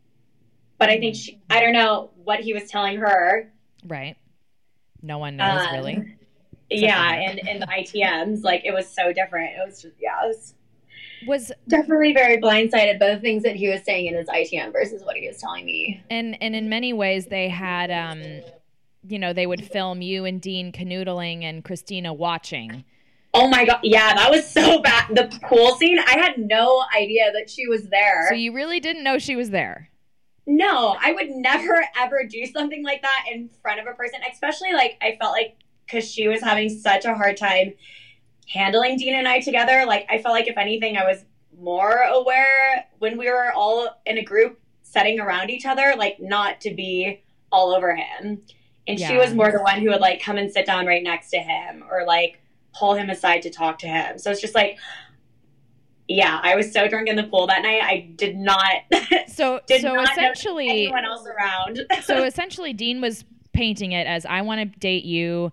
but 0.77 0.89
I 0.89 0.99
think 0.99 1.15
she, 1.15 1.41
I 1.49 1.59
don't 1.59 1.73
know 1.73 2.11
what 2.23 2.39
he 2.41 2.53
was 2.53 2.69
telling 2.69 2.97
her. 2.97 3.51
Right. 3.87 4.15
No 5.01 5.17
one 5.17 5.37
knows 5.37 5.65
Um, 5.65 5.73
really. 5.73 6.15
Yeah, 6.69 7.13
and 7.13 7.47
and 7.49 7.61
the 7.61 7.67
ITMs, 7.67 8.43
like 8.43 8.61
it 8.63 8.73
was 8.73 8.87
so 8.87 9.11
different. 9.11 9.55
It 9.57 9.65
was 9.65 9.81
just 9.81 9.95
yeah, 9.99 10.23
it 10.23 10.27
was 10.27 10.53
Was 11.27 11.51
definitely 11.67 12.13
very 12.13 12.37
blindsided 12.37 12.99
by 12.99 13.13
the 13.13 13.19
things 13.19 13.43
that 13.43 13.55
he 13.55 13.69
was 13.69 13.83
saying 13.83 14.07
in 14.07 14.15
his 14.15 14.27
ITM 14.27 14.71
versus 14.73 15.03
what 15.03 15.15
he 15.15 15.27
was 15.27 15.37
telling 15.37 15.65
me. 15.65 16.03
and 16.09 16.37
and 16.41 16.55
in 16.55 16.67
many 16.69 16.93
ways 16.93 17.27
they 17.27 17.49
had 17.49 17.91
um 17.91 18.21
you 19.07 19.17
know 19.19 19.33
they 19.33 19.45
would 19.47 19.63
film 19.63 20.01
you 20.01 20.25
and 20.25 20.41
Dean 20.41 20.71
canoodling 20.71 21.43
and 21.43 21.63
Kristina 21.63 22.15
watching. 22.15 22.83
Oh 23.33 23.47
my 23.47 23.65
god, 23.65 23.79
yeah, 23.83 24.13
that 24.13 24.29
was 24.29 24.45
so 24.47 24.81
bad. 24.83 25.15
The 25.15 25.29
pool 25.47 25.75
scene, 25.77 25.99
I 25.99 26.17
had 26.17 26.33
no 26.37 26.83
idea 26.95 27.31
that 27.33 27.49
she 27.49 27.67
was 27.67 27.87
there. 27.89 28.25
So 28.29 28.35
you 28.35 28.53
really 28.53 28.79
didn't 28.79 29.03
know 29.03 29.17
she 29.19 29.35
was 29.35 29.51
there. 29.51 29.89
no, 30.45 30.97
I 30.99 31.13
would 31.13 31.29
never 31.29 31.85
ever 31.99 32.25
do 32.29 32.45
something 32.45 32.83
like 32.83 33.01
that 33.03 33.25
in 33.31 33.49
front 33.61 33.79
of 33.79 33.87
a 33.87 33.93
person, 33.93 34.19
especially 34.31 34.73
like 34.73 34.97
I 35.01 35.17
felt 35.19 35.31
like 35.31 35.55
because 35.85 36.09
she 36.09 36.27
was 36.27 36.41
having 36.41 36.69
such 36.69 37.05
a 37.05 37.13
hard 37.13 37.37
time 37.37 37.73
handling 38.51 38.97
Dean 38.97 39.15
and 39.15 39.27
I 39.27 39.39
together. 39.39 39.85
Like 39.85 40.05
I 40.09 40.21
felt 40.21 40.33
like 40.33 40.47
if 40.47 40.57
anything, 40.57 40.97
I 40.97 41.03
was 41.03 41.25
more 41.59 42.03
aware 42.03 42.85
when 42.99 43.17
we 43.17 43.29
were 43.29 43.51
all 43.53 44.01
in 44.05 44.17
a 44.17 44.23
group 44.23 44.59
setting 44.81 45.19
around 45.19 45.49
each 45.49 45.65
other, 45.65 45.93
like 45.97 46.19
not 46.19 46.61
to 46.61 46.73
be 46.73 47.21
all 47.51 47.73
over 47.73 47.95
him. 47.95 48.41
And 48.87 48.99
she 48.99 49.15
was 49.15 49.33
more 49.33 49.51
the 49.51 49.61
one 49.61 49.79
who 49.79 49.89
would 49.89 50.01
like 50.01 50.21
come 50.21 50.37
and 50.37 50.51
sit 50.51 50.65
down 50.65 50.85
right 50.85 51.03
next 51.03 51.29
to 51.29 51.37
him 51.37 51.83
or 51.89 52.05
like 52.05 52.41
pull 52.77 52.95
him 52.95 53.09
aside 53.09 53.41
to 53.43 53.49
talk 53.49 53.79
to 53.79 53.87
him. 53.87 54.17
So 54.17 54.31
it's 54.31 54.41
just 54.41 54.55
like, 54.55 54.77
yeah, 56.07 56.39
I 56.43 56.55
was 56.55 56.73
so 56.73 56.87
drunk 56.87 57.07
in 57.07 57.15
the 57.15 57.23
pool 57.23 57.47
that 57.47 57.61
night. 57.61 57.81
I 57.83 58.11
did 58.15 58.35
not 58.35 58.65
So 59.27 59.61
did 59.67 59.81
so 59.81 59.93
not 59.93 60.11
essentially 60.11 60.69
anyone 60.69 61.05
else 61.05 61.25
around. 61.25 61.85
so 62.03 62.23
essentially 62.25 62.73
Dean 62.73 63.01
was 63.01 63.23
painting 63.53 63.91
it 63.93 64.07
as 64.07 64.25
I 64.25 64.41
want 64.41 64.59
to 64.59 64.79
date 64.79 65.05
you. 65.05 65.51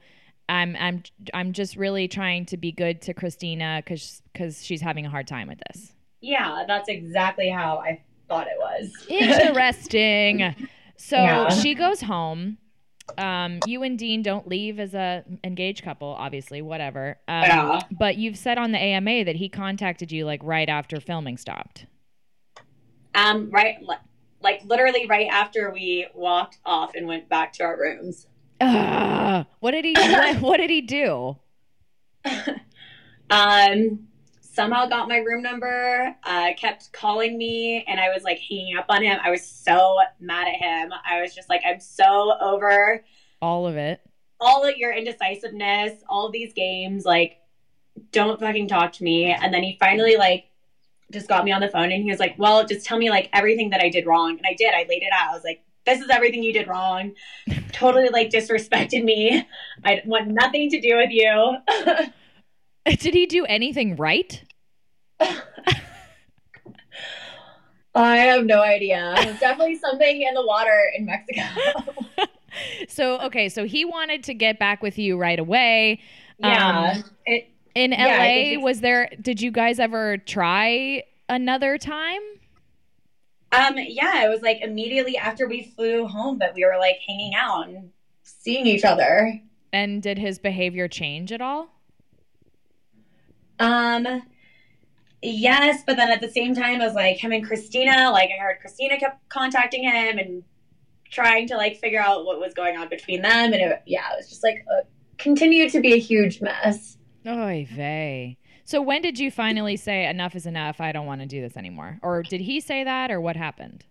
I'm 0.49 0.77
I'm 0.79 1.03
I'm 1.35 1.53
just 1.53 1.77
really 1.77 2.09
trying 2.09 2.47
to 2.47 2.57
be 2.57 2.73
good 2.73 3.03
to 3.03 3.15
Kristina 3.15 3.85
cuz 3.85 4.23
cuz 4.35 4.65
she's 4.65 4.81
having 4.81 5.07
a 5.07 5.11
hard 5.11 5.27
time 5.27 5.49
with 5.49 5.61
this. 5.71 5.93
yeah, 6.21 6.65
that's 6.67 6.89
exactly 6.89 7.49
how 7.49 7.79
I 7.79 8.03
thought 8.29 8.47
it 8.47 8.59
was. 8.59 8.93
Interesting. 9.09 10.55
So 10.97 11.17
Yeah. 11.17 11.49
she 11.51 11.75
goes 11.75 12.01
home. 12.01 12.59
Um, 13.17 13.61
you 13.67 13.83
and 13.85 13.99
Dean 13.99 14.23
don't 14.23 14.47
leave 14.47 14.79
as 14.79 14.95
a 14.95 15.25
engaged 15.43 15.83
couple, 15.83 16.09
obviously, 16.09 16.61
whatever. 16.61 17.19
Um, 17.27 17.43
Yeah. 17.43 17.81
But 17.91 18.17
you've 18.17 18.37
said 18.37 18.59
on 18.59 18.73
the 18.73 18.79
AMA 18.79 19.25
that 19.25 19.37
he 19.37 19.49
contacted 19.49 20.13
you 20.13 20.27
like 20.27 20.41
right 20.43 20.69
after 20.69 21.01
filming 21.01 21.39
stopped. 21.39 21.87
Um, 23.15 23.51
right, 23.51 23.77
like 24.43 24.63
literally 24.65 25.07
right 25.07 25.27
after 25.29 25.71
we 25.73 26.07
walked 26.15 26.59
off 26.65 26.95
and 26.95 27.07
went 27.07 27.29
back 27.29 27.53
to 27.55 27.65
our 27.65 27.79
rooms. 27.79 28.27
Ugh. 28.61 29.47
what 29.61 29.71
did 29.73 29.85
he? 29.85 29.93
what, 29.95 30.37
what 30.41 30.57
did 30.59 30.71
he 30.71 30.81
do? 30.81 31.37
Um, 33.31 34.09
somehow 34.41 34.87
got 34.87 35.09
my 35.09 35.19
room 35.19 35.43
number, 35.43 36.17
uh, 36.25 36.49
kept 36.57 36.93
calling 36.93 37.37
me, 37.37 37.85
and 37.87 38.01
I 38.01 38.09
was 38.09 38.23
like 38.23 38.39
hanging 38.39 38.77
up 38.79 38.87
on 38.89 39.03
him. 39.03 39.19
I 39.23 39.31
was 39.31 39.45
so 39.47 39.99
mad 40.19 40.49
at 40.49 40.55
him. 40.55 40.93
I 41.07 41.21
was 41.21 41.35
just 41.35 41.49
like, 41.51 41.61
I'm 41.67 41.81
so 41.81 42.33
over. 42.41 43.05
All 43.43 43.67
of 43.67 43.77
it. 43.77 44.01
all 44.41 44.65
of 44.65 44.77
your 44.77 44.93
indecisiveness, 44.93 46.03
all 46.09 46.31
these 46.31 46.53
games, 46.55 47.05
like, 47.05 47.39
don't 48.13 48.41
fucking 48.41 48.69
talk 48.69 48.93
to 48.93 49.05
me. 49.05 49.27
And 49.33 49.53
then 49.53 49.63
he 49.63 49.77
finally, 49.81 50.17
like, 50.17 50.47
just 51.13 51.29
got 51.29 51.45
me 51.45 51.53
on 51.53 51.61
the 51.61 51.69
phone 51.69 51.91
and 51.93 52.03
he 52.03 52.11
was 52.11 52.21
like, 52.21 52.35
well, 52.39 52.65
just 52.67 52.87
tell 52.87 52.99
me, 52.99 53.11
like, 53.11 53.29
everything 53.33 53.71
that 53.71 53.81
I 53.83 53.89
did 53.91 54.07
wrong. 54.07 54.31
And 54.39 54.47
I 54.49 54.55
did. 54.55 54.75
I 54.75 54.87
laid 54.89 55.03
it 55.03 55.13
out. 55.13 55.31
I 55.31 55.35
was 55.35 55.45
like, 55.45 55.63
this 55.89 56.01
is 56.01 56.11
everything 56.11 56.43
you 56.43 56.53
did 56.53 56.69
wrong. 56.69 57.13
totally, 57.73 58.09
like, 58.11 58.31
disrespected 58.31 59.05
me. 59.05 59.47
I 59.85 60.03
want 60.05 60.29
nothing 60.29 60.69
to 60.71 60.81
do 60.81 60.97
with 60.97 61.11
you. 61.11 61.57
Did 62.99 63.15
he 63.15 63.27
do 63.27 63.45
anything 63.47 63.97
right? 63.97 64.43
I 67.95 68.17
have 68.19 68.45
no 68.45 68.63
idea. 68.63 69.15
Definitely 69.41 69.77
something 69.77 70.23
in 70.23 70.35
the 70.35 70.45
water 70.47 70.91
in 70.97 71.05
Mexico. 71.07 71.43
so 72.89 73.19
okay, 73.21 73.49
so 73.49 73.65
he 73.67 73.85
wanted 73.85 74.23
to 74.25 74.35
get 74.35 74.59
back 74.59 74.83
with 74.83 74.99
you 74.99 75.17
right 75.19 75.39
away. 75.39 76.01
yeah. 76.39 76.93
Um, 76.97 77.05
it, 77.27 77.49
in 77.75 77.93
Yeah, 77.93 78.07
LA, 78.19 78.25
it's- 78.25 78.63
was 78.63 78.81
there? 78.81 79.09
Did 79.21 79.41
you 79.41 79.51
guys 79.51 79.79
ever 79.81 80.17
try 80.19 81.03
another 81.29 81.77
time? 81.79 82.21
Um, 83.51 83.77
yeah, 83.79 84.25
it 84.25 84.29
was 84.29 84.43
like 84.43 84.61
immediately 84.61 85.17
after 85.17 85.49
we 85.49 85.63
flew 85.63 86.07
home 86.07 86.39
that 86.39 86.55
we 86.55 86.65
were 86.65 86.77
like 86.79 86.99
hanging 87.07 87.35
out 87.35 87.69
and 87.69 87.91
seeing 88.23 88.67
each 88.67 88.85
other. 88.85 89.41
And 89.73 90.03
did 90.03 90.19
his 90.19 90.39
behavior 90.39 90.89
change 90.89 91.33
at 91.33 91.41
all? 91.41 91.71
Um, 93.59 94.23
yes, 95.23 95.83
but 95.87 95.97
then 95.97 96.11
at 96.11 96.21
the 96.21 96.31
same 96.31 96.55
time, 96.55 96.81
I 96.81 96.87
was 96.87 96.95
like 96.95 97.17
him 97.17 97.33
and 97.33 97.47
Kristina, 97.47 98.13
like 98.13 98.31
I 98.31 98.43
heard 98.43 98.59
Kristina 98.65 98.99
kept 98.99 99.29
contacting 99.29 99.83
him 99.83 100.19
and 100.19 100.43
trying 101.11 101.49
to 101.49 101.57
like 101.57 101.79
figure 101.79 102.01
out 102.01 102.25
what 102.25 102.39
was 102.39 102.55
going 102.55 102.77
on 102.77 102.89
between 102.89 103.23
them, 103.23 103.53
and 103.53 103.55
it, 103.55 103.83
yeah, 103.87 104.13
it 104.13 104.17
was 104.19 104.29
just 104.29 104.45
like 104.45 104.65
a, 104.71 104.87
continued 105.17 105.73
to 105.73 105.81
be 105.81 105.95
a 105.95 105.99
huge 105.99 106.41
mess. 106.41 106.99
Oy 107.27 107.67
vey. 107.71 108.37
So 108.69 108.83
when 108.83 109.01
did 109.01 109.19
you 109.19 109.31
finally 109.31 109.79
say 109.79 110.07
enough 110.07 110.37
is 110.37 110.45
enough? 110.45 110.79
I 110.79 110.93
don't 110.93 111.07
want 111.07 111.23
to 111.23 111.27
do 111.27 111.41
this 111.41 111.57
anymore. 111.57 111.99
Or 112.03 112.23
did 112.23 112.43
he 112.43 112.61
say 112.61 112.85
that, 112.85 113.11
or 113.11 113.19
what 113.19 113.35
happened? 113.35 113.87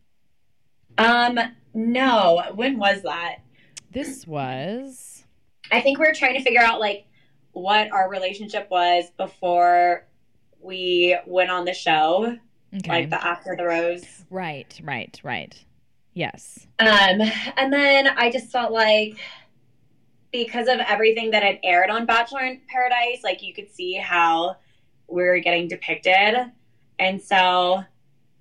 Um, 1.00 1.40
no, 1.74 2.44
when 2.54 2.78
was 2.78 3.02
that? 3.02 3.38
This 3.90 4.28
was 4.28 5.24
I 5.72 5.82
think 5.82 5.98
we 5.98 6.06
were 6.06 6.14
trying 6.14 6.36
to 6.36 6.44
figure 6.44 6.62
out 6.62 6.80
like 6.80 7.08
what 7.54 7.92
our 7.92 8.08
relationship 8.08 8.68
was 8.70 9.06
before 9.18 10.06
we 10.62 11.18
went 11.26 11.50
on 11.50 11.66
the 11.66 11.74
show, 11.74 12.38
okay. 12.78 12.88
like 12.88 13.10
the 13.10 13.26
After 13.26 13.56
the 13.58 13.66
Rose. 13.66 14.26
right, 14.30 14.80
right, 14.84 15.20
right. 15.24 15.60
Yes. 16.14 16.68
Um, 16.78 16.88
and 17.58 17.74
then 17.74 18.10
I 18.10 18.30
just 18.30 18.52
felt 18.52 18.72
like 18.72 19.18
because 20.32 20.68
of 20.68 20.78
everything 20.82 21.32
that 21.32 21.42
had 21.42 21.58
aired 21.64 21.90
on 21.90 22.06
Bachelor 22.06 22.42
in 22.42 22.62
Paradise, 22.70 23.24
like 23.24 23.42
you 23.42 23.56
could 23.56 23.72
see 23.72 23.94
how 23.94 24.58
we 25.08 25.24
were 25.24 25.40
getting 25.40 25.68
depicted. 25.68 26.52
And 27.00 27.22
so 27.22 27.84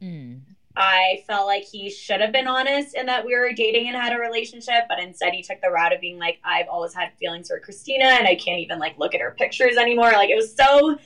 Mm. 0.03 0.41
I 0.77 1.23
felt 1.27 1.47
like 1.47 1.63
he 1.63 1.89
should 1.91 2.21
have 2.21 2.33
been 2.33 2.47
honest 2.47 2.95
in 2.95 3.07
that 3.07 3.25
we 3.25 3.35
were 3.35 3.53
dating 3.53 3.89
and 3.89 3.97
had 3.97 4.13
a 4.13 4.19
relationship, 4.21 4.85
but 4.89 4.99
instead 4.99 5.33
he 5.33 5.43
took 5.43 5.61
the 5.63 5.71
route 5.71 5.95
of 5.95 6.03
being 6.03 6.19
like, 6.19 6.39
I've 6.45 6.69
always 6.69 6.93
had 6.93 7.13
feelings 7.19 7.49
for 7.49 7.61
Kristina 7.61 8.19
and 8.19 8.29
I 8.29 8.35
can't 8.35 8.61
even 8.61 8.79
like 8.79 8.99
look 8.99 9.15
at 9.15 9.23
her 9.23 9.35
pictures 9.39 9.79
anymore. 9.79 10.13
Like 10.13 10.29
it 10.29 10.37
was 10.37 10.55
so 10.55 10.99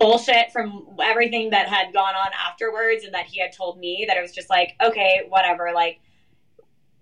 bullshit 0.00 0.50
from 0.50 0.88
everything 1.00 1.50
that 1.50 1.68
had 1.68 1.92
gone 1.92 2.16
on 2.16 2.32
afterwards 2.34 3.04
and 3.04 3.14
that 3.14 3.26
he 3.26 3.40
had 3.40 3.52
told 3.52 3.78
me 3.78 4.06
that 4.08 4.16
it 4.16 4.20
was 4.20 4.32
just 4.32 4.50
like, 4.50 4.74
okay, 4.82 5.22
whatever, 5.28 5.70
like 5.72 6.00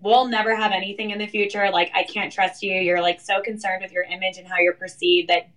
we'll 0.02 0.28
never 0.28 0.54
have 0.54 0.72
anything 0.72 1.10
in 1.10 1.18
the 1.18 1.26
future. 1.26 1.70
Like 1.70 1.90
I 1.94 2.02
can't 2.02 2.30
trust 2.30 2.62
you. 2.62 2.74
You're 2.74 3.00
like 3.00 3.18
so 3.18 3.40
concerned 3.40 3.80
with 3.82 3.92
your 3.92 4.04
image 4.04 4.36
and 4.36 4.46
how 4.46 4.58
you're 4.58 4.74
perceived 4.74 5.30
that 5.30 5.48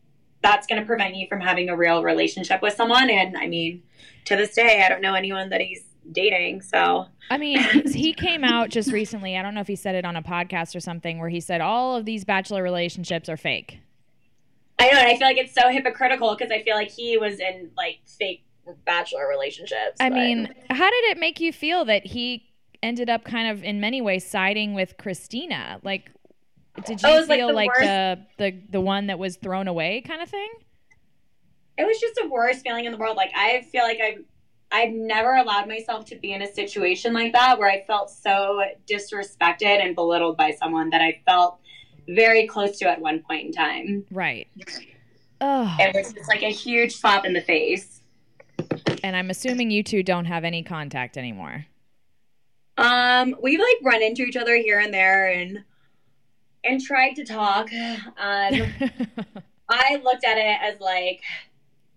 that's 0.45 0.67
going 0.67 0.79
to 0.79 0.85
prevent 0.85 1.15
you 1.15 1.27
from 1.27 1.41
having 1.41 1.69
a 1.69 1.75
real 1.75 2.03
relationship 2.03 2.61
with 2.61 2.75
someone. 2.75 3.09
And 3.09 3.35
I 3.35 3.47
mean, 3.47 3.81
to 4.25 4.35
this 4.35 4.53
day, 4.53 4.83
I 4.85 4.89
don't 4.89 5.01
know 5.01 5.15
anyone 5.15 5.49
that 5.49 5.59
he's 5.59 5.83
dating. 6.11 6.61
So 6.61 7.07
I 7.31 7.37
mean, 7.39 7.57
he 7.87 8.13
came 8.13 8.43
out 8.43 8.69
just 8.69 8.91
recently. 8.91 9.37
I 9.37 9.41
don't 9.41 9.55
know 9.55 9.61
if 9.61 9.67
he 9.67 9.75
said 9.75 9.95
it 9.95 10.05
on 10.05 10.15
a 10.15 10.21
podcast 10.21 10.75
or 10.75 10.79
something 10.79 11.17
where 11.19 11.29
he 11.29 11.39
said 11.39 11.61
all 11.61 11.95
of 11.95 12.05
these 12.05 12.23
bachelor 12.23 12.61
relationships 12.61 13.27
are 13.27 13.37
fake. 13.37 13.79
I 14.77 14.91
know, 14.91 14.99
and 14.99 15.07
I 15.07 15.17
feel 15.17 15.27
like 15.27 15.37
it's 15.37 15.53
so 15.53 15.69
hypocritical 15.69 16.35
because 16.37 16.51
I 16.51 16.61
feel 16.61 16.75
like 16.75 16.91
he 16.91 17.17
was 17.17 17.39
in 17.39 17.71
like 17.75 17.99
fake 18.05 18.45
bachelor 18.85 19.27
relationships. 19.27 19.97
I 19.99 20.09
but- 20.09 20.15
mean, 20.15 20.53
how 20.69 20.89
did 20.89 21.05
it 21.05 21.17
make 21.17 21.39
you 21.39 21.51
feel 21.51 21.85
that 21.85 22.05
he 22.05 22.45
ended 22.83 23.09
up 23.09 23.23
kind 23.23 23.47
of 23.49 23.63
in 23.63 23.79
many 23.79 24.01
ways 24.01 24.27
siding 24.27 24.75
with 24.75 24.97
Kristina? 24.97 25.79
Like 25.83 26.11
did 26.85 27.01
you 27.01 27.09
it 27.09 27.29
like, 27.29 27.39
feel 27.39 27.47
the 27.47 27.53
like, 27.53 27.73
the, 27.79 28.19
the 28.37 28.61
the 28.71 28.81
one 28.81 29.07
that 29.07 29.17
was 29.19 29.37
thrown 29.37 29.67
away 29.67 30.01
kind 30.01 30.21
of 30.21 30.29
thing? 30.29 30.49
it 31.77 31.85
was 31.85 31.99
just 31.99 32.15
the 32.15 32.29
worst 32.29 32.61
feeling 32.63 32.85
in 32.85 32.91
the 32.93 32.97
world. 32.97 33.17
Like 33.17 33.31
I 33.35 33.61
feel 33.71 33.83
like 33.83 33.99
I've 33.99 34.23
I've 34.71 34.93
never 34.93 35.35
allowed 35.35 35.67
myself 35.67 36.05
to 36.05 36.15
be 36.15 36.31
in 36.33 36.41
a 36.41 36.47
situation 36.53 37.13
like 37.13 37.33
that 37.33 37.59
where 37.59 37.69
I 37.69 37.83
felt 37.85 38.09
so 38.09 38.61
disrespected 38.89 39.83
and 39.83 39.93
belittled 39.95 40.37
by 40.37 40.51
someone 40.51 40.89
that 40.89 41.01
I 41.01 41.21
felt 41.25 41.59
very 42.07 42.47
close 42.47 42.77
to 42.79 42.89
at 42.89 42.99
one 42.99 43.21
point 43.21 43.45
in 43.45 43.51
time. 43.51 44.05
Right. 44.11 44.47
Oh, 45.41 45.75
It 45.79 45.95
was 45.95 46.13
just 46.13 46.27
like 46.29 46.43
a 46.43 46.49
huge 46.51 46.95
slap 46.95 47.25
in 47.25 47.33
the 47.33 47.41
face. 47.41 48.01
and 49.03 49.15
I'm 49.15 49.29
assuming 49.29 49.69
you 49.69 49.83
two 49.83 50.01
don't 50.01 50.25
have 50.25 50.43
any 50.43 50.63
contact 50.63 51.17
anymore. 51.17 51.65
Um, 52.77 53.35
we've 53.41 53.59
like 53.59 53.77
run 53.83 54.01
into 54.01 54.23
each 54.23 54.35
other 54.35 54.55
here 54.55 54.79
and 54.79 54.93
there 54.93 55.27
and 55.31 55.63
and 56.65 56.81
tried 56.81 57.13
to 57.13 57.25
talk. 57.25 57.69
Um, 58.17 58.53
I 59.69 60.01
looked 60.03 60.23
at 60.23 60.37
it 60.37 60.57
as 60.61 60.79
like, 60.79 61.21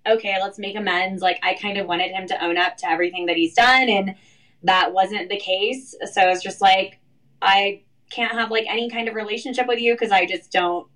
okay, 0.06 0.36
let's 0.40 0.58
make 0.58 0.76
amends. 0.76 1.22
Like 1.22 1.38
I 1.42 1.54
kind 1.54 1.78
of 1.78 1.86
wanted 1.86 2.10
him 2.12 2.26
to 2.28 2.44
own 2.44 2.56
up 2.56 2.76
to 2.78 2.90
everything 2.90 3.26
that 3.26 3.36
he's 3.36 3.54
done, 3.54 3.88
and 3.88 4.14
that 4.62 4.92
wasn't 4.92 5.28
the 5.28 5.38
case. 5.38 5.94
So 6.12 6.28
it's 6.28 6.42
just 6.42 6.60
like 6.60 6.98
I 7.42 7.82
can't 8.10 8.32
have 8.32 8.50
like 8.50 8.66
any 8.68 8.90
kind 8.90 9.08
of 9.08 9.14
relationship 9.14 9.66
with 9.66 9.80
you 9.80 9.94
because 9.94 10.10
I 10.10 10.26
just 10.26 10.50
don't 10.50 10.88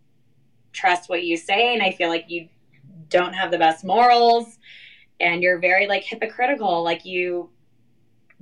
trust 0.73 1.09
what 1.09 1.25
you 1.25 1.37
say, 1.37 1.75
and 1.75 1.83
I 1.83 1.93
feel 1.93 2.09
like 2.09 2.27
you 2.29 2.49
don't 3.09 3.35
have 3.35 3.51
the 3.51 3.59
best 3.59 3.85
morals, 3.85 4.59
and 5.21 5.43
you're 5.43 5.59
very 5.59 5.87
like 5.87 6.05
hypocritical. 6.05 6.83
Like 6.83 7.05
you 7.05 7.51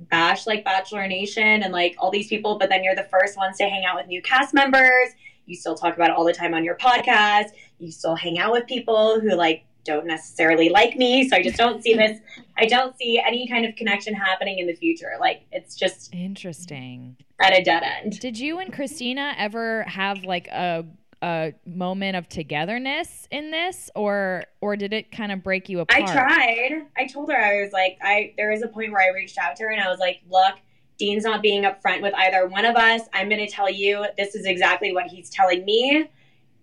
bash 0.09 0.47
like 0.47 0.63
Bachelor 0.63 1.07
Nation 1.07 1.63
and 1.63 1.71
like 1.71 1.95
all 1.97 2.11
these 2.11 2.27
people, 2.27 2.57
but 2.57 2.69
then 2.69 2.83
you're 2.83 2.95
the 2.95 3.07
first 3.11 3.37
ones 3.37 3.57
to 3.57 3.63
hang 3.65 3.85
out 3.85 3.95
with 3.95 4.07
new 4.07 4.21
cast 4.21 4.53
members. 4.53 5.09
You 5.45 5.55
still 5.55 5.75
talk 5.75 5.95
about 5.95 6.09
it 6.09 6.15
all 6.15 6.25
the 6.25 6.33
time 6.33 6.53
on 6.53 6.63
your 6.63 6.75
podcast. 6.75 7.49
You 7.79 7.91
still 7.91 8.15
hang 8.15 8.39
out 8.39 8.51
with 8.51 8.67
people 8.67 9.19
who 9.19 9.35
like 9.35 9.65
don't 9.83 10.05
necessarily 10.05 10.69
like 10.69 10.95
me. 10.95 11.27
So 11.27 11.35
I 11.35 11.43
just 11.43 11.57
don't 11.57 11.81
see 11.81 11.93
this. 11.95 12.19
I 12.57 12.65
don't 12.65 12.95
see 12.97 13.19
any 13.19 13.47
kind 13.47 13.65
of 13.65 13.75
connection 13.75 14.13
happening 14.13 14.59
in 14.59 14.67
the 14.67 14.75
future. 14.75 15.13
Like 15.19 15.43
it's 15.51 15.75
just 15.75 16.13
Interesting. 16.13 17.17
at 17.41 17.57
a 17.57 17.63
dead 17.63 17.83
end. 17.83 18.19
Did 18.19 18.39
you 18.39 18.59
and 18.59 18.71
Kristina 18.71 19.33
ever 19.37 19.83
have 19.83 20.23
like 20.23 20.47
a 20.47 20.85
a 21.21 21.53
moment 21.65 22.15
of 22.15 22.27
togetherness 22.27 23.27
in 23.29 23.51
this 23.51 23.89
or 23.95 24.43
or 24.59 24.75
did 24.75 24.93
it 24.93 25.11
kind 25.11 25.31
of 25.31 25.43
break 25.43 25.69
you 25.69 25.79
apart? 25.79 26.01
I 26.01 26.13
tried. 26.13 26.87
I 26.97 27.07
told 27.07 27.29
her 27.29 27.37
I 27.37 27.61
was 27.61 27.71
like, 27.71 27.97
I 28.01 28.33
there 28.37 28.51
was 28.51 28.63
a 28.63 28.67
point 28.67 28.91
where 28.91 29.01
I 29.01 29.13
reached 29.13 29.37
out 29.37 29.55
to 29.57 29.63
her 29.63 29.69
and 29.69 29.81
I 29.81 29.89
was 29.89 29.99
like, 29.99 30.21
look, 30.29 30.55
Dean's 30.97 31.23
not 31.23 31.41
being 31.41 31.63
upfront 31.63 32.01
with 32.01 32.13
either 32.15 32.47
one 32.47 32.65
of 32.65 32.75
us. 32.75 33.01
I'm 33.13 33.29
going 33.29 33.45
to 33.45 33.51
tell 33.51 33.69
you 33.69 34.05
this 34.17 34.35
is 34.35 34.45
exactly 34.45 34.93
what 34.93 35.07
he's 35.07 35.29
telling 35.29 35.63
me, 35.63 36.09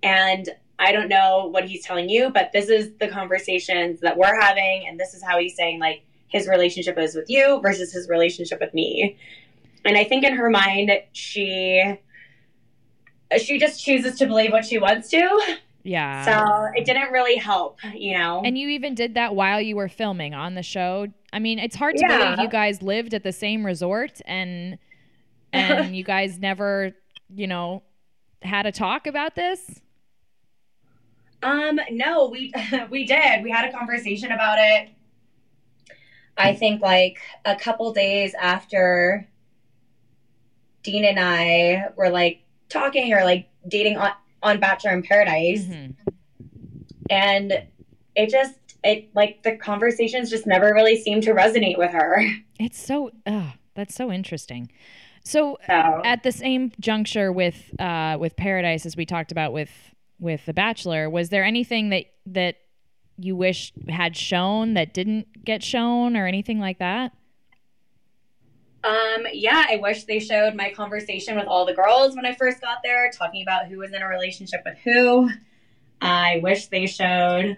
and 0.03 0.49
I 0.79 0.93
don't 0.93 1.09
know 1.09 1.49
what 1.51 1.65
he's 1.65 1.85
telling 1.85 2.09
you, 2.09 2.31
but 2.31 2.51
this 2.53 2.69
is 2.69 2.93
the 3.01 3.09
conversations 3.09 4.01
that 4.01 4.17
we're 4.17 4.41
having, 4.41 4.87
and 4.89 4.99
this 4.99 5.15
is 5.15 5.23
how 5.23 5.39
he's 5.39 5.57
saying 5.57 5.81
like 5.81 6.03
his 6.29 6.47
relationship 6.47 6.99
is 6.99 7.15
with 7.15 7.29
you 7.29 7.61
versus 7.63 7.93
his 7.93 8.09
relationship 8.09 8.61
with 8.61 8.73
me. 8.75 9.17
And 9.85 9.97
I 9.97 10.05
think 10.05 10.25
in 10.25 10.35
her 10.35 10.51
mind, 10.51 10.91
she 11.13 11.99
she 13.37 13.59
just 13.59 13.85
chooses 13.85 14.19
to 14.19 14.27
believe 14.27 14.53
what 14.53 14.65
she 14.65 14.79
wants 14.79 15.11
to. 15.11 15.57
Yeah. 15.83 16.25
So 16.25 16.71
it 16.75 16.85
didn't 16.85 17.13
really 17.13 17.37
help, 17.37 17.79
you 17.95 18.17
know. 18.19 18.43
And 18.45 18.59
you 18.59 18.69
even 18.69 18.95
did 18.95 19.15
that 19.15 19.35
while 19.35 19.61
you 19.61 19.77
were 19.77 19.89
filming 19.89 20.35
on 20.35 20.55
the 20.55 20.63
show. 20.63 21.07
I 21.33 21.39
mean, 21.39 21.59
it's 21.59 21.77
hard 21.77 21.97
to 21.97 22.03
Yeah. 22.09 22.19
believe 22.19 22.41
you 22.41 22.49
guys 22.49 22.83
lived 22.83 23.15
at 23.15 23.23
the 23.23 23.33
same 23.33 23.65
resort 23.65 24.21
and 24.27 24.79
and 25.53 25.97
you 25.97 26.05
guys 26.05 26.39
never, 26.39 26.93
you 27.35 27.47
know, 27.47 27.83
had 28.43 28.67
a 28.67 28.73
talk 28.73 29.07
about 29.07 29.35
this. 29.35 29.81
Um, 31.43 31.81
no, 31.91 32.29
we 32.29 32.53
we 32.91 33.05
did. 33.05 33.43
We 33.43 33.51
had 33.51 33.69
a 33.69 33.73
conversation 33.73 34.33
about 34.33 34.59
it. 34.59 34.91
I 36.37 36.55
think 36.55 36.83
like 36.83 37.19
a 37.45 37.57
couple 37.57 37.93
days 37.93 38.35
after 38.35 39.27
Dean 40.83 41.05
and 41.05 41.19
I 41.19 41.89
were 41.97 42.11
like 42.11 42.43
talking 42.69 43.13
or 43.13 43.25
like 43.25 43.49
dating 43.69 43.97
on 43.97 44.13
on 44.43 44.61
Bachelor 44.61 44.93
in 44.93 45.03
Paradise, 45.03 45.65
Mhm. 45.65 45.95
and 47.11 47.65
it 48.15 48.31
just 48.31 48.55
it 48.85 49.09
like 49.15 49.43
the 49.43 49.57
conversations 49.57 50.31
just 50.31 50.47
never 50.47 50.73
really 50.73 50.97
seemed 50.97 51.23
to 51.25 51.33
resonate 51.33 51.77
with 51.79 51.91
her. 51.91 52.23
It's 52.61 52.79
so 52.85 53.11
that's 53.75 53.95
so 53.95 54.11
interesting. 54.13 54.71
So 55.25 55.59
So 55.67 56.03
at 56.05 56.23
the 56.23 56.33
same 56.33 56.73
juncture 56.81 57.31
with 57.33 57.71
uh, 57.81 58.17
with 58.19 58.37
Paradise, 58.37 58.87
as 58.87 58.97
we 58.97 59.05
talked 59.07 59.33
about 59.33 59.53
with 59.53 59.71
with 60.21 60.45
The 60.47 60.55
Bachelor, 60.55 61.09
was 61.11 61.29
there 61.29 61.45
anything 61.45 61.91
that 61.91 62.07
that 62.27 62.57
you 63.17 63.35
wish 63.37 63.73
had 63.89 64.17
shown 64.17 64.75
that 64.75 64.95
didn't 64.95 65.45
get 65.45 65.63
shown, 65.63 66.17
or 66.17 66.27
anything 66.27 66.61
like 66.61 66.79
that? 66.79 67.13
Um, 68.85 69.27
yeah, 69.33 69.67
I 69.69 69.77
wish 69.77 70.05
they 70.05 70.21
showed 70.21 70.55
my 70.55 70.71
conversation 70.71 71.37
with 71.37 71.47
all 71.47 71.67
the 71.67 71.75
girls 71.75 72.15
when 72.15 72.25
I 72.25 72.33
first 72.33 72.61
got 72.61 72.79
there, 72.83 73.11
talking 73.11 73.43
about 73.43 73.67
who 73.67 73.79
was 73.79 73.93
in 73.93 74.03
a 74.03 74.09
relationship 74.09 74.63
with 74.65 74.79
who. 74.85 75.31
I 76.01 76.39
wish 76.43 76.69
they 76.69 76.87
showed 76.87 77.57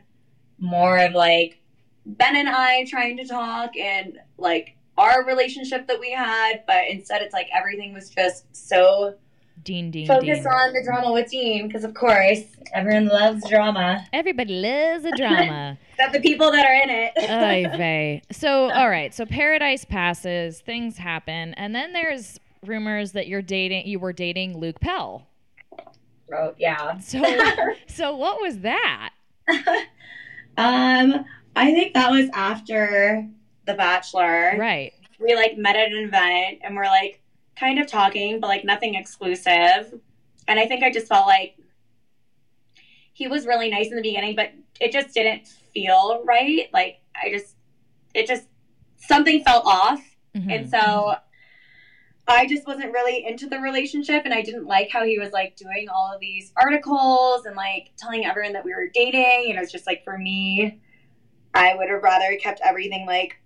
more 0.58 0.98
of 0.98 1.12
like 1.12 1.58
Ben 2.06 2.36
and 2.36 2.48
I 2.48 2.84
trying 2.84 3.18
to 3.18 3.26
talk 3.26 3.76
and 3.76 4.18
like 4.38 4.74
our 4.96 5.24
relationship 5.24 5.86
that 5.88 6.00
we 6.00 6.12
had, 6.12 6.62
but 6.66 6.88
instead 6.88 7.22
it's 7.22 7.34
like 7.34 7.48
everything 7.54 7.92
was 7.92 8.08
just 8.08 8.44
so 8.52 9.14
Dean, 9.62 9.90
Dean, 9.90 10.06
focused 10.06 10.42
Dean. 10.42 10.46
on 10.46 10.72
the 10.72 10.82
drama 10.84 11.12
with 11.12 11.30
Dean 11.30 11.66
because 11.66 11.84
of 11.84 11.94
course 11.94 12.40
everyone 12.72 13.08
loves 13.08 13.48
drama. 13.48 14.06
Everybody 14.12 14.54
loves 14.60 15.04
a 15.04 15.10
drama. 15.16 15.78
Except 15.92 16.12
the 16.12 16.20
people 16.20 16.50
that 16.52 16.64
are 16.66 16.74
in 16.74 16.88
it. 16.90 17.12
Oy 17.18 17.68
vey. 17.76 18.22
So, 18.32 18.70
all 18.70 18.88
right. 18.88 19.12
So 19.14 19.26
Paradise 19.26 19.84
passes, 19.84 20.60
things 20.60 20.96
happen, 20.98 21.54
and 21.54 21.74
then 21.74 21.92
there's 21.92 22.38
rumors 22.64 23.12
that 23.12 23.26
you're 23.28 23.42
dating. 23.42 23.86
You 23.86 23.98
were 23.98 24.12
dating 24.12 24.58
Luke 24.58 24.80
Pell. 24.80 25.26
oh, 26.34 26.54
yeah. 26.58 26.98
So, 27.00 27.22
so 27.86 28.16
what 28.16 28.40
was 28.40 28.60
that? 28.60 29.10
Um, 30.56 31.24
I 31.56 31.72
think 31.72 31.94
that 31.94 32.10
was 32.10 32.28
after 32.34 33.26
The 33.66 33.74
Bachelor. 33.74 34.54
Right. 34.58 34.92
We 35.18 35.34
like 35.34 35.56
met 35.58 35.76
at 35.76 35.92
an 35.92 35.98
event 36.04 36.60
and 36.62 36.76
we're 36.76 36.84
like 36.86 37.19
kind 37.60 37.78
of 37.78 37.86
talking, 37.86 38.40
but 38.40 38.48
like 38.48 38.64
nothing 38.64 38.94
exclusive. 38.94 40.00
And 40.48 40.58
I 40.58 40.66
think 40.66 40.82
I 40.82 40.90
just 40.90 41.06
felt 41.06 41.26
like 41.26 41.56
he 43.12 43.28
was 43.28 43.46
really 43.46 43.70
nice 43.70 43.88
in 43.88 43.96
the 43.96 44.02
beginning, 44.02 44.34
but 44.34 44.50
it 44.80 44.92
just 44.92 45.12
didn't 45.14 45.46
feel 45.74 46.24
right. 46.24 46.70
Like 46.72 47.02
I 47.14 47.30
just, 47.30 47.54
it 48.14 48.26
just 48.26 48.46
something 48.96 49.44
felt 49.44 49.66
off. 49.66 50.02
Mhm. 50.34 50.50
And 50.50 50.70
so 50.70 51.14
I 52.26 52.46
just 52.46 52.66
wasn't 52.66 52.92
really 52.92 53.26
into 53.26 53.46
the 53.46 53.58
relationship 53.58 54.22
and 54.24 54.32
I 54.32 54.40
didn't 54.40 54.66
like 54.66 54.88
how 54.90 55.04
he 55.04 55.18
was 55.18 55.32
like 55.32 55.56
doing 55.56 55.88
all 55.88 56.12
of 56.14 56.20
these 56.20 56.52
articles 56.56 57.44
and 57.44 57.56
like 57.56 57.90
telling 57.98 58.24
everyone 58.24 58.54
that 58.54 58.64
we 58.64 58.74
were 58.74 58.88
dating. 58.94 59.50
And 59.50 59.58
it 59.58 59.60
was 59.60 59.72
just 59.72 59.86
like 59.86 60.02
for 60.04 60.16
me, 60.16 60.80
I 61.52 61.74
would 61.74 61.90
have 61.90 62.02
rather 62.02 62.36
kept 62.36 62.60
everything 62.64 63.06
like 63.06 63.36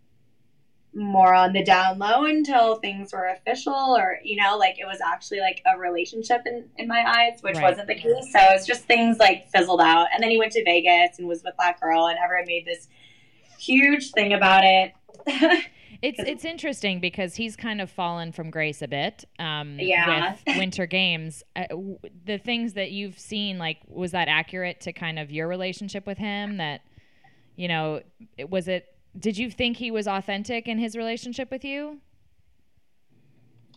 more 0.95 1.34
on 1.34 1.53
the 1.53 1.62
down 1.64 1.99
low 1.99 2.24
until 2.24 2.76
things 2.76 3.12
were 3.12 3.26
official 3.26 3.74
or 3.74 4.18
you 4.22 4.36
know 4.40 4.57
like 4.57 4.78
it 4.78 4.84
was 4.86 4.99
actually 5.05 5.40
like 5.40 5.61
a 5.72 5.78
relationship 5.78 6.42
in, 6.47 6.64
in 6.78 6.86
my 6.86 7.03
eyes 7.07 7.40
which 7.42 7.57
Right. 7.57 7.64
wasn't 7.64 7.88
the 7.88 7.95
case 7.97 8.30
so 8.32 8.38
it's 8.51 8.64
just 8.66 8.84
things 8.84 9.18
like 9.18 9.49
fizzled 9.51 9.80
out 9.80 10.07
and 10.14 10.22
then 10.22 10.30
he 10.30 10.38
went 10.38 10.53
to 10.53 10.62
vegas 10.64 11.18
and 11.18 11.26
was 11.26 11.42
with 11.42 11.55
that 11.59 11.80
girl 11.80 12.07
and 12.07 12.16
everyone 12.22 12.47
made 12.47 12.64
this 12.64 12.86
huge 13.59 14.12
thing 14.12 14.32
about 14.32 14.62
it 14.64 14.92
It's 16.03 16.18
it's 16.18 16.45
interesting 16.45 17.01
because 17.01 17.34
he's 17.34 17.57
kind 17.57 17.80
of 17.80 17.90
fallen 17.90 18.30
from 18.32 18.51
grace 18.51 18.82
a 18.82 18.88
bit. 18.88 19.24
Um, 19.38 19.78
Yeah. 19.80 20.36
With 20.47 20.59
Winter 20.59 20.84
Games, 20.84 21.42
uh, 21.57 21.64
w- 21.70 21.99
the 22.26 22.36
things 22.36 22.74
that 22.74 22.90
you've 22.90 23.18
seen, 23.18 23.57
like, 23.57 23.78
was 23.88 24.11
that 24.11 24.28
accurate 24.28 24.82
to 24.82 24.92
kind 24.92 25.18
of 25.18 25.30
your 25.30 25.49
relationship 25.49 26.05
with 26.07 26.18
him? 26.18 26.59
That, 26.59 26.82
you 27.57 27.68
know, 27.68 28.03
was 28.51 28.68
it? 28.68 28.84
Did 29.19 29.39
you 29.39 29.51
think 29.51 29.77
he 29.77 29.91
was 29.91 30.07
authentic 30.09 30.67
in 30.69 30.79
his 30.79 30.97
relationship 30.97 31.51
with 31.51 31.65
you? 31.65 31.99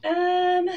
Um. 0.04 0.70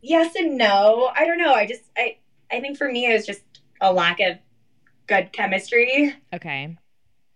Yes 0.00 0.34
and 0.36 0.56
no. 0.56 1.10
I 1.14 1.24
don't 1.26 1.38
know. 1.38 1.52
I 1.52 1.66
just 1.66 1.82
I 1.96 2.18
I 2.50 2.60
think 2.60 2.78
for 2.78 2.90
me 2.90 3.06
it 3.06 3.12
was 3.14 3.26
just 3.26 3.42
a 3.80 3.92
lack 3.92 4.20
of 4.20 4.38
good 5.06 5.32
chemistry. 5.32 6.14
Okay. 6.34 6.76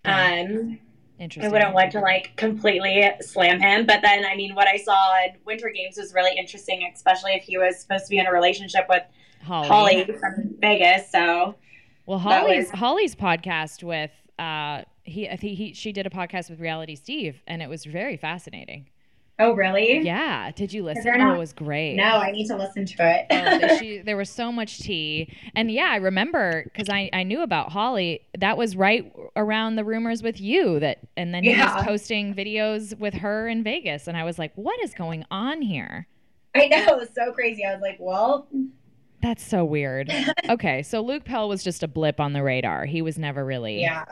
Um, 0.04 0.78
interesting. 1.18 1.48
I 1.48 1.52
wouldn't 1.52 1.74
want 1.74 1.92
to 1.92 2.00
like 2.00 2.36
completely 2.36 3.08
slam 3.20 3.60
him, 3.60 3.86
but 3.86 4.00
then 4.02 4.24
I 4.24 4.36
mean, 4.36 4.54
what 4.54 4.68
I 4.68 4.76
saw 4.76 5.24
in 5.24 5.36
Winter 5.44 5.70
Games 5.74 5.96
was 5.96 6.12
really 6.14 6.36
interesting, 6.38 6.88
especially 6.94 7.32
if 7.32 7.42
he 7.44 7.58
was 7.58 7.80
supposed 7.80 8.04
to 8.06 8.10
be 8.10 8.18
in 8.18 8.26
a 8.26 8.32
relationship 8.32 8.86
with 8.88 9.02
Holly. 9.42 9.68
Holly 9.68 10.04
from 10.18 10.54
Vegas. 10.60 11.10
So 11.10 11.56
Well, 12.06 12.18
Holly's 12.18 12.70
was- 12.70 12.78
Holly's 12.78 13.14
podcast 13.14 13.82
with 13.82 14.10
uh 14.38 14.82
he 15.04 15.28
I 15.28 15.36
think 15.36 15.56
he 15.58 15.72
she 15.74 15.92
did 15.92 16.06
a 16.06 16.10
podcast 16.10 16.50
with 16.50 16.60
Reality 16.60 16.94
Steve 16.94 17.42
and 17.46 17.62
it 17.62 17.68
was 17.68 17.84
very 17.84 18.16
fascinating. 18.16 18.88
oh 19.38 19.52
really? 19.52 20.00
Yeah, 20.00 20.50
did 20.52 20.72
you 20.72 20.84
listen? 20.84 21.04
there 21.04 21.20
Oh, 21.20 21.34
it 21.34 21.38
was 21.38 21.52
great. 21.52 21.96
No, 21.96 22.04
I 22.04 22.30
need 22.30 22.46
to 22.48 22.56
listen 22.56 22.84
to 22.86 22.94
it. 23.00 23.26
Oh, 23.30 23.58
there- 23.58 23.78
she, 23.80 23.98
there 23.98 24.16
was 24.16 24.30
so 24.30 24.52
much 24.52 24.78
tea, 24.78 25.34
and 25.56 25.70
yeah, 25.70 25.88
I 25.90 25.96
remember 25.96 26.62
because 26.64 26.88
I, 26.88 27.08
I 27.12 27.22
knew 27.24 27.42
about 27.42 27.72
Holly. 27.72 28.20
That 28.38 28.56
was 28.56 28.76
right 28.76 29.12
around 29.34 29.76
the 29.76 29.84
rumors 29.84 30.22
with 30.22 30.40
you 30.40 30.78
that, 30.80 30.98
and 31.16 31.34
then 31.34 31.42
he 31.44 31.56
was 31.56 31.84
posting 31.84 32.34
videos 32.34 32.96
with 32.98 33.14
her 33.14 33.48
in 33.48 33.64
Vegas, 33.64 34.06
and 34.06 34.16
I 34.16 34.24
was 34.24 34.38
like, 34.38 34.52
what 34.54 34.78
is 34.84 34.94
going 34.94 35.24
on 35.30 35.62
here? 35.62 36.06
I 36.54 36.66
know 36.66 36.76
it 36.88 36.98
was 36.98 37.08
so 37.14 37.32
crazy. 37.32 37.64
I 37.64 37.72
was 37.72 37.80
like, 37.80 37.96
well, 37.98 38.46
That's 39.22 39.42
so 39.42 39.64
weird. 39.64 40.12
okay, 40.50 40.82
so 40.82 41.00
Luke 41.00 41.24
Pell 41.24 41.48
was 41.48 41.64
just 41.64 41.82
a 41.82 41.88
blip 41.88 42.20
on 42.20 42.34
the 42.34 42.42
radar. 42.42 42.84
He 42.84 43.00
was 43.02 43.18
never 43.18 43.44
really 43.44 43.80
yeah, 43.80 44.04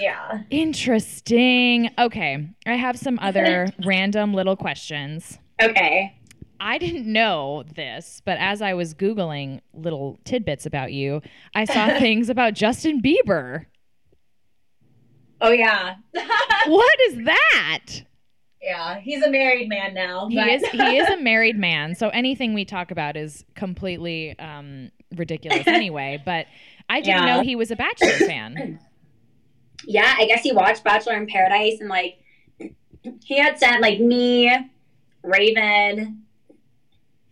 yeah. 0.00 0.42
interesting. 0.50 1.90
Okay, 1.98 2.48
I 2.66 2.74
have 2.74 2.98
some 2.98 3.18
other 3.20 3.68
random 3.84 4.34
little 4.34 4.56
questions. 4.56 5.38
Okay. 5.62 6.16
I 6.58 6.78
didn't 6.78 7.10
know 7.10 7.64
this, 7.74 8.22
but 8.24 8.38
as 8.38 8.62
I 8.62 8.72
was 8.74 8.94
Googling 8.94 9.60
little 9.74 10.18
tidbits 10.24 10.64
about 10.64 10.92
you, 10.92 11.20
I 11.54 11.64
saw 11.66 11.86
things 11.98 12.30
about 12.30 12.54
Justin 12.54 13.02
Bieber. 13.02 13.66
Oh 15.40 15.50
yeah. 15.50 15.96
What 16.66 16.98
is 17.08 17.24
that? 17.26 17.86
yeah, 18.60 18.98
he's 18.98 19.22
a 19.22 19.30
married 19.30 19.68
man 19.68 19.94
now. 19.94 20.26
He 20.28 20.38
is 20.40 20.64
he 20.70 20.96
is 20.98 21.08
a 21.10 21.16
married 21.18 21.56
man, 21.56 21.94
so 21.94 22.08
anything 22.08 22.54
we 22.54 22.64
talk 22.64 22.90
about 22.90 23.16
is 23.16 23.44
completely 23.54 24.36
um, 24.40 24.90
ridiculous 25.14 25.66
anyway. 25.68 26.20
But 26.24 26.46
I 26.88 27.00
didn't 27.00 27.24
Yeah. 27.24 27.36
know 27.36 27.42
he 27.42 27.54
was 27.54 27.70
a 27.70 27.76
Bachelor 27.76 28.26
fan. 28.26 28.80
yeah, 29.86 30.14
I 30.18 30.26
guess 30.26 30.42
he 30.42 30.52
watched 30.52 30.84
Bachelor 30.84 31.14
in 31.14 31.26
Paradise 31.26 31.80
and 31.80 31.88
like 31.88 32.20
he 33.24 33.38
had 33.38 33.58
sent 33.58 33.80
like 33.80 34.00
me, 34.00 34.50
Raven. 35.22 36.24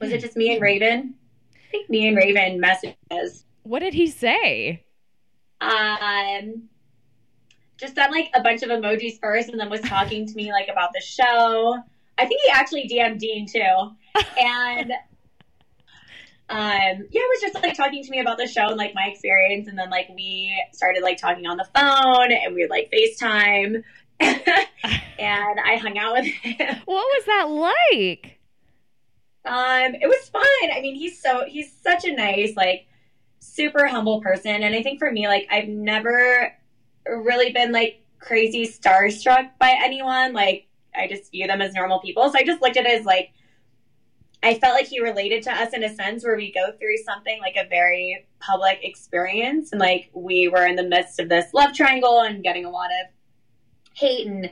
Was 0.00 0.10
it 0.10 0.20
just 0.20 0.36
me 0.36 0.52
and 0.52 0.62
Raven? 0.62 1.14
I 1.54 1.70
think 1.70 1.90
me 1.90 2.08
and 2.08 2.16
Raven 2.16 2.60
messages. 2.60 3.44
What 3.64 3.80
did 3.80 3.94
he 3.94 4.06
say? 4.06 4.84
Um 5.60 6.68
just 7.76 7.96
sent 7.96 8.12
like 8.12 8.30
a 8.34 8.40
bunch 8.40 8.62
of 8.62 8.70
emojis 8.70 9.18
first 9.20 9.48
and 9.48 9.58
then 9.58 9.68
was 9.68 9.80
talking 9.80 10.26
to 10.26 10.34
me 10.34 10.52
like 10.52 10.68
about 10.68 10.90
the 10.94 11.00
show. 11.00 11.76
I 12.16 12.26
think 12.26 12.40
he 12.44 12.50
actually 12.50 12.88
DM'd 12.88 13.18
Dean 13.18 13.46
too. 13.46 13.90
And 14.40 14.92
um 16.50 16.58
yeah, 16.58 17.20
it 17.20 17.40
was 17.40 17.40
just 17.40 17.54
like 17.62 17.74
talking 17.74 18.04
to 18.04 18.10
me 18.10 18.20
about 18.20 18.36
the 18.36 18.46
show 18.46 18.68
and 18.68 18.76
like 18.76 18.94
my 18.94 19.06
experience 19.06 19.66
and 19.66 19.78
then 19.78 19.90
like 19.90 20.08
we 20.14 20.54
started 20.72 21.02
like 21.02 21.16
talking 21.16 21.46
on 21.46 21.56
the 21.56 21.66
phone 21.74 22.32
and 22.32 22.54
we 22.54 22.62
would 22.62 22.70
like 22.70 22.92
FaceTime 22.92 23.82
and 24.20 25.60
I 25.60 25.76
hung 25.76 25.98
out 25.98 26.14
with 26.14 26.26
him. 26.26 26.76
What 26.84 27.04
was 27.04 27.24
that 27.26 27.48
like? 27.48 28.38
Um, 29.44 29.94
it 29.94 30.06
was 30.06 30.28
fun. 30.28 30.70
I 30.72 30.80
mean, 30.80 30.94
he's 30.94 31.20
so 31.20 31.44
he's 31.46 31.72
such 31.82 32.04
a 32.04 32.12
nice, 32.14 32.56
like, 32.56 32.86
super 33.40 33.86
humble 33.86 34.22
person, 34.22 34.62
and 34.62 34.74
I 34.74 34.82
think 34.82 34.98
for 34.98 35.10
me, 35.10 35.28
like, 35.28 35.46
I've 35.50 35.68
never 35.68 36.54
really 37.06 37.52
been 37.52 37.72
like 37.72 38.02
crazy 38.18 38.66
starstruck 38.66 39.50
by 39.58 39.76
anyone. 39.82 40.32
Like, 40.32 40.66
I 40.96 41.08
just 41.08 41.30
view 41.30 41.46
them 41.46 41.60
as 41.60 41.74
normal 41.74 42.00
people. 42.00 42.30
So 42.30 42.38
I 42.38 42.44
just 42.44 42.62
looked 42.62 42.76
at 42.76 42.86
it 42.86 43.00
as 43.00 43.04
like, 43.04 43.32
I 44.44 44.58
felt 44.58 44.74
like 44.74 44.86
he 44.86 45.00
related 45.00 45.42
to 45.44 45.52
us 45.52 45.72
in 45.72 45.82
a 45.82 45.94
sense 45.94 46.22
where 46.22 46.36
we 46.36 46.52
go 46.52 46.70
through 46.78 46.98
something 46.98 47.40
like 47.40 47.56
a 47.56 47.66
very 47.68 48.26
public 48.40 48.80
experience, 48.82 49.72
and 49.72 49.80
like 49.80 50.10
we 50.12 50.48
were 50.48 50.66
in 50.66 50.76
the 50.76 50.82
midst 50.82 51.18
of 51.18 51.28
this 51.30 51.52
love 51.54 51.72
triangle 51.72 52.20
and 52.20 52.42
getting 52.42 52.66
a 52.66 52.70
lot 52.70 52.90
of 52.90 53.08
hate 53.94 54.26
and 54.26 54.50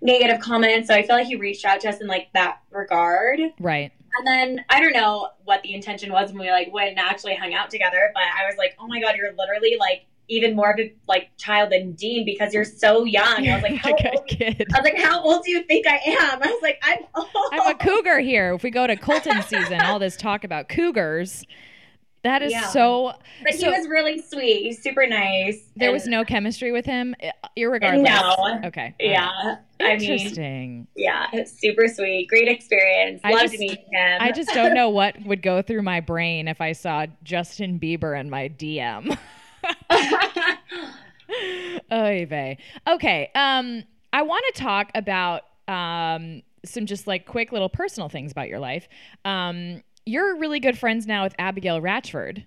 negative 0.00 0.40
comments. 0.40 0.88
So 0.88 0.94
I 0.94 1.02
feel 1.02 1.16
like 1.16 1.26
he 1.26 1.36
reached 1.36 1.64
out 1.64 1.80
to 1.80 1.88
us 1.88 2.00
in 2.00 2.06
like 2.06 2.28
that 2.34 2.60
regard. 2.70 3.40
Right. 3.58 3.92
And 4.18 4.26
then 4.26 4.64
I 4.68 4.80
don't 4.80 4.92
know 4.92 5.30
what 5.44 5.62
the 5.62 5.74
intention 5.74 6.12
was 6.12 6.30
when 6.30 6.40
we 6.40 6.50
like 6.50 6.72
went 6.72 6.90
and 6.90 6.98
actually 6.98 7.34
hung 7.34 7.54
out 7.54 7.70
together, 7.70 8.10
but 8.14 8.22
I 8.22 8.46
was 8.46 8.56
like, 8.58 8.76
oh 8.78 8.86
my 8.86 9.00
god, 9.00 9.16
you're 9.16 9.32
literally 9.32 9.76
like 9.80 10.06
even 10.28 10.56
more 10.56 10.70
of 10.70 10.78
a 10.80 10.92
like 11.08 11.28
child 11.36 11.70
than 11.72 11.92
Dean 11.92 12.24
because 12.24 12.54
you're 12.54 12.64
so 12.64 13.04
young. 13.04 13.48
I 13.48 13.54
was 13.54 13.62
like, 13.62 13.74
how 13.76 13.90
old? 13.90 14.26
kid. 14.28 14.66
I 14.74 14.80
was 14.80 14.84
like, 14.84 14.98
how 15.02 15.22
old 15.22 15.44
do 15.44 15.50
you 15.50 15.62
think 15.64 15.86
I 15.86 15.96
am? 16.06 16.42
I 16.42 16.46
was 16.46 16.62
like, 16.62 16.80
I'm 16.82 16.98
old. 17.14 17.28
I'm 17.52 17.74
a 17.74 17.74
cougar 17.78 18.20
here. 18.20 18.54
If 18.54 18.62
we 18.62 18.70
go 18.70 18.86
to 18.86 18.96
Colton 18.96 19.42
season, 19.46 19.80
all 19.82 19.98
this 19.98 20.16
talk 20.16 20.44
about 20.44 20.68
cougars, 20.68 21.44
that 22.24 22.40
is 22.40 22.52
Yeah. 22.52 22.68
so. 22.68 23.14
but 23.42 23.54
he 23.54 23.66
was 23.66 23.88
really 23.88 24.22
sweet. 24.22 24.62
He's 24.62 24.80
super 24.80 25.06
nice. 25.08 25.58
There 25.74 25.90
was 25.90 26.06
no 26.06 26.24
chemistry 26.24 26.70
with 26.70 26.86
him, 26.86 27.16
irregardless. 27.58 28.04
No. 28.04 28.60
Okay. 28.68 28.94
Yeah. 29.00 29.56
I 29.80 29.96
mean, 29.96 30.10
Interesting. 30.12 30.86
yeah, 30.94 31.26
super 31.44 31.88
sweet, 31.88 32.28
great 32.28 32.46
experience. 32.46 33.20
I 33.24 33.32
Loved 33.32 33.42
just- 33.50 33.58
meeting 33.58 33.84
him. 33.90 34.18
I 34.20 34.30
just 34.30 34.50
don't 34.54 34.72
know 34.74 34.88
what 34.90 35.20
would 35.24 35.42
go 35.42 35.60
through 35.62 35.82
my 35.82 35.98
brain 35.98 36.46
if 36.46 36.60
I 36.60 36.70
saw 36.72 37.06
Justin 37.24 37.80
Bieber 37.80 38.18
in 38.18 38.30
my 38.30 38.48
DM. 38.50 39.18
Oy 41.92 42.26
vey. 42.26 42.58
Okay. 42.88 43.30
Um, 43.34 43.84
I 44.12 44.22
want 44.22 44.44
to 44.54 44.60
talk 44.60 44.90
about 44.94 45.42
um, 45.68 46.42
some 46.64 46.86
just 46.86 47.06
like 47.06 47.26
quick 47.26 47.52
little 47.52 47.68
personal 47.68 48.08
things 48.08 48.32
about 48.32 48.48
your 48.48 48.58
life. 48.58 48.88
Um, 49.24 49.82
you're 50.04 50.36
really 50.36 50.60
good 50.60 50.78
friends 50.78 51.06
now 51.06 51.24
with 51.24 51.34
Abigail 51.38 51.80
Ratchford, 51.80 52.44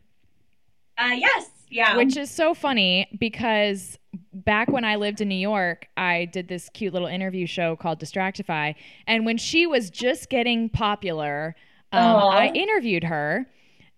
uh, 0.98 1.12
yes, 1.16 1.50
yeah. 1.70 1.98
which 1.98 2.18
is 2.18 2.30
so 2.30 2.54
funny 2.54 3.08
because 3.20 3.98
back 4.34 4.70
when 4.70 4.86
I 4.86 4.96
lived 4.96 5.22
in 5.22 5.30
New 5.30 5.36
York, 5.36 5.88
I 5.98 6.26
did 6.26 6.48
this 6.48 6.70
cute 6.70 6.94
little 6.94 7.08
interview 7.08 7.46
show 7.46 7.76
called 7.76 8.00
Distractify. 8.00 8.76
And 9.08 9.26
when 9.26 9.38
she 9.38 9.66
was 9.66 9.90
just 9.90 10.30
getting 10.30 10.70
popular, 10.70 11.56
um, 11.92 12.16
I 12.16 12.52
interviewed 12.54 13.06
her. 13.06 13.48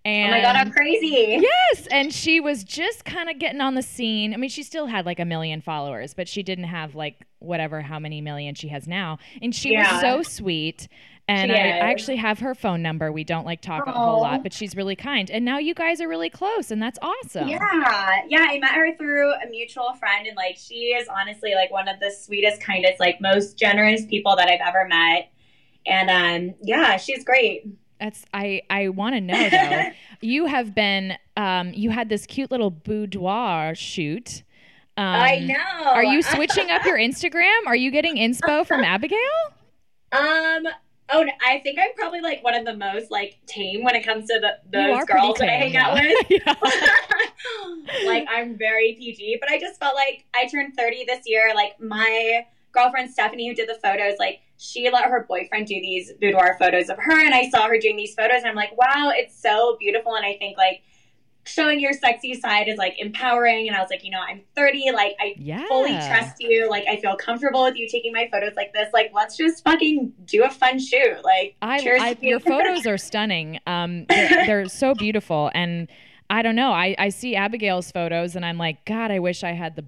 Oh 0.08 0.10
And 0.10 0.32
my 0.32 0.42
god, 0.42 0.56
I'm 0.56 0.72
crazy. 0.72 1.40
Yes, 1.42 1.88
and 1.92 2.14
she 2.14 2.40
was 2.40 2.64
just 2.64 3.06
kind 3.06 3.30
of 3.30 3.40
getting 3.40 3.62
on 3.62 3.76
the 3.76 3.82
scene. 3.82 4.34
I 4.34 4.38
mean, 4.38 4.50
she 4.50 4.64
still 4.64 4.88
had 4.88 5.06
like 5.06 5.20
a 5.20 5.26
million 5.26 5.62
followers, 5.62 6.14
but 6.14 6.28
she 6.28 6.44
didn't 6.44 6.66
have 6.66 6.96
like 6.96 7.26
whatever 7.40 7.82
how 7.82 8.00
many 8.00 8.22
million 8.22 8.56
she 8.56 8.70
has 8.70 8.88
now. 8.88 9.20
And 9.42 9.54
she 9.54 9.76
was 9.78 10.02
so 10.02 10.24
sweet. 10.24 10.88
And 11.30 11.52
I, 11.52 11.56
I 11.56 11.90
actually 11.92 12.16
have 12.16 12.40
her 12.40 12.56
phone 12.56 12.82
number. 12.82 13.12
We 13.12 13.26
don't 13.26 13.46
like 13.46 13.62
talk 13.62 13.86
a 13.86 13.92
whole 13.92 14.22
lot, 14.22 14.44
but 14.44 14.54
she's 14.54 14.78
really 14.78 14.96
kind. 14.96 15.30
And 15.30 15.44
now 15.44 15.58
you 15.58 15.74
guys 15.74 16.00
are 16.00 16.08
really 16.08 16.30
close, 16.30 16.72
and 16.72 16.82
that's 16.82 16.98
awesome. 17.02 17.50
Yeah, 17.50 18.22
yeah. 18.30 18.46
I 18.50 18.58
met 18.60 18.72
her 18.72 18.96
through 18.96 19.34
a 19.34 19.50
mutual 19.50 19.94
friend, 20.00 20.26
and 20.26 20.38
like 20.38 20.56
she 20.56 20.96
is 20.96 21.08
honestly 21.10 21.54
like 21.54 21.70
one 21.70 21.90
of 21.90 22.00
the 22.00 22.12
sweetest, 22.12 22.62
kindest, 22.62 23.02
like 23.02 23.20
most 23.20 23.58
generous 23.58 24.06
people 24.06 24.38
that 24.38 24.48
I've 24.50 24.66
ever 24.66 24.88
met. 24.88 25.30
And 25.86 26.10
um, 26.10 26.56
yeah, 26.64 26.96
she's 26.96 27.26
great. 27.26 27.66
That's 28.00 28.26
I 28.34 28.62
I 28.70 28.90
want 28.90 29.16
to 29.16 29.22
know 29.22 29.50
though. 29.50 29.84
you 30.22 30.46
have 30.46 30.76
been 30.76 31.18
um 31.36 31.74
you 31.74 31.90
had 31.90 32.10
this 32.10 32.26
cute 32.26 32.52
little 32.52 32.72
boudoir 32.72 33.76
shoot. 33.76 34.44
Um, 34.98 35.06
I 35.06 35.40
know. 35.40 35.86
Are 35.86 36.04
you 36.04 36.22
switching 36.24 36.72
up 36.72 36.84
your 36.86 36.98
Instagram? 36.98 37.68
Are 37.68 37.76
you 37.76 37.92
getting 37.92 38.16
inspo 38.16 38.66
from 38.68 38.84
Abigail? 38.84 39.20
Um. 40.12 40.68
Oh, 41.10 41.26
I 41.42 41.60
think 41.60 41.80
I'm 41.80 41.94
probably 41.96 42.20
like 42.20 42.44
one 42.44 42.54
of 42.54 42.66
the 42.66 42.76
most 42.76 43.10
like 43.12 43.38
tame 43.46 43.82
when 43.82 43.96
it 43.96 44.06
comes 44.06 44.28
to 44.28 44.42
the, 44.42 44.58
those 44.70 45.06
girls 45.06 45.38
that 45.38 45.48
I 45.48 45.60
tame, 45.62 45.72
hang 45.72 45.78
out 45.78 45.94
with. 45.94 46.46
Like 48.06 48.28
I'm 48.30 48.58
very 48.58 48.94
PG, 49.00 49.38
but 49.40 49.50
I 49.50 49.58
just 49.58 49.80
felt 49.80 49.96
like 49.96 50.26
I 50.36 50.48
turned 50.48 50.76
30 50.76 51.06
this 51.06 51.22
year. 51.26 51.54
Like 51.56 51.80
my 51.80 52.46
girlfriend 52.72 53.12
Stephanie, 53.12 53.48
who 53.48 53.56
did 53.56 53.70
the 53.70 53.80
photos, 53.84 54.16
like 54.20 54.42
she 54.58 54.90
let 54.90 55.06
her 55.06 55.26
boyfriend 55.28 55.68
do 55.68 55.76
these 55.76 56.14
boudoir 56.20 56.56
photos 56.60 56.90
of 56.90 56.98
her, 57.00 57.20
and 57.26 57.34
I 57.34 57.50
saw 57.50 57.68
her 57.68 57.78
doing 57.78 57.96
these 57.98 58.16
photos, 58.16 58.38
and 58.38 58.48
I'm 58.48 58.56
like, 58.56 58.78
wow, 58.78 59.12
it's 59.14 59.40
so 59.40 59.78
beautiful. 59.80 60.16
And 60.16 60.26
I 60.26 60.36
think 60.38 60.58
like 60.58 60.82
showing 61.48 61.80
your 61.80 61.94
sexy 61.94 62.34
side 62.34 62.68
is 62.68 62.78
like 62.78 62.96
empowering. 63.00 63.68
And 63.68 63.76
I 63.76 63.80
was 63.82 63.90
like, 63.90 64.04
you 64.04 64.12
know, 64.12 64.20
I'm 64.20 64.42
30, 64.56 64.92
like 64.94 65.16
I 65.20 65.36
Yeah. 65.38 65.66
fully 65.68 65.98
trust 66.08 66.36
you. 66.40 66.70
Like 66.70 66.86
I 66.88 66.98
feel 66.98 67.16
comfortable 67.16 67.64
with 67.64 67.78
you 67.78 67.88
taking 67.88 68.14
my 68.14 68.28
photos 68.32 68.54
like 68.56 68.74
this. 68.74 68.90
Like 68.94 69.12
let's 69.14 69.38
just 69.38 69.64
fucking 69.64 70.14
do 70.26 70.44
a 70.44 70.50
fun 70.50 70.80
shoot. 70.80 71.24
Like 71.24 71.56
I, 71.62 71.82
cheers 71.82 72.02
I 72.02 72.18
your 72.22 72.40
photos 72.40 72.86
are 72.86 72.98
stunning. 72.98 73.60
Um, 73.66 74.06
they're, 74.10 74.46
they're 74.46 74.68
so 74.68 74.94
beautiful, 74.94 75.50
and 75.54 75.88
I 76.30 76.42
don't 76.42 76.56
know. 76.56 76.72
I, 76.72 76.96
I 77.00 77.10
see 77.10 77.36
Abigail's 77.36 77.92
photos, 77.92 78.36
and 78.36 78.46
I'm 78.46 78.58
like, 78.58 78.86
God, 78.86 79.12
I 79.12 79.20
wish 79.20 79.44
I 79.44 79.54
had 79.54 79.76
the 79.76 79.86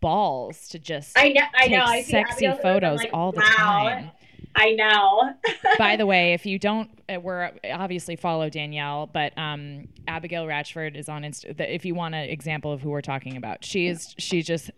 balls 0.00 0.68
to 0.68 0.78
just 0.78 1.18
I 1.18 1.30
know, 1.30 1.42
I 1.54 1.68
know. 1.68 1.82
I 1.82 2.02
sexy 2.02 2.50
photos 2.62 2.98
like, 2.98 3.10
all 3.12 3.32
the 3.32 3.40
wow. 3.40 3.44
time. 3.56 4.10
I 4.54 4.72
know. 4.72 5.34
By 5.78 5.96
the 5.96 6.06
way, 6.06 6.32
if 6.32 6.44
you 6.44 6.58
don't, 6.58 6.90
uh, 7.08 7.20
we're 7.20 7.52
obviously 7.72 8.16
follow 8.16 8.50
Danielle, 8.50 9.06
but 9.06 9.36
um, 9.38 9.88
Abigail 10.08 10.46
Ratchford 10.46 10.96
is 10.96 11.08
on 11.08 11.22
Insta. 11.22 11.58
If 11.60 11.84
you 11.84 11.94
want 11.94 12.14
an 12.14 12.28
example 12.28 12.72
of 12.72 12.80
who 12.80 12.90
we're 12.90 13.00
talking 13.00 13.36
about, 13.36 13.64
she 13.64 13.86
is. 13.86 14.14
She 14.18 14.42
just 14.42 14.70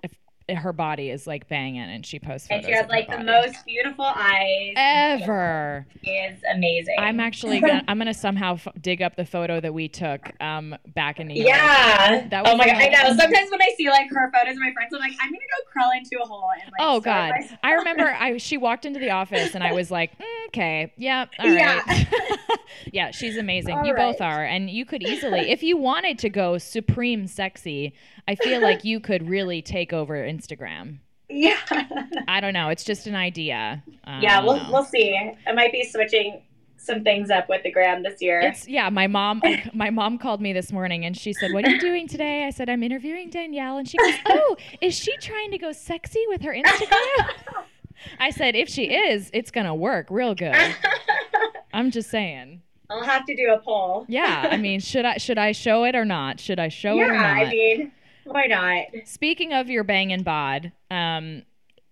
her 0.59 0.73
body 0.73 1.11
is 1.11 1.27
like 1.27 1.49
banging, 1.49 1.83
and 1.83 2.05
she 2.05 2.19
posts 2.19 2.49
and 2.51 2.65
she 2.65 2.73
has 2.73 2.89
like 2.89 3.09
the 3.09 3.23
most 3.23 3.65
beautiful 3.65 4.05
eyes. 4.05 4.75
ever. 4.77 5.87
Is 6.03 6.39
amazing. 6.53 6.97
I'm 6.99 7.21
actually 7.21 7.61
gonna, 7.61 7.83
I'm 7.89 7.99
gonna 7.99 8.15
somehow 8.15 8.55
f- 8.55 8.69
dig 8.81 9.03
up 9.03 9.17
the 9.17 9.25
photo 9.25 9.61
that 9.61 9.73
we 9.75 9.89
took 9.89 10.21
um, 10.41 10.77
back 10.95 11.21
in 11.21 11.29
New 11.29 11.35
York. 11.35 11.49
Yeah. 11.49 12.29
That 12.29 12.45
was 12.45 12.53
oh 12.53 12.57
my 12.57 12.65
the 12.67 12.73
god. 12.73 12.83
I 12.83 12.89
know. 12.89 13.17
Sometimes 13.17 13.51
when 13.51 13.63
I 13.63 13.69
see 13.77 13.89
like 13.89 14.09
her 14.11 14.31
photos 14.33 14.55
of 14.55 14.61
my 14.61 14.73
friends, 14.73 14.93
I'm 14.95 15.01
like, 15.01 15.13
I'm 15.21 15.31
gonna 15.31 15.39
go 15.39 15.71
crawl 15.73 15.91
into 15.93 16.23
a 16.23 16.27
hole 16.27 16.49
and 16.55 16.65
like. 16.65 16.81
Oh 16.81 17.01
God! 17.01 17.33
I 17.63 17.73
remember 17.73 18.05
I 18.05 18.37
she 18.39 18.57
walked 18.57 18.85
into 18.85 19.01
the 19.01 19.11
office 19.11 19.55
and 19.55 19.63
I 19.63 19.73
was 19.73 19.91
like, 19.91 20.19
mm, 20.19 20.47
okay, 20.49 20.93
yeah, 20.97 21.27
all 21.39 21.47
right, 21.47 21.83
Yeah. 21.87 22.05
yeah, 22.93 23.11
she's 23.11 23.37
amazing. 23.37 23.77
All 23.79 23.85
you 23.85 23.95
both 23.95 24.21
are, 24.21 24.45
and 24.45 24.71
you 24.71 24.85
could 24.85 25.03
easily, 25.03 25.51
if 25.51 25.63
you 25.63 25.77
wanted 25.77 26.19
to 26.21 26.29
go 26.29 26.59
supreme 26.59 27.27
sexy, 27.27 27.95
I 28.29 28.35
feel 28.35 28.61
like 28.61 28.85
you 28.85 29.01
could 29.01 29.29
really 29.29 29.63
take 29.63 29.93
over 29.93 30.25
Instagram. 30.41 30.99
Yeah. 31.29 31.59
I 32.29 32.41
don't 32.41 32.53
know. 32.53 32.69
It's 32.69 32.85
just 32.85 33.07
an 33.07 33.15
idea. 33.15 33.83
I 34.05 34.21
yeah. 34.21 34.43
We'll 34.45 34.57
know. 34.57 34.69
we'll 34.71 34.85
see. 34.85 35.17
I 35.47 35.53
might 35.53 35.73
be 35.73 35.85
switching 35.85 36.43
some 36.77 37.05
things 37.05 37.31
up 37.31 37.49
with 37.49 37.63
the 37.63 37.71
gram 37.71 38.03
this 38.03 38.21
year. 38.21 38.41
It's 38.41 38.67
yeah. 38.67 38.89
My 38.91 39.07
mom, 39.07 39.43
my 39.75 39.91
mom 39.91 40.19
called 40.19 40.41
me 40.41 40.53
this 40.53 40.73
morning 40.73 41.05
and 41.05 41.17
she 41.17 41.33
said, 41.33 41.53
"What 41.53 41.67
are 41.67 41.71
you 41.71 41.81
doing 41.81 42.09
today?" 42.09 42.45
I 42.47 42.51
said, 42.51 42.69
"I'm 42.69 42.83
interviewing 42.83 43.31
Danielle," 43.31 43.79
and 43.79 43.89
she 43.89 43.99
goes, 43.99 44.15
"Oh, 44.27 44.57
is 44.81 44.95
she 44.95 45.17
trying 45.19 45.51
to 45.53 45.59
go 45.59 45.73
sexy 45.73 46.25
with 46.29 46.43
her 46.43 46.55
Instagram?" 46.55 47.31
I 48.19 48.31
said, 48.31 48.57
"If 48.57 48.69
she 48.69 48.85
is, 48.85 49.31
it's 49.33 49.51
gonna 49.51 49.75
work 49.75 50.07
real 50.11 50.35
good." 50.35 50.57
I'm 51.73 51.91
just 51.91 52.11
saying. 52.11 52.63
I'll 52.89 53.05
have 53.05 53.25
to 53.27 53.37
do 53.37 53.53
a 53.53 53.59
poll. 53.59 54.05
Yeah, 54.09 54.49
I 54.51 54.57
mean, 54.57 54.81
should 54.81 55.05
I 55.05 55.19
should 55.19 55.39
I 55.39 55.53
show 55.53 55.85
it 55.85 55.95
or 55.95 56.05
not? 56.05 56.41
Should 56.41 56.59
I 56.59 56.69
show 56.69 56.95
yeah. 56.95 57.05
it 57.05 57.09
or 57.09 57.13
not? 57.13 57.23
Yeah, 57.23 57.47
I 57.47 57.51
mean, 57.51 57.93
why 58.25 58.47
not? 58.47 58.87
Speaking 59.07 59.53
of 59.53 59.69
your 59.69 59.85
bang 59.85 60.13
and 60.13 60.25
bod, 60.25 60.73
um, 60.91 61.43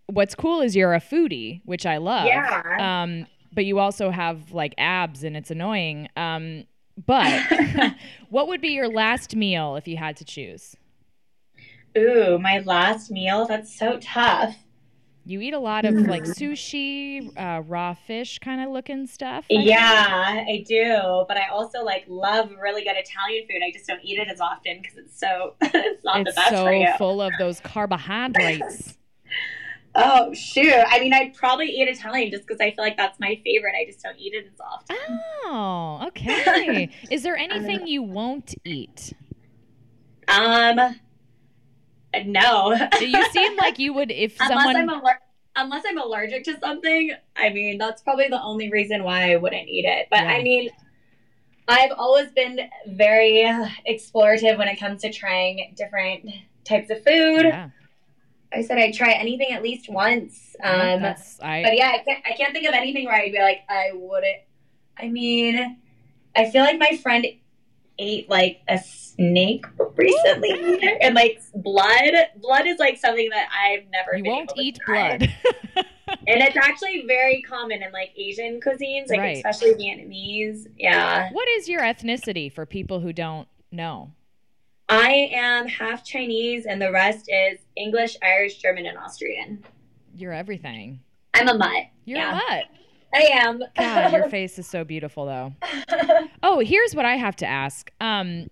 what's 0.07 0.35
cool 0.35 0.61
is 0.61 0.75
you're 0.75 0.95
a 0.95 1.01
foodie, 1.01 1.61
which 1.65 1.87
I 1.87 1.99
love. 1.99 2.27
Yeah. 2.27 3.03
Um, 3.03 3.27
but 3.53 3.65
you 3.65 3.79
also 3.79 4.11
have 4.11 4.53
like 4.53 4.75
abs, 4.79 5.25
and 5.25 5.37
it's 5.37 5.51
annoying. 5.51 6.09
Um, 6.17 6.65
but 7.07 7.43
what 8.31 8.49
would 8.49 8.61
be 8.61 8.69
your 8.69 8.89
last 8.89 9.35
meal 9.35 9.77
if 9.77 9.89
you 9.89 9.97
had 9.97 10.17
to 10.19 10.25
choose? 10.25 10.77
Ooh, 11.97 12.39
my 12.39 12.61
last 12.61 13.11
meal. 13.11 13.47
That's 13.47 13.77
so 13.77 13.99
tough. 14.01 14.57
You 15.29 15.43
eat 15.43 15.53
a 15.53 15.59
lot 15.59 15.85
of 15.85 15.95
like 15.95 16.23
sushi, 16.23 17.31
uh, 17.39 17.61
raw 17.61 17.93
fish 17.93 18.39
kind 18.39 18.63
of 18.63 18.71
looking 18.71 19.07
stuff. 19.07 19.45
I 19.51 19.57
think. 19.57 19.69
Yeah, 19.69 20.45
I 20.49 20.65
do, 20.67 21.27
but 21.29 21.37
I 21.37 21.49
also 21.49 21.85
like 21.85 22.07
love 22.09 22.51
really 22.59 22.83
good 22.83 22.97
Italian 22.97 23.47
food. 23.47 23.61
I 23.63 23.71
just 23.71 23.87
don't 23.87 24.01
eat 24.03 24.19
it 24.19 24.29
as 24.29 24.41
often 24.41 24.81
because 24.81 24.97
it's 24.97 25.21
so 25.21 25.55
it's 25.61 26.03
not 26.03 26.25
the 26.25 26.31
It's 26.31 26.35
best 26.35 26.55
for 26.55 26.73
you. 26.73 26.89
so 26.93 26.97
full 26.97 27.21
of 27.21 27.31
those 27.39 27.61
carbohydrates. 27.61 28.97
Oh 29.95 30.33
shoot! 30.33 30.73
I 30.87 31.01
mean, 31.01 31.13
I'd 31.13 31.35
probably 31.35 31.67
eat 31.67 31.89
Italian 31.89 32.31
just 32.31 32.47
because 32.47 32.61
I 32.61 32.71
feel 32.71 32.85
like 32.85 32.97
that's 32.97 33.19
my 33.19 33.41
favorite. 33.45 33.75
I 33.75 33.85
just 33.85 34.01
don't 34.03 34.17
eat 34.19 34.33
it 34.33 34.47
as 34.47 34.61
often. 34.61 34.97
Oh, 35.45 36.05
okay. 36.09 36.89
Is 37.11 37.23
there 37.25 37.37
anything 37.37 37.87
you 37.87 38.03
won't 38.03 38.55
eat? 38.65 39.13
Um, 40.29 41.01
no. 42.25 42.77
Do 42.99 43.09
you 43.09 43.25
seem 43.31 43.57
like 43.57 43.79
you 43.79 43.93
would 43.93 44.11
if 44.11 44.37
unless 44.41 44.65
someone. 44.65 44.77
I'm 44.77 44.89
aller- 44.91 45.21
unless 45.57 45.85
I'm 45.87 45.99
allergic 45.99 46.45
to 46.45 46.59
something. 46.59 47.13
I 47.37 47.51
mean, 47.51 47.79
that's 47.79 48.03
probably 48.03 48.29
the 48.29 48.43
only 48.43 48.71
reason 48.71 49.05
why 49.05 49.33
I 49.33 49.37
wouldn't 49.37 49.69
eat 49.69 49.85
it. 49.85 50.07
But 50.11 50.21
Yeah. 50.21 50.31
I 50.31 50.43
mean, 50.43 50.71
I've 51.69 51.93
always 51.99 52.31
been 52.31 52.61
very 52.87 53.43
explorative 53.89 54.57
when 54.57 54.69
it 54.69 54.79
comes 54.81 55.03
to 55.03 55.13
trying 55.13 55.75
different 55.77 56.31
types 56.65 56.91
of 56.91 57.05
food. 57.05 57.45
yeah, 57.45 57.71
I 58.53 58.63
said 58.63 58.79
I'd 58.79 58.95
try 58.95 59.13
anything 59.13 59.53
at 59.53 59.63
least 59.63 59.91
once. 59.91 60.57
Um, 60.63 61.03
that's 61.03 61.39
I. 61.41 61.63
but 61.63 61.77
yeah, 61.77 61.89
I 61.91 61.99
can't, 61.99 62.25
I 62.27 62.33
can't 62.37 62.53
think 62.55 62.67
of 62.67 62.75
anything 62.75 63.05
where 63.05 63.15
I'd 63.17 63.33
be 63.33 63.39
like, 63.39 63.61
I 63.69 63.91
wouldn't. 63.95 64.39
I 64.97 65.09
mean, 65.09 65.79
I 66.35 66.51
feel 66.51 66.63
like 66.63 66.79
my 66.79 66.97
friend 67.03 67.27
ate 67.99 68.31
like 68.31 68.61
a 68.69 68.79
snake 69.19 69.67
recently, 69.97 70.99
and 71.01 71.15
like 71.15 71.41
blood. 71.55 72.13
Blood 72.41 72.67
is 72.67 72.79
like 72.79 72.97
something 72.99 73.29
that 73.31 73.49
I've 73.53 73.85
never. 73.91 74.17
you 74.17 74.23
been 74.23 74.33
won't 74.33 74.53
eat 74.57 74.79
blood. 74.87 75.23
and 75.77 76.43
it's 76.43 76.57
actually 76.57 77.05
very 77.07 77.43
common 77.43 77.83
in 77.83 77.93
like 77.93 78.11
Asian 78.17 78.61
cuisines, 78.61 79.11
like 79.11 79.19
Right. 79.19 79.37
especially 79.37 79.75
Vietnamese. 79.75 80.67
Yeah, 80.79 81.31
what 81.33 81.49
is 81.49 81.69
your 81.69 81.83
ethnicity 81.83 82.53
for 82.53 82.65
people 82.67 83.01
who 83.01 83.13
don't 83.13 83.49
know? 83.73 84.13
I 84.89 85.31
am 85.35 85.69
half 85.69 86.05
Chinese, 86.05 86.65
and 86.65 86.81
the 86.81 86.91
rest 86.91 87.27
is 87.29 87.59
English, 87.77 88.17
Irish, 88.23 88.57
German, 88.59 88.87
and 88.87 88.97
Austrian. 88.97 89.63
You're 90.15 90.33
everything. 90.33 91.01
I'm 91.35 91.49
a 91.49 91.55
mutt. 91.55 91.85
You're 92.07 92.19
Yeah. 92.19 92.31
a 92.33 92.35
mutt. 92.35 92.65
I 93.15 93.19
am. 93.33 93.63
God, 93.77 94.13
your 94.13 94.29
face 94.31 94.59
is 94.59 94.67
so 94.67 94.85
beautiful, 94.85 95.27
though. 95.27 95.53
Oh, 96.43 96.61
here's 96.61 96.95
what 96.95 97.05
I 97.05 97.17
have 97.17 97.37
to 97.37 97.47
ask. 97.47 97.91
Um, 98.01 98.47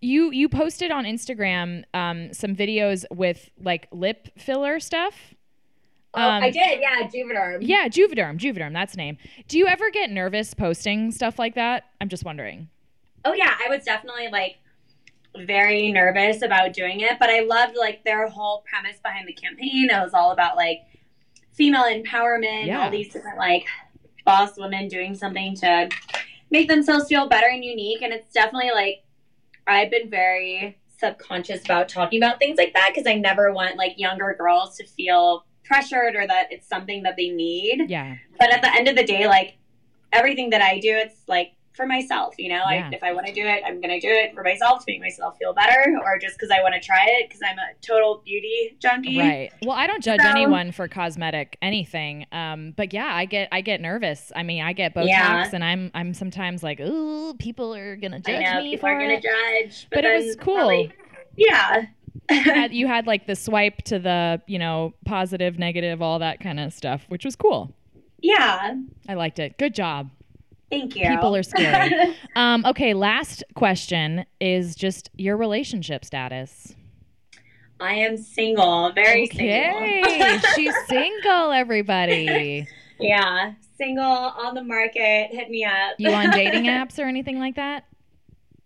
you 0.00 0.30
you 0.30 0.48
posted 0.48 0.90
on 0.90 1.04
Instagram 1.04 1.84
um, 1.94 2.32
some 2.32 2.54
videos 2.54 3.04
with 3.10 3.50
like 3.60 3.88
lip 3.92 4.28
filler 4.38 4.80
stuff. 4.80 5.14
Oh, 6.14 6.20
I 6.20 6.50
did. 6.50 6.80
Yeah, 6.80 7.02
Juvederm. 7.06 7.58
Yeah, 7.60 7.86
Juvederm. 7.88 8.38
Juvederm. 8.38 8.72
That's 8.72 8.92
the 8.92 8.96
name. 8.98 9.18
Do 9.46 9.58
you 9.58 9.66
ever 9.66 9.90
get 9.90 10.10
nervous 10.10 10.54
posting 10.54 11.12
stuff 11.12 11.38
like 11.38 11.54
that? 11.54 11.84
I'm 12.00 12.08
just 12.08 12.24
wondering. 12.24 12.68
Oh 13.24 13.34
yeah, 13.34 13.54
I 13.64 13.68
was 13.68 13.84
definitely 13.84 14.28
like 14.28 14.56
very 15.36 15.92
nervous 15.92 16.42
about 16.42 16.72
doing 16.72 17.00
it, 17.00 17.18
but 17.20 17.28
I 17.28 17.40
loved 17.40 17.76
like 17.76 18.04
their 18.04 18.28
whole 18.28 18.64
premise 18.68 18.98
behind 19.00 19.28
the 19.28 19.32
campaign. 19.34 19.90
It 19.90 20.00
was 20.02 20.14
all 20.14 20.32
about 20.32 20.56
like 20.56 20.80
female 21.52 21.84
empowerment, 21.84 22.66
Yeah. 22.66 22.84
all 22.84 22.90
these 22.90 23.12
different 23.12 23.36
like 23.38 23.66
boss 24.24 24.56
women 24.58 24.88
doing 24.88 25.14
something 25.14 25.54
to 25.56 25.88
make 26.50 26.68
themselves 26.68 27.06
feel 27.08 27.28
better 27.28 27.48
and 27.48 27.64
unique. 27.64 28.00
And 28.02 28.12
it's 28.12 28.32
definitely 28.32 28.70
like 28.74 29.04
I've 29.68 29.90
been 29.90 30.10
very 30.10 30.78
subconscious 30.98 31.64
about 31.64 31.88
talking 31.88 32.22
about 32.22 32.38
things 32.38 32.58
like 32.58 32.72
that 32.74 32.90
because 32.92 33.06
I 33.06 33.14
never 33.14 33.52
want 33.52 33.76
like 33.76 33.98
younger 33.98 34.34
girls 34.36 34.76
to 34.78 34.86
feel 34.86 35.44
pressured 35.64 36.16
or 36.16 36.26
that 36.26 36.50
it's 36.50 36.66
something 36.66 37.02
that 37.04 37.14
they 37.16 37.28
need. 37.28 37.88
Yeah. 37.88 38.16
But 38.38 38.52
at 38.52 38.62
the 38.62 38.74
end 38.74 38.88
of 38.88 38.96
the 38.96 39.04
day, 39.04 39.28
like 39.28 39.56
everything 40.12 40.50
that 40.50 40.62
I 40.62 40.80
do, 40.80 40.90
it's 40.90 41.22
like 41.28 41.52
for 41.72 41.86
myself, 41.86 42.34
you 42.38 42.48
know. 42.48 42.62
Yeah. 42.70 42.88
I, 42.90 42.94
if 42.94 43.02
I 43.02 43.12
want 43.12 43.26
to 43.28 43.32
do 43.32 43.42
it, 43.46 43.62
I'm 43.64 43.80
going 43.80 43.98
to 43.98 44.00
do 44.00 44.12
it 44.12 44.34
for 44.34 44.42
myself 44.42 44.80
to 44.80 44.84
make 44.92 45.00
myself 45.00 45.36
feel 45.38 45.52
better, 45.54 45.96
or 46.04 46.18
just 46.18 46.36
because 46.36 46.50
I 46.50 46.60
want 46.62 46.74
to 46.74 46.80
try 46.80 47.04
it 47.06 47.28
because 47.28 47.40
I'm 47.48 47.56
a 47.58 47.72
total 47.80 48.22
beauty 48.24 48.76
junkie. 48.80 49.18
Right. 49.18 49.50
Well, 49.62 49.76
I 49.76 49.86
don't 49.86 50.02
judge 50.02 50.20
So- 50.20 50.28
anyone 50.28 50.72
for 50.72 50.88
cosmetic 50.88 51.56
anything. 51.62 52.26
Um, 52.32 52.72
but 52.76 52.92
yeah, 52.92 53.10
I 53.14 53.24
get 53.26 53.48
I 53.52 53.60
get 53.60 53.80
nervous. 53.80 54.32
I 54.34 54.42
mean, 54.42 54.62
I 54.62 54.72
get 54.72 54.94
Botox, 54.94 55.06
Yeah. 55.08 55.50
and 55.52 55.62
I'm 55.62 55.90
I'm 55.94 56.14
sometimes 56.14 56.62
like, 56.62 56.80
ooh, 56.80 57.34
people 57.34 57.74
are 57.74 57.96
gonna 57.96 58.16
I 58.16 58.20
judge 58.20 58.44
know 58.44 58.62
me 58.62 58.70
people 58.72 58.88
for 58.88 58.94
are 58.94 58.98
going 58.98 59.10
it. 59.12 59.22
to 59.22 59.28
judge, 59.28 59.86
but, 59.90 59.98
But 59.98 60.04
it 60.04 60.24
was 60.26 60.36
cool. 60.36 60.54
probably- 60.56 60.92
yeah. 61.36 61.82
you, 62.30 62.42
had, 62.42 62.72
you 62.74 62.86
had 62.88 63.06
like 63.06 63.26
the 63.26 63.36
swipe 63.36 63.82
to 63.82 63.98
the 64.00 64.42
you 64.48 64.58
know 64.58 64.94
positive, 65.04 65.58
negative, 65.58 66.02
all 66.02 66.18
that 66.18 66.40
kind 66.40 66.58
of 66.58 66.72
stuff, 66.72 67.04
which 67.08 67.24
was 67.24 67.36
cool. 67.36 67.72
yeah. 68.20 68.74
I 69.08 69.14
liked 69.14 69.38
it. 69.38 69.56
Good 69.58 69.74
job. 69.74 70.10
Thank 70.70 70.96
you. 70.96 71.08
People 71.08 71.34
are 71.34 71.42
scary. 71.42 72.14
Um, 72.36 72.64
okay, 72.66 72.94
last 72.94 73.42
question 73.54 74.24
is 74.40 74.76
just 74.76 75.10
your 75.16 75.36
relationship 75.36 76.04
status. 76.04 76.74
I 77.80 77.94
am 77.94 78.16
single, 78.16 78.92
very 78.92 79.24
Okay, 79.24 80.02
single. 80.04 80.50
she's 80.54 80.74
single. 80.86 81.50
Everybody, 81.52 82.66
yeah, 83.00 83.52
single 83.76 84.04
on 84.04 84.54
the 84.54 84.62
market. 84.62 85.28
Hit 85.30 85.50
me 85.50 85.64
up. 85.64 85.94
you 85.98 86.10
on 86.10 86.30
dating 86.30 86.64
apps 86.66 86.98
or 86.98 87.04
anything 87.06 87.38
like 87.38 87.56
that? 87.56 87.84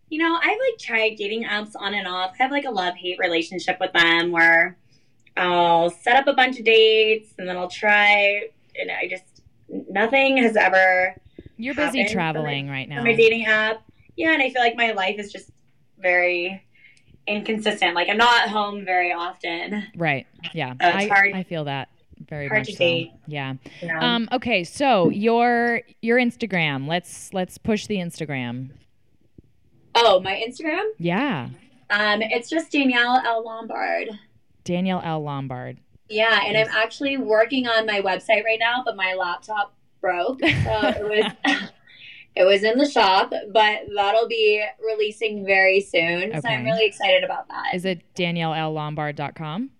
You 0.08 0.18
know, 0.18 0.36
I've 0.36 0.44
like 0.44 0.78
tried 0.78 1.16
dating 1.16 1.44
apps 1.44 1.72
on 1.78 1.94
and 1.94 2.06
off. 2.06 2.32
I 2.38 2.42
have 2.42 2.50
like 2.50 2.64
a 2.66 2.70
love 2.70 2.94
hate 2.94 3.18
relationship 3.18 3.78
with 3.80 3.92
them 3.94 4.30
where 4.32 4.76
I'll 5.36 5.88
set 5.88 6.16
up 6.16 6.26
a 6.26 6.34
bunch 6.34 6.58
of 6.58 6.64
dates 6.66 7.32
and 7.38 7.48
then 7.48 7.56
I'll 7.56 7.70
try, 7.70 8.48
and 8.78 8.90
I 8.90 9.08
just 9.08 9.24
nothing 9.88 10.36
has 10.38 10.56
ever 10.56 11.14
You're 11.56 11.74
busy 11.74 12.06
traveling 12.06 12.68
right 12.68 12.88
now. 12.88 13.02
my 13.02 13.14
dating 13.14 13.46
app. 13.46 13.82
Yeah, 14.16 14.32
and 14.32 14.42
I 14.42 14.50
feel 14.50 14.62
like 14.62 14.76
my 14.76 14.92
life 14.92 15.18
is 15.18 15.32
just 15.32 15.50
very 15.98 16.64
inconsistent. 17.26 17.94
Like 17.94 18.08
I'm 18.08 18.16
not 18.16 18.48
home 18.48 18.84
very 18.84 19.12
often. 19.12 19.84
Right. 19.96 20.26
Yeah. 20.52 20.74
It's 20.80 20.82
I, 20.82 21.06
hard- 21.08 21.34
I 21.34 21.42
feel 21.44 21.64
that 21.64 21.88
very 22.28 22.48
hard 22.48 22.60
much 22.60 22.66
to 22.68 22.72
so. 22.72 22.78
date. 22.78 23.12
Yeah. 23.26 23.54
Know? 23.82 23.98
Um, 23.98 24.28
okay, 24.32 24.64
so 24.64 25.08
your 25.10 25.82
your 26.00 26.18
Instagram. 26.18 26.88
Let's 26.88 27.32
let's 27.32 27.58
push 27.58 27.86
the 27.86 27.96
Instagram. 27.96 28.70
oh, 29.94 30.20
my 30.20 30.42
Instagram. 30.46 30.84
Yeah. 30.98 31.48
Um, 31.90 32.22
it's 32.22 32.48
just 32.48 32.72
Danielle 32.72 33.20
L 33.24 33.44
Lombard. 33.44 34.08
Danielle 34.64 35.02
L. 35.04 35.22
Lombard. 35.22 35.78
Yeah, 36.08 36.40
and 36.44 36.56
I'm 36.56 36.68
actually 36.70 37.16
working 37.16 37.66
on 37.66 37.86
my 37.86 38.00
website 38.00 38.44
right 38.44 38.58
now, 38.58 38.82
but 38.84 38.96
my 38.96 39.14
laptop 39.14 39.74
broke, 40.02 40.40
so 40.40 40.46
it 40.46 41.02
was 41.02 41.32
it 42.36 42.44
was 42.44 42.62
in 42.62 42.76
the 42.76 42.88
shop, 42.88 43.32
but 43.52 43.78
that'll 43.96 44.28
be 44.28 44.62
releasing 44.86 45.46
very 45.46 45.80
soon. 45.80 46.38
So 46.38 46.46
I'm 46.46 46.64
really 46.64 46.84
excited 46.84 47.24
about 47.24 47.48
that. 47.48 47.74
Is 47.74 47.86
it 47.86 48.02
DanielleLLombard.com? 48.14 49.70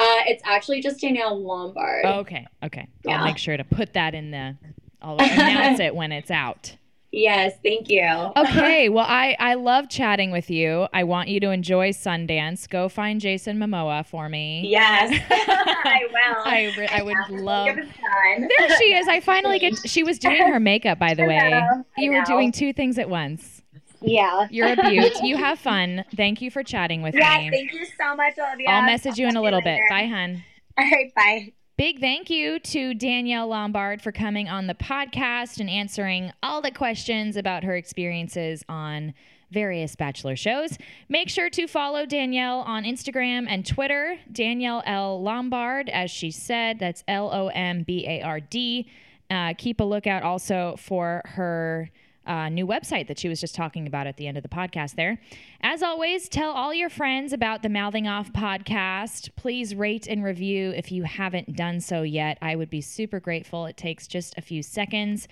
Uh, 0.00 0.22
it's 0.26 0.42
actually 0.46 0.80
just 0.80 1.00
Danielle 1.00 1.42
Lombard. 1.42 2.04
Oh, 2.06 2.20
okay. 2.20 2.46
Okay. 2.62 2.88
I'll 3.08 3.24
make 3.24 3.36
sure 3.36 3.56
to 3.56 3.64
put 3.64 3.94
that 3.94 4.14
in 4.14 4.30
the 4.30 4.56
I'll 5.02 5.16
announce 5.18 5.80
it 5.80 5.94
when 5.94 6.12
it's 6.12 6.30
out. 6.30 6.76
Yes, 7.10 7.54
thank 7.62 7.88
you. 7.88 8.04
Okay, 8.36 8.88
well 8.90 9.06
I 9.08 9.34
I 9.38 9.54
love 9.54 9.88
chatting 9.88 10.30
with 10.30 10.50
you. 10.50 10.88
I 10.92 11.04
want 11.04 11.28
you 11.28 11.40
to 11.40 11.50
enjoy 11.50 11.90
Sundance. 11.92 12.68
Go 12.68 12.88
find 12.88 13.18
Jason 13.20 13.58
Momoa 13.58 14.04
for 14.04 14.28
me. 14.28 14.62
Yes, 14.68 15.18
I 15.30 16.00
will. 16.12 16.42
I 16.44 16.74
re- 16.76 16.88
I 16.88 17.02
would 17.02 17.40
love. 17.40 17.66
There 17.76 18.78
she 18.78 18.94
is. 18.94 19.08
I 19.08 19.20
finally 19.20 19.58
get. 19.58 19.74
She 19.86 20.02
was 20.02 20.18
doing 20.18 20.36
her 20.48 20.60
makeup, 20.60 20.98
by 20.98 21.14
the 21.14 21.24
way. 21.24 21.38
know, 21.50 21.84
You 21.96 22.12
were 22.12 22.22
doing 22.24 22.52
two 22.52 22.72
things 22.74 22.98
at 22.98 23.08
once. 23.08 23.62
Yeah. 24.00 24.46
You're 24.50 24.72
a 24.72 24.76
beaut. 24.76 25.12
You 25.22 25.36
have 25.38 25.58
fun. 25.58 26.04
Thank 26.14 26.40
you 26.42 26.50
for 26.50 26.62
chatting 26.62 27.02
with 27.02 27.14
me. 27.14 27.20
Yeah, 27.20 27.50
thank 27.50 27.72
you 27.72 27.84
so 27.98 28.14
much, 28.16 28.34
Olivia. 28.38 28.68
I'll 28.68 28.82
message 28.82 29.18
you 29.18 29.26
in 29.26 29.36
a 29.36 29.42
little 29.42 29.60
bit. 29.62 29.80
later. 29.80 29.86
Bye, 29.90 30.06
hun. 30.06 30.44
All 30.76 30.84
right, 30.84 31.14
bye. 31.14 31.52
Big 31.78 32.00
thank 32.00 32.28
you 32.28 32.58
to 32.58 32.92
Danielle 32.92 33.46
Lombard 33.46 34.02
for 34.02 34.10
coming 34.10 34.48
on 34.48 34.66
the 34.66 34.74
podcast 34.74 35.60
and 35.60 35.70
answering 35.70 36.32
all 36.42 36.60
the 36.60 36.72
questions 36.72 37.36
about 37.36 37.62
her 37.62 37.76
experiences 37.76 38.64
on 38.68 39.14
various 39.52 39.94
Bachelor 39.94 40.34
shows. 40.34 40.76
Make 41.08 41.28
sure 41.28 41.48
to 41.50 41.68
follow 41.68 42.04
Danielle 42.04 42.62
on 42.62 42.82
Instagram 42.82 43.46
and 43.48 43.64
Twitter, 43.64 44.18
Danielle 44.32 44.82
L. 44.86 45.22
Lombard, 45.22 45.88
as 45.88 46.10
she 46.10 46.32
said. 46.32 46.80
That's 46.80 47.04
L 47.06 47.30
O 47.32 47.46
M 47.46 47.84
B 47.84 48.04
A 48.08 48.22
R 48.22 48.40
D. 48.40 48.90
Uh, 49.30 49.54
keep 49.56 49.78
a 49.78 49.84
lookout 49.84 50.24
also 50.24 50.74
for 50.80 51.22
her 51.26 51.90
uh, 52.28 52.48
new 52.48 52.66
website 52.66 53.08
that 53.08 53.18
she 53.18 53.28
was 53.28 53.40
just 53.40 53.54
talking 53.54 53.86
about 53.86 54.06
at 54.06 54.16
the 54.16 54.26
end 54.26 54.36
of 54.36 54.42
the 54.42 54.48
podcast 54.48 54.94
there. 54.94 55.18
As 55.62 55.82
always, 55.82 56.28
tell 56.28 56.50
all 56.50 56.72
your 56.72 56.90
friends 56.90 57.32
about 57.32 57.62
the 57.62 57.68
Mouthing 57.68 58.06
Off 58.06 58.32
podcast. 58.32 59.30
Please 59.34 59.74
rate 59.74 60.06
and 60.06 60.22
review 60.22 60.70
if 60.76 60.92
you 60.92 61.04
haven't 61.04 61.56
done 61.56 61.80
so 61.80 62.02
yet. 62.02 62.38
I 62.42 62.54
would 62.54 62.70
be 62.70 62.80
super 62.80 63.18
grateful. 63.18 63.66
It 63.66 63.76
takes 63.76 64.06
just 64.06 64.36
a 64.36 64.42
few 64.42 64.62
seconds. 64.62 65.26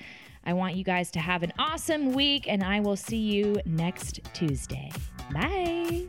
I 0.44 0.53
want 0.53 0.76
you 0.76 0.84
guys 0.84 1.11
to 1.12 1.20
have 1.20 1.42
an 1.42 1.53
awesome 1.59 2.12
week, 2.12 2.47
and 2.49 2.62
I 2.62 2.80
will 2.80 2.97
see 2.97 3.18
you 3.18 3.61
next 3.66 4.20
Tuesday. 4.32 4.90
Bye. 5.32 6.07